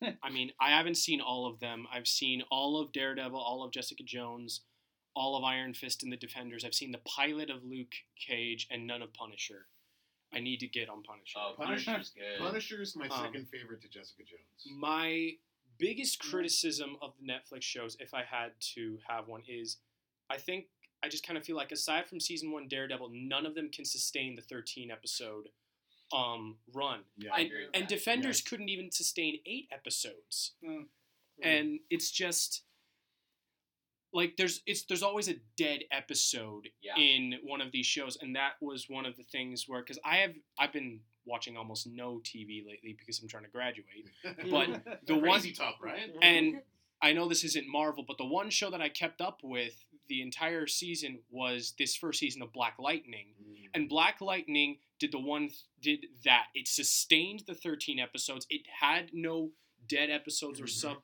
go 0.00 0.06
ahead. 0.06 0.18
I 0.22 0.30
mean, 0.30 0.52
I 0.60 0.70
haven't 0.70 0.96
seen 0.96 1.20
all 1.20 1.46
of 1.46 1.60
them. 1.60 1.86
I've 1.92 2.06
seen 2.08 2.42
all 2.50 2.80
of 2.80 2.92
Daredevil, 2.92 3.38
all 3.38 3.62
of 3.62 3.72
Jessica 3.72 4.02
Jones, 4.02 4.62
all 5.16 5.34
of 5.36 5.42
Iron 5.42 5.72
Fist 5.74 6.02
and 6.02 6.12
the 6.12 6.16
Defenders. 6.16 6.64
I've 6.64 6.74
seen 6.74 6.92
the 6.92 6.98
pilot 6.98 7.50
of 7.50 7.64
Luke 7.64 7.94
Cage 8.16 8.68
and 8.70 8.86
none 8.86 9.00
of 9.02 9.12
Punisher. 9.14 9.66
I 10.32 10.40
need 10.40 10.60
to 10.60 10.66
get 10.68 10.88
on 10.90 11.02
Punisher. 11.02 11.38
Oh, 11.38 11.54
Punisher- 11.56 11.86
Punisher's 11.92 12.10
good. 12.10 12.38
Punisher's 12.38 12.94
my 12.96 13.08
Um, 13.08 13.24
second 13.24 13.48
favorite 13.48 13.80
to 13.82 13.88
Jessica 13.88 14.22
Jones. 14.24 14.66
My 14.70 15.38
biggest 15.78 16.18
criticism 16.20 16.96
of 17.00 17.14
the 17.18 17.26
Netflix 17.26 17.62
shows, 17.62 17.96
if 17.98 18.12
I 18.12 18.22
had 18.24 18.52
to 18.74 18.98
have 19.08 19.26
one, 19.26 19.42
is 19.48 19.78
I 20.28 20.36
think 20.38 20.66
I 21.02 21.08
just 21.08 21.24
kind 21.26 21.38
of 21.38 21.44
feel 21.44 21.56
like 21.56 21.72
aside 21.72 22.06
from 22.08 22.20
season 22.20 22.50
one 22.50 22.68
Daredevil, 22.68 23.10
none 23.12 23.46
of 23.46 23.54
them 23.54 23.70
can 23.70 23.84
sustain 23.84 24.34
the 24.34 24.42
13 24.42 24.90
episode 24.90 25.48
um, 26.12 26.58
run. 26.72 27.00
Yeah, 27.16 27.32
I 27.34 27.38
and, 27.40 27.46
agree 27.46 27.64
and 27.74 27.82
that. 27.84 27.88
Defenders 27.88 28.38
Yes. 28.40 28.48
couldn't 28.48 28.68
even 28.68 28.90
sustain 28.92 29.40
eight 29.46 29.68
episodes. 29.72 30.52
Mm. 30.62 30.88
and 31.42 31.80
it's 31.90 32.10
just 32.10 32.62
like 34.16 34.36
there's 34.36 34.62
it's 34.66 34.82
there's 34.84 35.02
always 35.02 35.28
a 35.28 35.34
dead 35.56 35.80
episode 35.90 36.68
Yeah. 36.82 36.96
in 36.96 37.34
one 37.44 37.60
of 37.60 37.70
these 37.72 37.86
shows 37.86 38.16
and 38.20 38.34
that 38.36 38.52
was 38.60 38.86
one 38.88 39.06
of 39.06 39.16
the 39.16 39.22
things 39.24 39.64
where 39.68 39.80
because 39.82 39.98
i 40.04 40.16
have 40.16 40.32
i've 40.58 40.72
been 40.72 41.00
watching 41.24 41.56
almost 41.56 41.86
no 41.86 42.20
tv 42.24 42.66
lately 42.66 42.96
because 42.98 43.20
i'm 43.20 43.28
trying 43.28 43.44
to 43.44 43.50
graduate 43.50 44.06
but 44.50 44.68
the 45.06 45.14
one 45.14 45.40
Crazy 45.40 45.52
talk, 45.52 45.76
right? 45.82 46.10
and 46.22 46.60
i 47.02 47.12
know 47.12 47.28
this 47.28 47.44
isn't 47.44 47.68
marvel 47.68 48.04
but 48.06 48.16
the 48.18 48.24
one 48.24 48.50
show 48.50 48.70
that 48.70 48.80
i 48.80 48.88
kept 48.88 49.20
up 49.20 49.40
with 49.42 49.84
the 50.08 50.22
entire 50.22 50.66
season 50.66 51.18
was 51.30 51.74
this 51.78 51.96
first 51.96 52.18
season 52.20 52.42
of 52.42 52.52
black 52.52 52.76
lightning 52.78 53.26
Mm. 53.42 53.68
and 53.74 53.88
Black 53.88 54.20
Lightning 54.20 54.78
did 54.98 55.12
the 55.12 55.18
one 55.20 55.50
did 55.82 56.06
that. 56.24 56.46
It 56.54 56.66
sustained 56.68 57.42
the 57.46 57.54
13 57.54 57.98
episodes. 58.00 58.46
It 58.48 58.62
had 58.80 59.10
no 59.12 59.50
dead 59.88 60.08
episodes 60.10 60.60
or 60.60 60.64
Mhm. 60.64 60.70
sub 60.70 60.96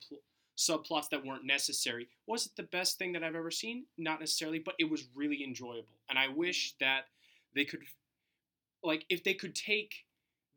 subplots 0.57 1.09
that 1.11 1.25
weren't 1.25 1.45
necessary. 1.45 2.09
Was 2.27 2.47
it 2.47 2.53
the 2.57 2.65
best 2.65 2.99
thing 2.99 3.13
that 3.13 3.25
I've 3.25 3.35
ever 3.35 3.51
seen? 3.51 3.87
Not 3.99 4.21
necessarily, 4.21 4.59
but 4.59 4.75
it 4.79 4.91
was 4.91 5.09
really 5.15 5.43
enjoyable. 5.45 5.99
And 6.09 6.19
I 6.19 6.29
wish 6.29 6.75
that 6.81 7.07
they 7.55 7.65
could 7.65 7.83
like 8.83 9.05
if 9.09 9.23
they 9.25 9.35
could 9.35 9.55
take 9.55 9.95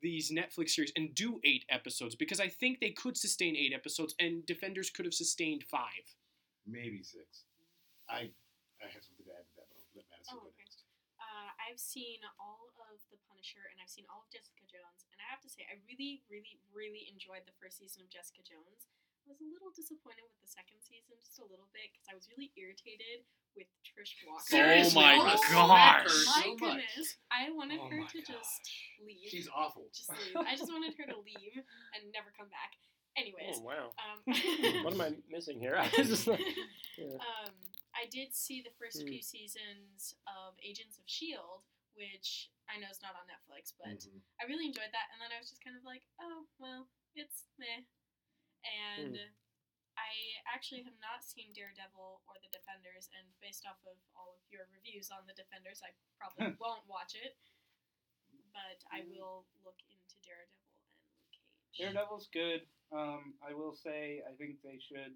these 0.02 0.32
Netflix 0.32 0.72
series 0.72 0.92
and 0.96 1.16
do 1.16 1.40
8 1.44 1.66
episodes 1.70 2.16
because 2.16 2.40
I 2.40 2.48
think 2.50 2.80
they 2.80 2.92
could 2.92 3.18
sustain 3.18 3.56
8 3.56 3.74
episodes 3.74 4.14
and 4.20 4.46
Defenders 4.46 4.90
could 4.90 5.06
have 5.06 5.14
sustained 5.14 5.64
5. 5.64 5.82
Maybe 6.68 7.02
six. 7.02 7.46
I 8.10 8.30
I 8.84 8.92
have 8.92 9.02
something 9.02 9.26
to 9.26 9.34
add 9.34 9.46
to 9.50 9.54
that, 9.58 9.66
but 9.72 9.80
I'll 9.82 9.96
let 9.96 10.06
Madison 10.12 10.36
Oh, 10.38 10.46
go 10.46 10.52
okay. 10.52 10.62
next. 10.62 10.84
Uh, 11.18 11.50
I've 11.58 11.80
seen 11.80 12.22
all 12.38 12.70
of 12.92 13.02
The 13.10 13.18
Punisher 13.26 13.66
and 13.72 13.80
I've 13.82 13.90
seen 13.90 14.06
all 14.12 14.28
of 14.28 14.30
Jessica 14.30 14.62
Jones, 14.70 15.08
and 15.10 15.18
I 15.24 15.28
have 15.32 15.42
to 15.42 15.50
say, 15.50 15.66
I 15.66 15.80
really, 15.90 16.22
really, 16.30 16.60
really 16.76 17.08
enjoyed 17.10 17.48
the 17.48 17.56
first 17.58 17.80
season 17.82 18.04
of 18.06 18.10
Jessica 18.12 18.44
Jones. 18.46 18.86
I 19.26 19.34
was 19.34 19.42
a 19.42 19.50
little 19.50 19.74
disappointed 19.74 20.22
with 20.22 20.38
the 20.46 20.52
second 20.54 20.78
season, 20.86 21.18
just 21.18 21.42
a 21.42 21.48
little 21.50 21.66
bit, 21.74 21.90
because 21.90 22.06
I 22.06 22.14
was 22.14 22.30
really 22.30 22.54
irritated 22.54 23.26
with 23.58 23.66
Trish 23.82 24.14
Walker. 24.22 24.46
Seriously, 24.46 25.02
my 25.02 25.18
I 25.18 25.34
gosh. 25.34 25.42
smack 25.50 26.06
My 26.30 26.46
goodness, 26.62 27.18
I 27.34 27.50
wanted 27.50 27.82
Oh 27.82 27.90
her 27.90 28.06
to 28.06 28.20
gosh. 28.22 28.30
just 28.38 28.62
leave. 29.02 29.26
She's 29.34 29.50
awful. 29.50 29.90
just 29.90 30.14
leave. 30.14 30.38
I 30.46 30.54
just 30.54 30.70
wanted 30.70 30.94
her 31.02 31.10
to 31.10 31.18
leave 31.26 31.58
and 31.98 32.02
never 32.14 32.30
come 32.38 32.54
back. 32.54 32.78
Anyways, 33.18 33.58
Oh 33.58 33.66
wow. 33.66 33.86
um, 33.98 34.20
What 34.86 34.94
am 34.94 35.02
I 35.02 35.10
missing 35.32 35.58
here? 35.58 35.74
I 35.80 35.90
just 35.90 36.28
like, 36.30 36.44
yeah. 37.00 37.18
um, 37.48 37.56
I 37.98 38.06
did 38.12 38.36
see 38.38 38.62
the 38.62 38.76
first 38.78 39.02
Hmm. 39.02 39.10
few 39.10 39.24
seasons 39.26 40.14
of 40.30 40.54
Agents 40.62 41.00
of 41.02 41.08
Shield, 41.10 41.66
which 41.98 42.52
I 42.70 42.78
know 42.78 42.92
is 42.94 43.00
not 43.02 43.16
on 43.18 43.26
Netflix, 43.26 43.74
but 43.74 43.90
Mhm. 43.90 44.22
I 44.38 44.46
really 44.46 44.68
enjoyed 44.70 44.92
that. 44.94 45.10
And 45.16 45.18
then 45.24 45.32
I 45.34 45.40
was 45.42 45.50
just 45.50 45.64
kind 45.66 45.74
of 45.80 45.82
like, 45.88 46.04
oh 46.22 46.46
well, 46.60 46.92
it's 47.16 47.48
meh. 47.58 47.88
Hmm. 48.66 49.14
And 49.14 49.16
I 49.96 50.12
actually 50.50 50.84
have 50.84 50.98
not 51.00 51.24
seen 51.24 51.54
Daredevil 51.56 52.26
or 52.26 52.36
The 52.42 52.52
Defenders, 52.52 53.08
and 53.16 53.30
based 53.40 53.64
off 53.64 53.80
of 53.86 53.96
all 54.18 54.36
of 54.36 54.44
your 54.50 54.68
reviews 54.74 55.14
on 55.14 55.24
The 55.30 55.38
Defenders, 55.38 55.80
I 55.86 55.94
probably 56.18 56.52
hmm. 56.52 56.60
won't 56.60 56.84
watch 56.90 57.16
it. 57.16 57.38
But 58.52 58.84
I 58.90 59.06
hmm. 59.06 59.16
will 59.16 59.48
look 59.64 59.80
into 59.88 60.16
Daredevil 60.26 60.72
and 60.74 60.90
Luke 60.98 61.30
Cage. 61.32 61.76
Daredevil's 61.76 62.28
good. 62.34 62.66
Um, 62.90 63.36
I 63.44 63.54
will 63.54 63.76
say 63.76 64.22
I 64.24 64.34
think 64.38 64.62
they 64.64 64.80
should 64.80 65.16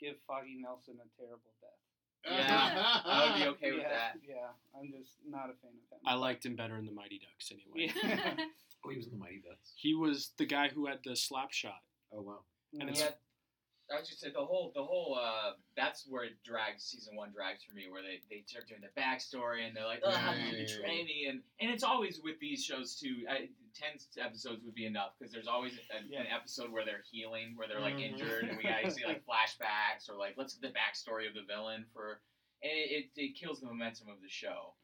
give 0.00 0.16
Foggy 0.26 0.58
Nelson 0.60 1.00
a 1.00 1.08
terrible 1.16 1.52
death. 1.60 1.86
Yeah, 2.24 3.00
I 3.04 3.30
would 3.30 3.38
be 3.38 3.48
okay 3.56 3.72
with 3.72 3.82
yeah, 3.82 3.88
that. 3.88 4.18
Yeah, 4.26 4.50
I'm 4.78 4.90
just 4.90 5.12
not 5.28 5.50
a 5.50 5.54
fan 5.62 5.70
of 5.72 5.86
him. 5.92 6.00
I 6.04 6.14
liked 6.14 6.44
him 6.44 6.56
better 6.56 6.76
in 6.76 6.86
the 6.86 6.92
Mighty 6.92 7.20
Ducks 7.20 7.52
anyway. 7.52 7.92
Yeah. 8.02 8.44
Oh, 8.84 8.90
he 8.90 8.98
was 8.98 9.06
in 9.06 9.12
the 9.12 9.18
Mighty 9.18 9.42
Ducks. 9.44 9.72
He 9.74 9.94
was 9.94 10.30
the 10.38 10.46
guy 10.46 10.68
who 10.68 10.86
had 10.86 11.00
the 11.04 11.16
slap 11.16 11.50
shot. 11.50 11.82
Oh 12.12 12.20
wow. 12.20 12.40
And 12.80 12.90
it's- 12.90 13.00
Yeah, 13.00 13.94
I 13.96 14.00
was 14.00 14.08
just 14.08 14.20
say 14.20 14.30
the 14.30 14.44
whole 14.44 14.72
the 14.74 14.82
whole 14.82 15.14
uh 15.20 15.52
that's 15.76 16.04
where 16.08 16.24
it 16.24 16.42
drags 16.42 16.82
season 16.82 17.14
one 17.14 17.30
drags 17.30 17.62
for 17.62 17.72
me 17.74 17.86
where 17.88 18.02
they, 18.02 18.18
they 18.28 18.42
start 18.44 18.66
doing 18.66 18.80
the 18.82 18.90
backstory 19.00 19.64
and 19.66 19.76
they're 19.76 19.86
like 19.86 20.02
oh 20.04 20.10
how 20.10 20.34
did 20.34 20.40
you 20.42 20.46
Yeah, 20.50 20.58
yeah, 20.58 20.64
betray 20.66 21.04
me 21.04 21.26
and 21.30 21.40
and 21.60 21.70
it's 21.70 21.84
always 21.84 22.20
with 22.24 22.34
these 22.40 22.64
shows 22.64 22.96
too 22.98 23.22
I, 23.30 23.48
ten 23.78 23.94
episodes 24.18 24.64
would 24.64 24.74
be 24.74 24.86
enough 24.86 25.12
because 25.16 25.32
there's 25.32 25.46
always 25.46 25.74
a, 25.74 26.02
Yeah. 26.08 26.22
an 26.22 26.26
episode 26.34 26.72
where 26.72 26.84
they're 26.84 27.04
healing 27.08 27.54
where 27.54 27.68
they're 27.68 27.78
like 27.80 27.94
Mhm. 27.94 28.10
injured 28.10 28.44
and 28.48 28.56
we 28.58 28.64
gotta 28.68 28.90
see 28.90 29.04
like 29.06 29.22
flashbacks 29.24 30.10
or 30.10 30.16
like 30.18 30.34
let's 30.36 30.54
get 30.54 30.72
the 30.72 30.76
backstory 30.76 31.28
of 31.28 31.34
the 31.34 31.42
villain 31.46 31.86
for 31.92 32.20
and 32.64 32.72
it, 32.72 33.06
it, 33.14 33.20
it 33.20 33.36
kills 33.38 33.60
the 33.60 33.66
momentum 33.66 34.08
of 34.08 34.20
the 34.20 34.28
show 34.28 34.74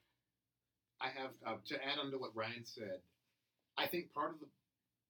I 1.01 1.09
have 1.09 1.33
uh, 1.45 1.57
to 1.67 1.75
add 1.85 1.99
on 1.99 2.13
to 2.13 2.19
what 2.19 2.37
Ryan 2.37 2.65
said. 2.65 3.01
I 3.77 3.89
think 3.89 4.13
part 4.13 4.31
of 4.35 4.39
the 4.39 4.47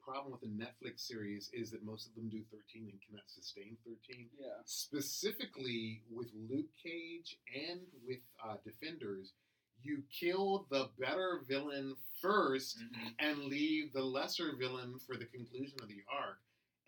problem 0.04 0.32
with 0.32 0.40
the 0.40 0.46
Netflix 0.48 1.00
series 1.00 1.50
is 1.52 1.70
that 1.70 1.84
most 1.84 2.08
of 2.08 2.14
them 2.14 2.28
do 2.28 2.42
13 2.50 2.88
and 2.90 3.00
cannot 3.06 3.24
sustain 3.28 3.76
13. 3.86 4.28
yeah. 4.38 4.46
Specifically 4.64 6.02
with 6.10 6.28
Luke 6.50 6.70
Cage 6.82 7.38
and 7.54 7.80
with 8.06 8.18
uh, 8.44 8.56
Defenders, 8.64 9.32
you 9.82 10.02
kill 10.18 10.66
the 10.70 10.88
better 10.98 11.42
villain 11.48 11.94
1st 12.22 12.78
Mhm. 12.78 13.14
and 13.18 13.38
leave 13.44 13.92
the 13.92 14.02
lesser 14.02 14.54
villain 14.56 14.98
for 15.06 15.16
the 15.16 15.24
conclusion 15.26 15.76
of 15.82 15.88
the 15.88 16.02
arc. 16.08 16.38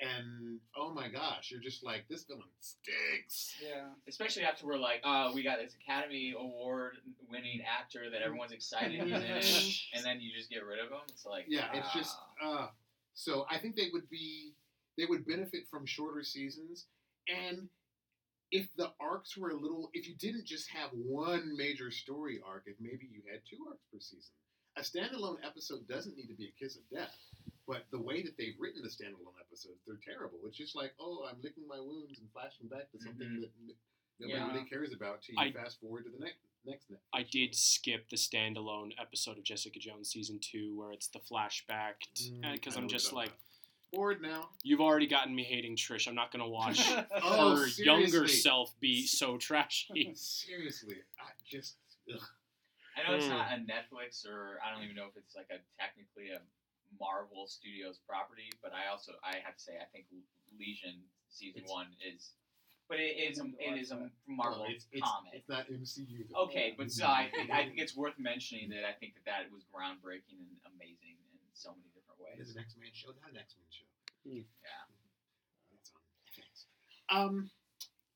And 0.00 0.60
oh 0.76 0.92
my 0.92 1.08
gosh, 1.08 1.50
you're 1.52 1.60
just 1.60 1.84
like 1.84 2.06
this 2.08 2.24
villain 2.24 2.48
stinks. 2.60 3.56
Yeah. 3.62 3.90
especially 4.08 4.42
after 4.42 4.66
we're 4.66 4.76
like, 4.78 5.00
oh, 5.04 5.32
we 5.34 5.42
got 5.42 5.58
this 5.60 5.74
Academy 5.74 6.34
Award 6.36 6.96
winning 7.28 7.62
actor 7.62 8.10
that 8.10 8.20
everyone's 8.22 8.52
excited 8.52 9.00
he's 9.00 9.12
in 9.12 9.94
and 9.96 10.04
then 10.04 10.20
you 10.20 10.32
just 10.36 10.50
get 10.50 10.64
rid 10.64 10.78
of 10.80 10.90
him. 10.90 10.98
It's 11.10 11.24
like, 11.24 11.44
Yeah, 11.48 11.70
it's 11.74 11.92
just 11.92 12.16
ah. 12.42 12.64
uh 12.64 12.70
so 13.14 13.46
I 13.50 13.58
think 13.58 13.76
they 13.76 13.88
would 13.92 14.08
be 14.10 14.54
they 14.98 15.06
would 15.06 15.26
benefit 15.26 15.66
from 15.70 15.86
shorter 15.86 16.22
seasons 16.22 16.86
and 17.28 17.68
if 18.52 18.68
the 18.76 18.92
arcs 19.00 19.36
were 19.36 19.50
a 19.50 19.56
little 19.56 19.90
if 19.94 20.06
you 20.06 20.14
didn't 20.14 20.44
just 20.46 20.68
have 20.70 20.90
one 20.92 21.56
major 21.56 21.90
story 21.90 22.40
arc, 22.46 22.64
if 22.66 22.76
maybe 22.78 23.08
you 23.10 23.22
had 23.30 23.40
two 23.48 23.58
arcs 23.68 23.82
per 23.92 23.98
season. 23.98 24.30
A 24.76 24.82
standalone 24.82 25.38
episode 25.44 25.86
doesn't 25.88 26.16
need 26.16 26.26
to 26.28 26.34
be 26.34 26.46
a 26.50 26.58
kiss 26.58 26.76
of 26.76 26.82
death. 26.92 27.14
But 27.66 27.86
the 27.90 27.98
way 28.00 28.22
that 28.22 28.36
they've 28.36 28.54
written 28.60 28.82
the 28.82 28.88
standalone 28.92 29.38
episodes, 29.40 29.80
they're 29.86 29.98
terrible. 30.04 30.38
It's 30.46 30.56
just 30.58 30.76
like, 30.76 30.92
oh, 31.00 31.24
I'm 31.30 31.40
licking 31.42 31.66
my 31.66 31.80
wounds 31.80 32.18
and 32.20 32.28
flashing 32.32 32.68
back 32.68 32.90
to 32.92 32.98
something 33.00 33.26
Mhm. 33.26 33.40
that 33.40 33.50
nobody 34.20 34.38
Yeah. 34.38 34.52
really 34.52 34.68
cares 34.68 34.92
about 34.92 35.22
till 35.22 35.34
you 35.36 35.40
I- 35.40 35.52
fast 35.52 35.80
forward 35.80 36.04
to 36.04 36.10
the 36.10 36.18
next 36.18 36.38
next 36.66 36.90
Netflix 36.90 36.96
I 37.12 37.22
did 37.30 37.54
skip 37.54 38.08
the 38.10 38.16
standalone 38.16 38.92
episode 39.00 39.38
of 39.38 39.44
Jessica 39.44 39.78
Jones 39.78 40.10
season 40.10 40.38
two 40.40 40.76
where 40.78 40.92
it's 40.92 41.08
the 41.08 41.18
flashback 41.20 41.94
Mm, 42.20 42.52
because 42.52 42.76
I 42.76 42.80
know 42.80 42.84
I'm 42.84 42.88
just 42.88 43.12
like, 43.12 43.26
talking 43.28 43.40
bored 43.92 44.22
now. 44.22 44.48
you've 44.62 44.80
already 44.80 45.06
gotten 45.06 45.34
me 45.34 45.44
hating 45.44 45.76
Trish. 45.76 46.08
I'm 46.08 46.14
not 46.14 46.32
gonna 46.32 46.48
watch 46.48 46.80
Oh, 47.22 47.56
her 47.56 47.66
younger 47.82 48.26
self 48.26 48.74
be 48.80 49.06
so 49.06 49.36
trashy. 49.46 50.12
Seriously, 50.14 50.96
I 51.20 51.30
just 51.48 51.76
ugh. 52.12 52.20
I 52.96 53.08
know 53.10 53.16
it's 53.16 53.26
Hmm. 53.26 53.32
not 53.32 53.52
a 53.52 53.56
Netflix 53.56 54.24
or 54.26 54.58
I 54.64 54.72
don't 54.72 54.84
even 54.84 54.96
know 54.96 55.06
if 55.06 55.16
it's 55.16 55.34
like 55.34 55.46
a 55.50 55.58
technically 55.80 56.30
a 56.30 56.40
Marvel 57.00 57.46
Studios 57.48 57.98
property, 58.08 58.50
but 58.62 58.72
I 58.72 58.90
also 58.90 59.12
I 59.24 59.38
have 59.44 59.56
to 59.56 59.62
say 59.62 59.72
I 59.80 59.84
think 59.92 60.06
Legion 60.58 61.02
season 61.28 61.62
It's- 61.62 61.70
one 61.72 61.88
is, 62.06 62.30
but 62.89 62.99
it 63.01 63.16
is 63.16 63.39
a, 63.39 63.43
I 63.43 63.47
need 63.47 63.57
to 63.57 63.64
it 63.64 63.70
watch 63.70 63.80
is 63.80 63.91
a. 63.91 64.11
Marvel 64.28 64.61
Well, 64.62 64.70
it's, 64.70 64.87
it's, 64.93 65.03
comic. 65.03 65.32
It's 65.35 65.49
not 65.49 65.64
MCU. 65.70 66.28
Though. 66.30 66.45
Okay, 66.49 66.74
but 66.76 66.91
so 66.91 67.07
I 67.07 67.30
think 67.35 67.51
I 67.51 67.64
think 67.64 67.78
it's 67.82 67.97
worth 67.97 68.18
mentioning 68.18 68.68
that 68.70 68.85
I 68.85 68.93
think 68.93 69.14
that 69.16 69.24
that 69.24 69.49
was 69.53 69.64
groundbreaking 69.72 70.41
and 70.41 70.57
amazing 70.76 71.16
in 71.16 71.39
so 71.55 71.70
many 71.72 71.89
different 71.97 72.20
It 72.37 72.41
is 72.43 72.49
ways. 72.53 72.57
an 72.57 72.62
X 72.62 72.76
Men 72.78 72.91
show, 72.93 73.09
not 73.22 73.32
an 73.32 73.39
X 73.41 73.57
Men 73.57 73.68
show. 73.72 73.89
Yeah. 74.24 74.45
It's 75.76 75.91
on 75.93 76.01
Netflix. 76.24 76.64
Um, 77.12 77.51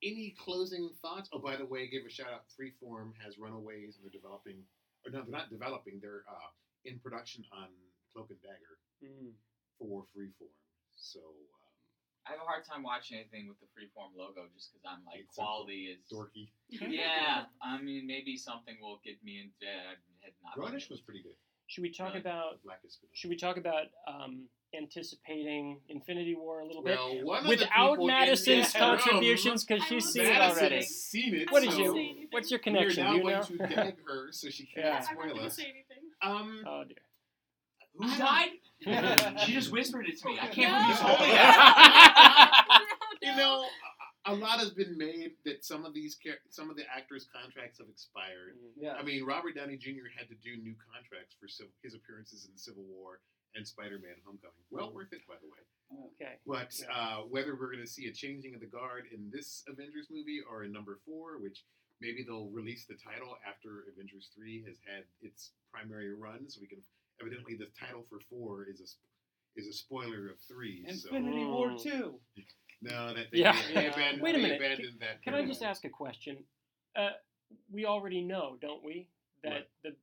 any 0.03 0.35
closing 0.39 0.91
thoughts? 1.03 1.29
Oh, 1.33 1.39
by 1.41 1.57
the 1.57 1.67
way, 1.67 1.89
give 1.89 2.05
a 2.07 2.11
shout 2.11 2.29
out. 2.33 2.45
Freeform 2.55 3.13
has 3.25 3.37
Runaways, 3.39 3.97
and 3.99 4.05
they're 4.05 4.15
developing, 4.15 4.63
or 5.05 5.11
no, 5.13 5.23
they're 5.23 5.33
not 5.35 5.51
developing. 5.51 5.99
They're 6.01 6.23
uh, 6.31 6.51
in 6.85 6.99
production 7.01 7.45
on 7.53 7.69
Cloak 8.13 8.31
and 8.31 8.41
Dagger 8.43 8.79
Mm. 8.99 9.31
for 9.79 10.03
Freeform. 10.11 10.51
So 10.97 11.21
um, 11.21 11.58
I 12.29 12.33
have 12.33 12.41
a 12.43 12.45
hard 12.45 12.65
time 12.65 12.83
watching 12.83 13.17
anything 13.17 13.49
with 13.49 13.57
the 13.61 13.67
freeform 13.73 14.13
logo 14.17 14.43
just 14.55 14.71
because 14.73 14.85
I'm 14.85 15.03
like 15.07 15.21
It's 15.25 15.35
quality 15.35 15.89
is. 15.97 15.99
dorky. 16.13 16.51
Yeah, 16.69 17.45
I 17.63 17.81
mean 17.81 18.07
maybe 18.07 18.37
something 18.37 18.77
will 18.83 19.01
get 19.05 19.23
me 19.25 19.41
into. 19.41 19.65
I 19.67 19.97
had 20.23 20.33
not. 20.45 20.55
been 20.57 20.65
Grownish 20.79 20.91
was 20.91 21.01
pretty 21.01 21.23
good. 21.23 21.33
Should 21.69 21.83
we 21.83 21.91
talk 21.91 22.09
Really? 22.09 22.21
about? 22.21 22.63
Black-ish 22.65 22.93
Spinel. 22.93 23.13
Should 23.15 23.31
we 23.31 23.37
talk 23.37 23.57
about 23.59 23.87
um, 24.07 24.45
anticipating 24.75 25.81
Infinity 25.89 26.35
War 26.35 26.61
a 26.61 26.67
little 26.67 26.83
bit? 26.83 26.97
Well, 26.97 27.25
one 27.25 27.43
of 27.43 27.49
Without 27.49 27.91
people 27.93 28.07
Madison's 28.07 28.73
contributions, 28.73 29.65
because 29.65 29.85
she's 29.85 30.07
seen 30.13 30.27
it 30.27 30.41
already. 30.41 30.77
has 30.77 30.89
seen 30.89 31.35
it. 31.35 31.51
What 31.53 31.63
did 31.63 31.73
so 31.73 31.95
you? 31.95 32.27
What's 32.31 32.51
your 32.51 32.59
We're 32.59 32.63
connection? 32.65 33.05
now 33.05 33.11
Do 33.13 33.17
you 33.19 33.23
going 33.23 33.35
know? 33.35 33.43
to 33.43 33.57
gag 33.75 33.97
her 34.07 34.29
so 34.33 34.49
she 34.51 34.65
can't 34.67 34.87
Yeah. 34.87 35.01
Spoil 35.01 35.29
gonna 35.29 35.43
us. 35.47 35.57
say 35.57 35.65
anything. 35.65 36.05
Um, 36.23 36.65
Oh 36.67 36.85
dear. 36.85 36.97
Who 37.97 38.17
died? 38.19 38.51
she 39.45 39.53
just 39.53 39.73
whispered 39.73 40.07
it 40.09 40.19
to 40.21 40.29
me. 40.29 40.39
I 40.41 40.47
can't 40.47 40.71
No. 40.73 40.79
believe 40.79 40.89
you 40.89 41.03
told 41.03 41.21
me 41.21 41.27
No, 41.29 41.35
that. 41.35 42.83
you 43.23 43.37
know, 43.37 43.65
a, 44.27 44.33
a 44.33 44.35
lot 44.35 44.59
has 44.61 44.71
been 44.71 44.97
made 44.97 45.33
that 45.45 45.65
some 45.65 45.85
of 45.85 45.95
these 45.95 46.17
char- 46.17 46.39
some 46.51 46.71
of 46.71 46.77
the 46.77 46.85
actors' 46.95 47.27
contracts 47.35 47.79
have 47.79 47.89
expired. 47.89 48.55
Yeah. 48.77 48.95
I 48.95 49.03
mean, 49.03 49.25
Robert 49.25 49.55
Downey 49.57 49.77
Jr. 49.77 50.07
had 50.17 50.29
to 50.29 50.35
do 50.43 50.57
new 50.63 50.75
contracts 50.93 51.35
for 51.41 51.49
civ- 51.49 51.73
his 51.83 51.95
appearances 51.95 52.47
in 52.51 52.57
Civil 52.57 52.85
War 52.85 53.21
and 53.55 53.67
Spider-Man: 53.67 54.21
Homecoming. 54.25 54.63
Well 54.71 54.93
worth 54.93 55.13
it, 55.13 55.23
by 55.27 55.35
the 55.41 55.49
way. 55.49 55.63
Okay. 56.21 56.37
But 56.47 56.77
Yeah. 56.79 56.93
uh, 56.95 57.17
whether 57.29 57.57
we're 57.57 57.73
going 57.73 57.85
to 57.85 57.91
see 57.91 58.07
a 58.07 58.13
changing 58.13 58.55
of 58.55 58.61
the 58.61 58.67
guard 58.69 59.05
in 59.13 59.31
this 59.33 59.65
Avengers 59.67 60.09
movie 60.11 60.41
or 60.49 60.65
in 60.65 60.71
number 60.73 60.99
four, 61.07 61.39
which 61.41 61.65
maybe 62.01 62.23
they'll 62.23 62.51
release 62.53 62.85
the 62.87 62.95
title 62.95 63.35
after 63.49 63.85
Avengers 63.91 64.29
three 64.37 64.63
has 64.69 64.77
had 64.87 65.05
its 65.23 65.51
primary 65.73 66.13
run, 66.15 66.45
so 66.49 66.61
we 66.61 66.69
can 66.69 66.79
evidently 67.21 67.55
the 67.57 67.67
title 67.79 68.05
for 68.09 68.19
four 68.31 68.67
is 68.69 68.81
a 68.81 69.61
is 69.61 69.67
a 69.67 69.73
spoiler 69.73 70.29
of 70.31 70.39
three. 70.47 70.85
so 70.95 71.09
Infinity 71.09 71.45
War 71.45 71.71
Mm. 71.71 71.83
two. 71.83 72.21
no, 72.81 73.13
that 73.15 73.27
they, 73.33 73.39
Yeah. 73.39 73.61
they 73.75 73.87
abandoned, 73.89 74.23
Wait 74.23 74.37
a 74.37 74.39
they 74.39 74.43
minute. 74.43 74.57
abandoned 74.61 75.01
that. 75.01 75.23
Can 75.23 75.35
I 75.35 75.45
just 75.45 75.63
ask 75.65 75.85
a 75.85 75.89
question? 75.89 76.45
Uh, 76.95 77.11
we 77.73 77.85
already 77.85 78.23
know, 78.23 78.57
don't 78.61 78.85
we, 78.85 79.09
that 79.43 79.53
What? 79.53 79.69
the 79.83 79.97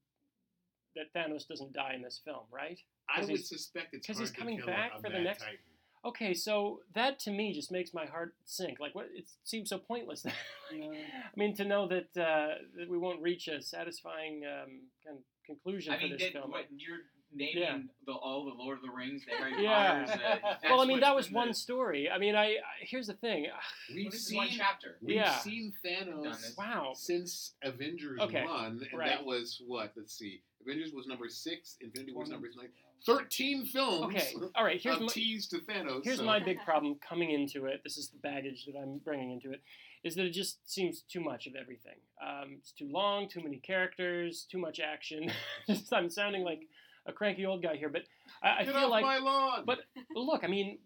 that 0.95 1.13
Thanos 1.13 1.45
doesn't 1.47 1.74
die 1.74 1.93
in 1.93 2.01
this 2.01 2.20
film, 2.24 2.45
right? 2.51 2.80
I 3.09 3.24
would 3.24 3.45
suspect 3.45 3.93
it's 3.93 4.07
because 4.07 4.20
he's 4.20 4.32
coming 4.32 4.59
back 4.66 4.93
a, 4.93 4.97
a 4.97 5.01
for 5.01 5.09
the 5.09 5.20
next- 5.20 5.39
Titan. 5.43 5.59
Okay, 6.05 6.33
so 6.35 6.81
that 6.93 7.17
to 7.21 7.31
me 7.31 7.51
just 7.51 7.71
makes 7.71 7.93
my 7.93 8.05
heart 8.05 8.35
sink. 8.45 8.79
Like, 8.79 8.93
what? 8.93 9.07
It 9.13 9.25
seems 9.43 9.69
so 9.69 9.77
pointless. 9.79 10.21
That, 10.23 10.33
Yeah. 10.71 10.89
I 10.91 11.39
mean, 11.39 11.55
to 11.55 11.65
know 11.65 11.87
that 11.87 12.09
uh, 12.17 12.55
that 12.77 12.89
we 12.89 12.97
won't 12.97 13.21
reach 13.21 13.47
a 13.47 13.61
satisfying 13.61 14.43
um, 14.45 14.81
con- 15.05 15.23
conclusion 15.45 15.93
I 15.93 15.97
for 15.97 16.03
mean, 16.03 16.11
this 16.13 16.23
that, 16.23 16.33
film. 16.33 16.51
what 16.51 16.65
you're 16.75 16.99
naming 17.34 17.57
Yeah. 17.63 17.78
the 18.05 18.13
all 18.13 18.45
the 18.45 18.53
Lord 18.53 18.78
of 18.78 18.84
the 18.84 18.91
Rings, 18.91 19.23
the 19.26 19.36
Harry 19.36 19.63
Yeah. 19.63 20.05
Potters. 20.05 20.21
Uh, 20.21 20.55
well, 20.69 20.82
I 20.82 20.86
mean, 20.86 20.99
that 21.01 21.15
was 21.15 21.32
one 21.32 21.49
the- 21.49 21.53
story. 21.53 22.09
I 22.09 22.17
mean, 22.17 22.36
I, 22.36 22.45
I 22.45 22.57
here's 22.82 23.07
the 23.07 23.13
thing. 23.13 23.47
We've 23.93 24.11
this 24.11 24.21
is 24.21 24.28
seen 24.28 24.38
one 24.38 24.47
chapter. 24.49 24.97
we've 25.01 25.15
Yeah. 25.17 25.38
seen 25.39 25.73
Thanos 25.86 26.57
Wow. 26.57 26.93
since 26.95 27.53
Avengers 27.63 28.19
Okay, 28.21 28.43
one, 28.45 28.86
and 28.89 28.99
right. 28.99 29.09
that 29.09 29.26
was 29.26 29.61
what? 29.65 29.93
Let's 29.95 30.17
see. 30.17 30.41
Avengers 30.61 30.91
was 30.93 31.07
number 31.07 31.28
six. 31.30 31.78
Infinity 31.82 32.13
War 32.13 32.21
was 32.21 32.30
number 32.32 32.47
nine. 32.55 32.69
Thirteen 33.05 33.65
films. 33.65 34.05
Okay. 34.15 34.34
All 34.55 34.63
right. 34.63 34.82
Here's 34.82 34.99
my, 34.99 35.07
tease 35.07 35.47
to 35.49 35.57
Thanos. 35.59 36.01
Here's 36.03 36.17
so- 36.17 36.23
my 36.26 36.39
big 36.39 36.59
problem 36.65 36.95
coming 37.07 37.32
into 37.32 37.65
it. 37.65 37.82
This 37.84 37.97
is 37.97 38.09
the 38.09 38.17
baggage 38.17 38.65
that 38.65 38.76
I'm 38.78 38.99
bringing 38.99 39.32
into 39.32 39.51
it. 39.51 39.61
Is 40.03 40.13
that 40.15 40.26
it 40.26 40.32
just 40.32 40.59
seems 40.71 41.01
too 41.01 41.19
much 41.19 41.47
of 41.47 41.55
everything. 41.55 41.95
Um, 42.23 42.57
it's 42.59 42.71
too 42.71 42.88
long, 42.91 43.28
too 43.28 43.41
many 43.41 43.57
characters, 43.57 44.45
too 44.49 44.59
much 44.59 44.80
action. 44.80 45.32
just, 45.67 45.91
I'm 45.91 46.09
sounding 46.11 46.43
like 46.43 46.61
a 47.07 47.13
cranky 47.13 47.45
old 47.45 47.61
guy 47.63 47.75
here, 47.75 47.89
but 47.89 48.03
I, 48.43 48.61
I 48.61 48.63
Get 48.65 48.73
feel 48.75 48.85
off 48.85 48.91
like. 48.91 49.03
my 49.03 49.17
lawn. 49.19 49.63
but 49.65 49.79
look, 50.15 50.43
I 50.43 50.47
mean, 50.47 50.79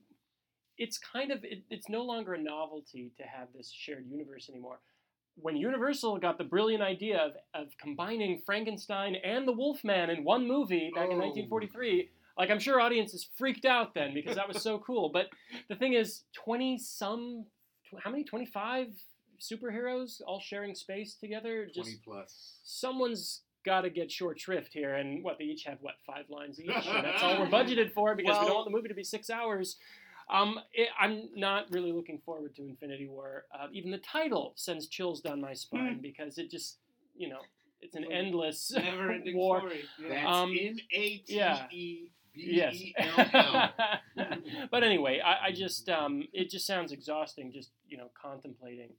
it's 0.78 0.98
kind 0.98 1.32
of 1.32 1.44
it, 1.44 1.64
it's 1.70 1.90
no 1.90 2.04
longer 2.04 2.34
a 2.34 2.42
novelty 2.42 3.12
to 3.18 3.24
have 3.24 3.48
this 3.56 3.72
shared 3.72 4.06
universe 4.10 4.50
anymore. 4.50 4.80
When 5.42 5.56
Universal 5.56 6.18
got 6.20 6.38
the 6.38 6.44
brilliant 6.44 6.84
idea 6.84 7.18
of, 7.20 7.32
of 7.54 7.68
combining 7.78 8.42
Frankenstein 8.46 9.16
and 9.24 9.48
the 9.48 9.54
Wolfman 9.54 10.10
in 10.10 10.26
one 10.26 10.46
movie 10.48 10.92
back 10.94 11.06
in 11.06 11.14
Oh. 11.14 11.26
1943, 11.26 12.10
like 12.38 12.50
I'm 12.50 12.60
sure 12.60 12.82
audiences 12.82 13.30
freaked 13.38 13.64
out 13.64 13.94
then 13.94 14.14
because 14.14 14.36
that 14.36 14.48
was 14.50 14.62
so 14.62 14.80
cool. 14.86 15.10
But 15.14 15.28
the 15.70 15.76
thing 15.76 15.94
is, 15.94 16.24
20 16.44 16.78
some, 16.80 17.46
how 18.04 18.12
many? 18.12 18.26
25 18.26 18.88
superheroes 19.40 20.22
all 20.28 20.42
sharing 20.42 20.76
space 20.76 21.16
together. 21.16 21.66
Just 21.66 21.78
twenty 21.90 22.00
plus. 22.04 22.58
someone's 22.64 23.42
got 23.66 23.82
to 23.82 23.90
get 23.90 24.12
short 24.12 24.40
shrift 24.40 24.74
here, 24.74 24.96
and 24.96 25.24
what 25.24 25.38
they 25.38 25.46
each 25.46 25.64
have 25.66 25.78
what 25.82 25.96
five 26.06 26.26
lines 26.30 26.60
each, 26.60 26.70
and 26.70 27.04
that's 27.06 27.22
all 27.24 27.40
we're 27.40 27.48
budgeted 27.60 27.94
for 27.94 28.16
because 28.16 28.40
we 28.40 28.46
don't 28.46 28.56
want 28.56 28.66
the 28.66 28.72
movie 28.76 28.88
to 28.90 28.94
be 28.94 29.04
six 29.04 29.30
hours. 29.30 29.78
Um, 30.32 30.60
it, 30.74 30.90
I'm 31.00 31.30
not 31.36 31.66
really 31.72 31.92
looking 31.92 32.20
forward 32.26 32.56
to 32.56 32.62
Infinity 32.64 33.08
War. 33.08 33.46
Uh, 33.54 33.66
even 33.74 33.90
the 33.90 33.98
title 33.98 34.54
sends 34.56 34.88
chills 34.88 35.22
down 35.22 35.42
my 35.42 35.54
spine 35.54 36.00
because 36.04 36.38
it 36.38 36.52
just, 36.52 36.78
you 37.18 37.30
know, 37.30 37.40
it's 37.82 37.96
an 37.96 38.06
Well, 38.08 38.16
endless 38.18 38.72
Never 38.76 39.12
ending 39.12 39.36
war. 39.36 39.60
story. 39.62 39.82
Yeah. 40.00 40.10
That's 40.10 40.28
Um, 40.28 40.52
N 40.60 40.80
A 40.94 41.18
T 41.18 41.24
yeah. 41.30 41.66
E 41.72 42.12
B 42.36 42.44
Yes. 42.46 42.76
E 42.76 42.94
L 42.98 43.26
L. 43.34 43.74
but 44.72 44.84
anyway, 44.84 45.20
I, 45.20 45.48
I 45.48 45.52
just 45.52 45.90
um, 45.90 46.24
it 46.32 46.52
just 46.52 46.68
sounds 46.68 46.92
exhausting 46.92 47.52
just 47.52 47.72
you 47.88 47.98
know 47.98 48.12
contemplating 48.22 48.90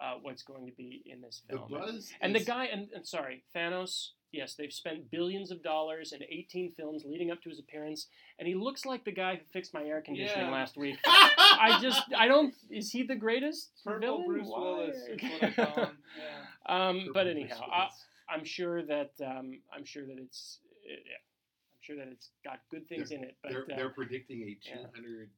uh, 0.00 0.14
what's 0.22 0.42
going 0.42 0.66
to 0.66 0.72
be 0.72 1.02
in 1.06 1.20
this 1.20 1.42
The 1.48 1.56
film. 1.56 1.68
buzz. 1.70 2.10
And 2.20 2.34
the 2.34 2.40
guy, 2.40 2.66
and, 2.66 2.88
and 2.94 3.06
sorry, 3.06 3.44
Thanos. 3.54 4.08
Yes, 4.32 4.54
they've 4.54 4.72
spent 4.72 5.10
billions 5.10 5.50
of 5.50 5.60
dollars 5.60 6.12
in 6.12 6.20
18 6.22 6.74
films 6.76 7.02
leading 7.04 7.32
up 7.32 7.42
to 7.42 7.48
his 7.48 7.58
appearance, 7.58 8.06
and 8.38 8.46
he 8.46 8.54
looks 8.54 8.86
like 8.86 9.04
the 9.04 9.10
guy 9.10 9.34
who 9.34 9.40
fixed 9.52 9.74
my 9.74 9.82
air 9.82 10.00
conditioning 10.00 10.46
Yeah. 10.46 10.52
last 10.52 10.76
week. 10.76 10.98
I 11.04 11.80
just, 11.82 12.00
I 12.16 12.28
don't. 12.28 12.54
Is 12.70 12.92
he 12.92 13.02
the 13.02 13.16
greatest 13.16 13.72
Purple 13.84 14.00
villain? 14.00 14.26
Bruce 14.28 14.46
Why? 14.46 14.60
Willis 14.60 14.96
is 15.08 15.20
what 15.20 15.42
I. 15.58 15.88
Yeah. 16.68 16.88
um, 16.88 17.08
but 17.12 17.26
anyhow, 17.26 17.60
I, 17.72 17.88
I'm 18.32 18.44
sure 18.44 18.84
that 18.86 19.10
um, 19.20 19.60
I'm 19.74 19.84
sure 19.84 20.06
that 20.06 20.16
it's, 20.18 20.60
uh, 20.86 20.92
yeah, 20.92 21.18
I'm 21.74 21.80
sure 21.80 21.96
that 21.96 22.06
it's 22.12 22.28
got 22.44 22.60
good 22.70 22.88
things 22.88 23.10
in 23.10 23.24
it. 23.24 23.36
But 23.42 23.50
they're, 23.50 23.62
uh, 23.62 23.76
they're 23.76 23.90
predicting 23.90 24.42
a 24.42 24.56
yeah. 24.62 24.76
two 24.76 24.82
hundred 24.94 25.30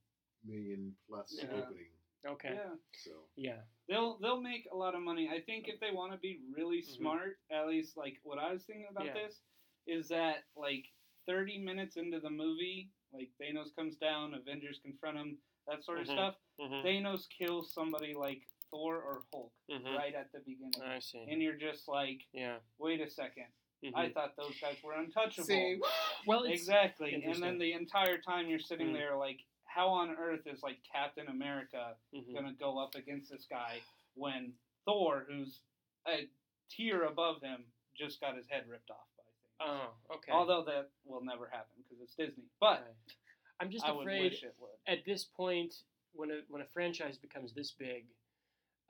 million 0.46 0.92
plus 1.08 1.34
Yeah. 1.38 1.44
opening. 1.50 1.86
Okay, 2.26 2.54
Yeah. 2.54 2.74
So 3.04 3.10
yeah, 3.36 3.60
They'll 3.88 4.18
they'll 4.18 4.40
make 4.40 4.66
a 4.72 4.76
lot 4.76 4.94
of 4.94 5.02
money. 5.02 5.28
I 5.28 5.40
think 5.40 5.68
if 5.68 5.80
they 5.80 5.90
want 5.90 6.12
to 6.12 6.18
be 6.18 6.40
really 6.54 6.78
Mhm. 6.82 6.96
smart, 6.96 7.38
at 7.50 7.66
least 7.68 7.96
like 7.96 8.18
what 8.22 8.38
I 8.38 8.52
was 8.52 8.64
thinking 8.64 8.86
about 8.90 9.06
Yeah. 9.06 9.14
this 9.14 9.40
is 9.86 10.08
that 10.08 10.44
like 10.56 10.86
30 11.26 11.58
minutes 11.58 11.96
into 11.96 12.20
the 12.20 12.30
movie, 12.30 12.90
like 13.12 13.30
Thanos 13.40 13.74
comes 13.74 13.96
down, 13.96 14.34
Avengers 14.34 14.78
confront 14.82 15.16
him, 15.18 15.38
that 15.66 15.84
sort 15.84 15.98
of 16.00 16.06
Mhm. 16.06 16.12
stuff. 16.12 16.36
Mhm. 16.60 16.82
Thanos 16.84 17.28
kills 17.28 17.72
somebody 17.72 18.14
like 18.14 18.46
Thor 18.70 19.02
or 19.02 19.24
Hulk 19.32 19.52
Mhm. 19.68 19.96
right 19.98 20.14
at 20.14 20.32
the 20.32 20.40
beginning, 20.40 20.80
I 20.82 20.98
see. 21.00 21.18
and 21.28 21.42
you're 21.42 21.56
just 21.58 21.88
like, 21.88 22.26
Yeah. 22.32 22.58
wait 22.78 23.00
a 23.00 23.10
2nd 23.10 23.52
Mhm. 23.82 23.92
I 23.96 24.08
thought 24.10 24.34
those 24.36 24.58
guys 24.60 24.80
were 24.82 24.94
untouchable. 24.94 25.44
say 25.46 25.78
well, 26.26 26.44
it's, 26.44 26.54
exactly, 26.62 27.14
and 27.14 27.42
then 27.42 27.58
the 27.58 27.72
entire 27.72 28.18
time 28.18 28.48
you're 28.48 28.58
sitting 28.60 28.88
Mm. 28.90 28.92
there 28.94 29.16
like, 29.16 29.44
how 29.74 29.88
on 29.88 30.10
earth 30.18 30.46
is 30.46 30.62
like 30.62 30.78
Captain 30.90 31.28
America 31.28 31.94
mhm. 32.14 32.34
gonna 32.34 32.52
go 32.58 32.78
up 32.78 32.94
against 32.94 33.30
this 33.30 33.46
guy 33.48 33.78
when 34.14 34.52
Thor, 34.84 35.24
who's 35.28 35.60
a 36.06 36.28
tier 36.70 37.04
above 37.04 37.40
him, 37.40 37.64
just 37.96 38.20
got 38.20 38.36
his 38.36 38.46
head 38.48 38.64
ripped 38.68 38.90
off 38.90 39.06
by 39.16 39.24
things. 39.24 39.70
Oh, 40.10 40.14
okay. 40.16 40.32
Although 40.32 40.64
that 40.64 40.90
will 41.04 41.24
never 41.24 41.46
happen 41.46 41.76
because 41.78 42.02
it's 42.02 42.14
Disney. 42.14 42.44
But 42.60 42.80
Right. 42.82 43.16
I'm 43.60 43.70
just 43.70 43.84
I 43.84 43.92
would 43.92 44.02
afraid 44.02 44.32
wish 44.32 44.42
it 44.42 44.54
would. 44.58 44.70
at 44.86 45.04
this 45.04 45.24
point, 45.24 45.74
when 46.12 46.30
a 46.30 46.40
when 46.48 46.62
a 46.62 46.66
franchise 46.66 47.16
becomes 47.16 47.52
this 47.54 47.70
big, 47.70 48.06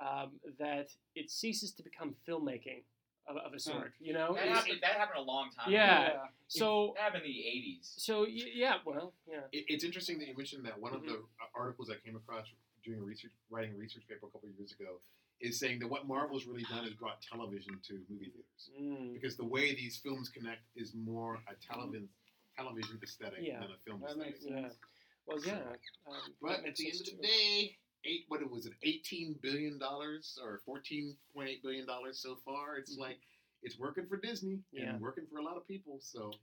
um, 0.00 0.40
that 0.58 0.88
it 1.14 1.30
ceases 1.30 1.72
to 1.74 1.82
become 1.82 2.16
filmmaking 2.26 2.82
of, 3.28 3.36
of 3.36 3.52
a 3.54 3.58
sort. 3.58 3.92
You 4.00 4.12
know. 4.12 4.34
That 4.34 4.42
It's- 4.46 4.56
happened, 4.58 4.78
that 4.82 4.92
happened 4.94 5.18
a 5.18 5.22
long 5.22 5.50
time 5.50 5.70
Yeah. 5.72 6.06
ago. 6.10 6.22
So 6.48 6.92
That 6.96 7.02
happened 7.04 7.24
in 7.24 7.30
the 7.32 7.38
80s. 7.38 7.94
so 7.96 8.26
yeah. 8.26 8.78
Well, 8.84 9.14
yeah. 9.26 9.40
It, 9.52 9.64
it's 9.68 9.84
interesting 9.84 10.18
that 10.18 10.28
you 10.28 10.36
mentioned 10.36 10.64
that 10.66 10.78
one 10.80 10.94
of 10.94 11.02
the 11.02 11.12
Mm-hmm. 11.12 11.42
uh, 11.42 11.60
articles 11.60 11.90
I 11.90 11.96
came 12.04 12.16
across 12.16 12.46
doing 12.84 12.98
a 12.98 13.02
research, 13.02 13.30
writing 13.50 13.72
a 13.74 13.76
research 13.76 14.02
paper 14.08 14.26
a 14.26 14.30
couple 14.30 14.48
of 14.48 14.54
years 14.58 14.72
ago, 14.72 15.00
is 15.40 15.58
saying 15.58 15.78
that 15.80 15.88
what 15.88 16.06
Marvel's 16.06 16.46
really 16.46 16.64
done 16.64 16.84
is 16.86 16.94
brought 16.94 17.20
television 17.22 17.78
to 17.88 17.94
movie 18.08 18.26
theaters 18.30 18.70
Mm. 18.80 19.12
because 19.14 19.36
the 19.36 19.44
way 19.44 19.74
these 19.74 19.96
films 19.98 20.28
connect 20.28 20.62
is 20.76 20.94
more 20.94 21.40
a 21.48 21.54
television 21.72 22.08
television 22.56 22.98
aesthetic 23.02 23.38
Yeah. 23.40 23.60
than 23.60 23.70
a 23.70 23.78
film 23.86 24.00
That 24.00 24.10
aesthetic. 24.10 24.32
makes 24.32 24.42
sense. 24.44 24.54
Yeah. 24.78 24.88
Well, 25.26 25.38
yeah. 25.44 25.72
Um, 26.06 26.34
But 26.42 26.64
at 26.66 26.76
the 26.76 26.86
end 26.86 26.96
sense 26.96 27.00
of 27.00 27.06
the 27.16 27.22
too. 27.22 27.28
day, 27.28 27.78
eight 28.04 28.24
what 28.28 28.40
it 28.42 28.50
was 28.50 28.66
it, 28.66 28.72
eighteen 28.82 29.34
billion 29.42 29.78
dollars 29.78 30.38
or 30.42 30.60
fourteen 30.64 31.16
point 31.34 31.48
eight 31.48 31.62
billion 31.62 31.86
dollars 31.86 32.18
so 32.18 32.36
far. 32.44 32.76
It's 32.76 32.96
Mhm. 32.96 33.00
like 33.00 33.18
it's 33.62 33.78
working 33.78 34.06
for 34.06 34.16
Disney 34.16 34.60
Yeah. 34.72 34.90
and 34.90 35.00
working 35.00 35.26
for 35.30 35.38
a 35.38 35.42
lot 35.42 35.56
of 35.56 35.66
people. 35.68 35.98
So 36.00 36.26
right. 36.26 36.36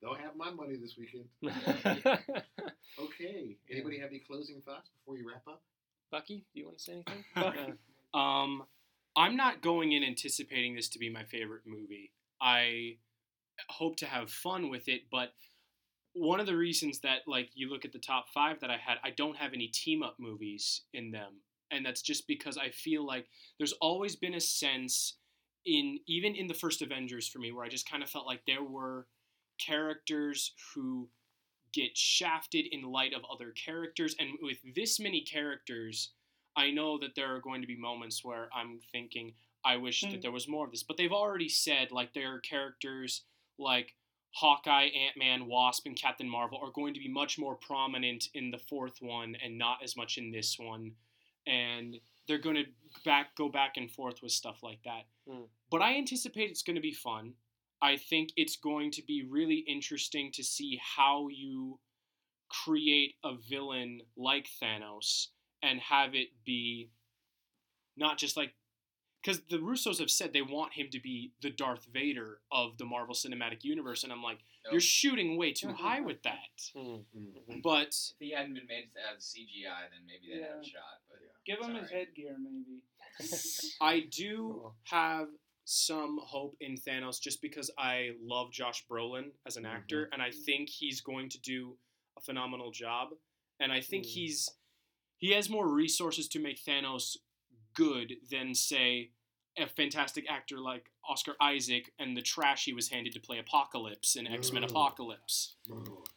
they'll 0.00 0.14
have 0.14 0.36
my 0.36 0.50
money 0.50 0.76
this 0.76 0.96
weekend. 0.96 1.28
Okay. 2.96 3.56
Anybody 3.70 3.98
have 3.98 4.10
any 4.10 4.20
closing 4.20 4.60
thoughts 4.62 4.88
before 4.90 5.16
you 5.18 5.28
wrap 5.28 5.42
up? 5.48 5.62
Bucky, 6.12 6.44
do 6.54 6.60
you 6.60 6.66
want 6.66 6.78
to 6.78 6.84
say 6.84 6.92
anything? 6.92 7.24
Uh, 7.34 7.52
Um, 8.16 8.62
I'm 9.16 9.34
not 9.34 9.60
going 9.60 9.90
in 9.90 10.04
anticipating 10.04 10.76
this 10.76 10.88
to 10.90 11.00
be 11.00 11.10
my 11.10 11.24
favorite 11.24 11.62
movie. 11.66 12.12
I 12.40 12.98
hope 13.68 13.96
to 13.96 14.06
have 14.06 14.30
fun 14.30 14.70
with 14.70 14.86
it, 14.88 15.10
but 15.10 15.34
one 16.14 16.40
of 16.40 16.46
the 16.46 16.56
reasons 16.56 17.00
that 17.00 17.20
like 17.26 17.50
you 17.54 17.68
look 17.68 17.84
at 17.84 17.92
the 17.92 17.98
top 17.98 18.26
five 18.32 18.60
that 18.60 18.70
I 18.70 18.76
had, 18.78 18.98
I 19.04 19.10
don't 19.10 19.36
have 19.36 19.52
any 19.52 19.66
team 19.68 20.02
up 20.02 20.16
movies 20.18 20.82
in 20.92 21.10
them, 21.10 21.34
and 21.70 21.84
that's 21.84 22.02
just 22.02 22.26
because 22.26 22.56
I 22.56 22.70
feel 22.70 23.04
like 23.06 23.26
there's 23.58 23.74
always 23.80 24.16
been 24.16 24.34
a 24.34 24.40
sense 24.40 25.16
in 25.66 25.98
even 26.06 26.34
in 26.34 26.46
the 26.46 26.54
first 26.54 26.82
Avengers 26.82 27.28
for 27.28 27.38
me 27.38 27.50
where 27.52 27.64
I 27.64 27.68
just 27.68 27.88
kind 27.90 28.02
of 28.02 28.10
felt 28.10 28.26
like 28.26 28.42
there 28.46 28.62
were 28.62 29.06
characters 29.58 30.52
who 30.74 31.08
get 31.72 31.96
shafted 31.96 32.66
in 32.70 32.82
light 32.82 33.12
of 33.12 33.22
other 33.32 33.50
characters, 33.52 34.14
and 34.18 34.30
with 34.42 34.58
this 34.74 34.98
many 35.00 35.20
characters. 35.22 36.10
I 36.56 36.70
know 36.70 36.98
that 36.98 37.16
there 37.16 37.34
are 37.34 37.40
going 37.40 37.62
to 37.62 37.66
be 37.66 37.76
moments 37.76 38.24
where 38.24 38.48
I'm 38.54 38.78
thinking, 38.92 39.34
I 39.64 39.76
wish 39.76 40.02
Hmm. 40.04 40.12
that 40.12 40.22
there 40.22 40.30
was 40.30 40.46
more 40.46 40.64
of 40.64 40.70
this. 40.70 40.84
But 40.84 40.96
they've 40.96 41.10
already 41.10 41.48
said, 41.48 41.90
like, 41.90 42.14
there 42.14 42.32
are 42.32 42.38
characters 42.38 43.24
like 43.58 43.96
Hawkeye, 44.34 44.86
Ant 44.86 45.16
Man, 45.16 45.46
Wasp, 45.46 45.86
and 45.86 45.96
Captain 45.96 46.28
Marvel 46.28 46.58
are 46.62 46.72
going 46.72 46.94
to 46.94 47.00
be 47.00 47.08
much 47.08 47.38
more 47.38 47.54
prominent 47.54 48.28
in 48.34 48.50
the 48.50 48.58
fourth 48.58 49.00
one 49.00 49.36
and 49.42 49.56
not 49.56 49.78
as 49.82 49.96
much 49.96 50.18
in 50.18 50.32
this 50.32 50.58
one. 50.58 50.92
And 51.46 51.96
they're 52.26 52.38
going 52.38 52.56
to 52.56 52.64
back 53.04 53.36
go 53.36 53.48
back 53.48 53.76
and 53.76 53.90
forth 53.90 54.22
with 54.22 54.32
stuff 54.32 54.62
like 54.62 54.80
that. 54.84 55.04
Hmm. 55.28 55.44
But 55.70 55.82
I 55.82 55.96
anticipate 55.96 56.50
it's 56.50 56.62
going 56.62 56.76
to 56.76 56.82
be 56.82 56.92
fun. 56.92 57.34
I 57.80 57.96
think 57.96 58.30
it's 58.36 58.56
going 58.56 58.90
to 58.92 59.02
be 59.02 59.24
really 59.28 59.64
interesting 59.68 60.32
to 60.32 60.42
see 60.42 60.80
how 60.82 61.28
you 61.28 61.78
create 62.48 63.14
a 63.24 63.34
villain 63.48 64.00
like 64.16 64.48
Thanos 64.62 65.28
and 65.62 65.80
have 65.80 66.14
it 66.14 66.28
be 66.44 66.90
not 67.96 68.18
just 68.18 68.36
like 68.36 68.52
because 69.24 69.40
the 69.48 69.56
Russos 69.58 69.98
have 70.00 70.10
said 70.10 70.32
they 70.32 70.42
want 70.42 70.74
him 70.74 70.88
to 70.90 71.00
be 71.00 71.32
the 71.40 71.50
Darth 71.50 71.86
Vader 71.92 72.40
of 72.52 72.76
the 72.78 72.84
Marvel 72.84 73.14
Cinematic 73.14 73.64
Universe, 73.64 74.04
and 74.04 74.12
I'm 74.12 74.22
like, 74.22 74.38
you're 74.70 74.80
shooting 74.80 75.38
way 75.38 75.52
too 75.52 75.72
high 75.72 76.00
with 76.00 76.22
that. 76.22 76.70
But 77.62 77.88
If 77.88 78.14
he 78.18 78.30
hadn't 78.32 78.54
been 78.54 78.66
made 78.66 78.88
as 79.14 79.16
a 79.24 79.38
CGI, 79.38 79.88
then 79.90 80.06
maybe 80.06 80.34
they'd 80.34 80.46
have 80.46 80.60
a 80.60 80.64
shot. 80.64 81.00
But 81.08 81.18
Give 81.46 81.58
him 81.60 81.74
his 81.74 81.88
Sorry. 81.90 82.00
headgear, 82.06 82.36
maybe. 82.38 82.82
I 83.80 84.00
do 84.10 84.36
Cool. 84.62 84.74
have 84.84 85.28
some 85.66 86.18
hope 86.22 86.56
in 86.60 86.76
Thanos 86.76 87.20
just 87.20 87.40
because 87.40 87.70
I 87.78 88.10
love 88.22 88.50
Josh 88.52 88.84
Brolin 88.90 89.30
as 89.46 89.56
an 89.56 89.64
actor, 89.64 90.08
and 90.12 90.20
I 90.20 90.30
think 90.30 90.68
he's 90.68 91.00
going 91.00 91.28
to 91.30 91.40
do 91.40 91.76
a 92.18 92.20
phenomenal 92.20 92.70
job. 92.70 93.08
And 93.60 93.72
I 93.72 93.80
think 93.80 94.04
Mm. 94.04 94.08
he's 94.08 94.50
he 95.18 95.30
has 95.32 95.48
more 95.48 95.68
resources 95.68 96.28
to 96.28 96.38
make 96.40 96.62
Thanos 96.62 97.16
good 97.74 98.14
than 98.30 98.54
say 98.54 99.10
a 99.56 99.66
fantastic 99.66 100.24
actor 100.28 100.58
like 100.58 100.90
Oscar 101.08 101.34
Isaac 101.40 101.92
and 101.98 102.16
the 102.16 102.22
trash 102.22 102.64
he 102.64 102.72
was 102.72 102.88
handed 102.88 103.12
to 103.14 103.20
play 103.20 103.38
Apocalypse 103.38 104.16
in 104.16 104.26
X 104.26 104.52
Men. 104.52 104.64
Apocalypse. 104.64 105.56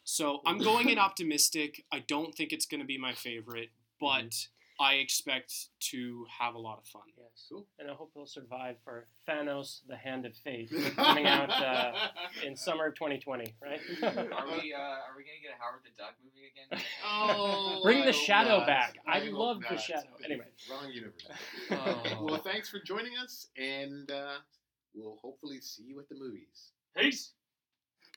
So 0.04 0.42
I'm 0.46 0.58
going 0.58 0.90
in 0.90 0.98
optimistic. 0.98 1.84
I 1.92 2.00
don't 2.00 2.34
think 2.34 2.52
it's 2.52 2.66
going 2.66 2.82
to 2.82 2.88
be 2.88 2.98
my 2.98 3.14
favorite, 3.14 3.70
but 4.00 4.08
mm-hmm. 4.08 4.57
I 4.80 4.96
expect 4.96 5.54
to 5.92 6.26
have 6.40 6.54
a 6.56 6.60
lot 6.60 6.78
of 6.78 6.86
fun. 6.86 7.02
Yes. 7.18 7.48
Cool. 7.52 7.66
And 7.80 7.90
I 7.90 7.94
hope 7.94 8.12
he'll 8.14 8.28
survive 8.28 8.76
for 8.84 9.08
Thanos: 9.28 9.82
The 9.88 9.96
Hand 9.96 10.26
of 10.26 10.36
Fate 10.36 10.72
coming 10.96 11.26
out 11.26 11.50
uh, 11.50 11.94
in 12.46 12.56
summer 12.56 12.88
of 12.88 12.96
2020, 12.96 13.56
right? 13.62 13.80
are 14.04 14.12
we 14.12 14.74
uh, 14.74 14.80
are 14.80 15.16
we 15.16 15.24
gonna 15.24 15.42
get 15.42 15.52
a 15.58 15.60
Howard 15.60 15.82
the 15.84 15.90
Duck 15.98 16.14
movie 16.24 16.52
again? 16.52 16.84
Oh, 17.06 17.80
Bring 17.84 18.04
I 18.04 18.06
the 18.08 18.12
hope 18.12 18.22
shadow 18.22 18.58
not. 18.60 18.68
back. 18.68 18.98
I 19.08 19.20
hope 19.20 19.34
love 19.34 19.62
the 19.70 19.78
shadow. 19.78 20.08
Anyway. 20.24 20.46
wrong 20.70 20.92
universe. 20.92 21.28
Oh. 21.72 22.20
well, 22.22 22.38
thanks 22.38 22.70
for 22.70 22.80
joining 22.80 23.18
us, 23.18 23.48
and 23.58 24.12
uh, 24.12 24.36
we'll 24.94 25.18
hopefully 25.22 25.60
see 25.60 25.84
you 25.84 26.00
at 26.00 26.08
the 26.10 26.16
movies. 26.16 26.72
Peace. 26.96 27.32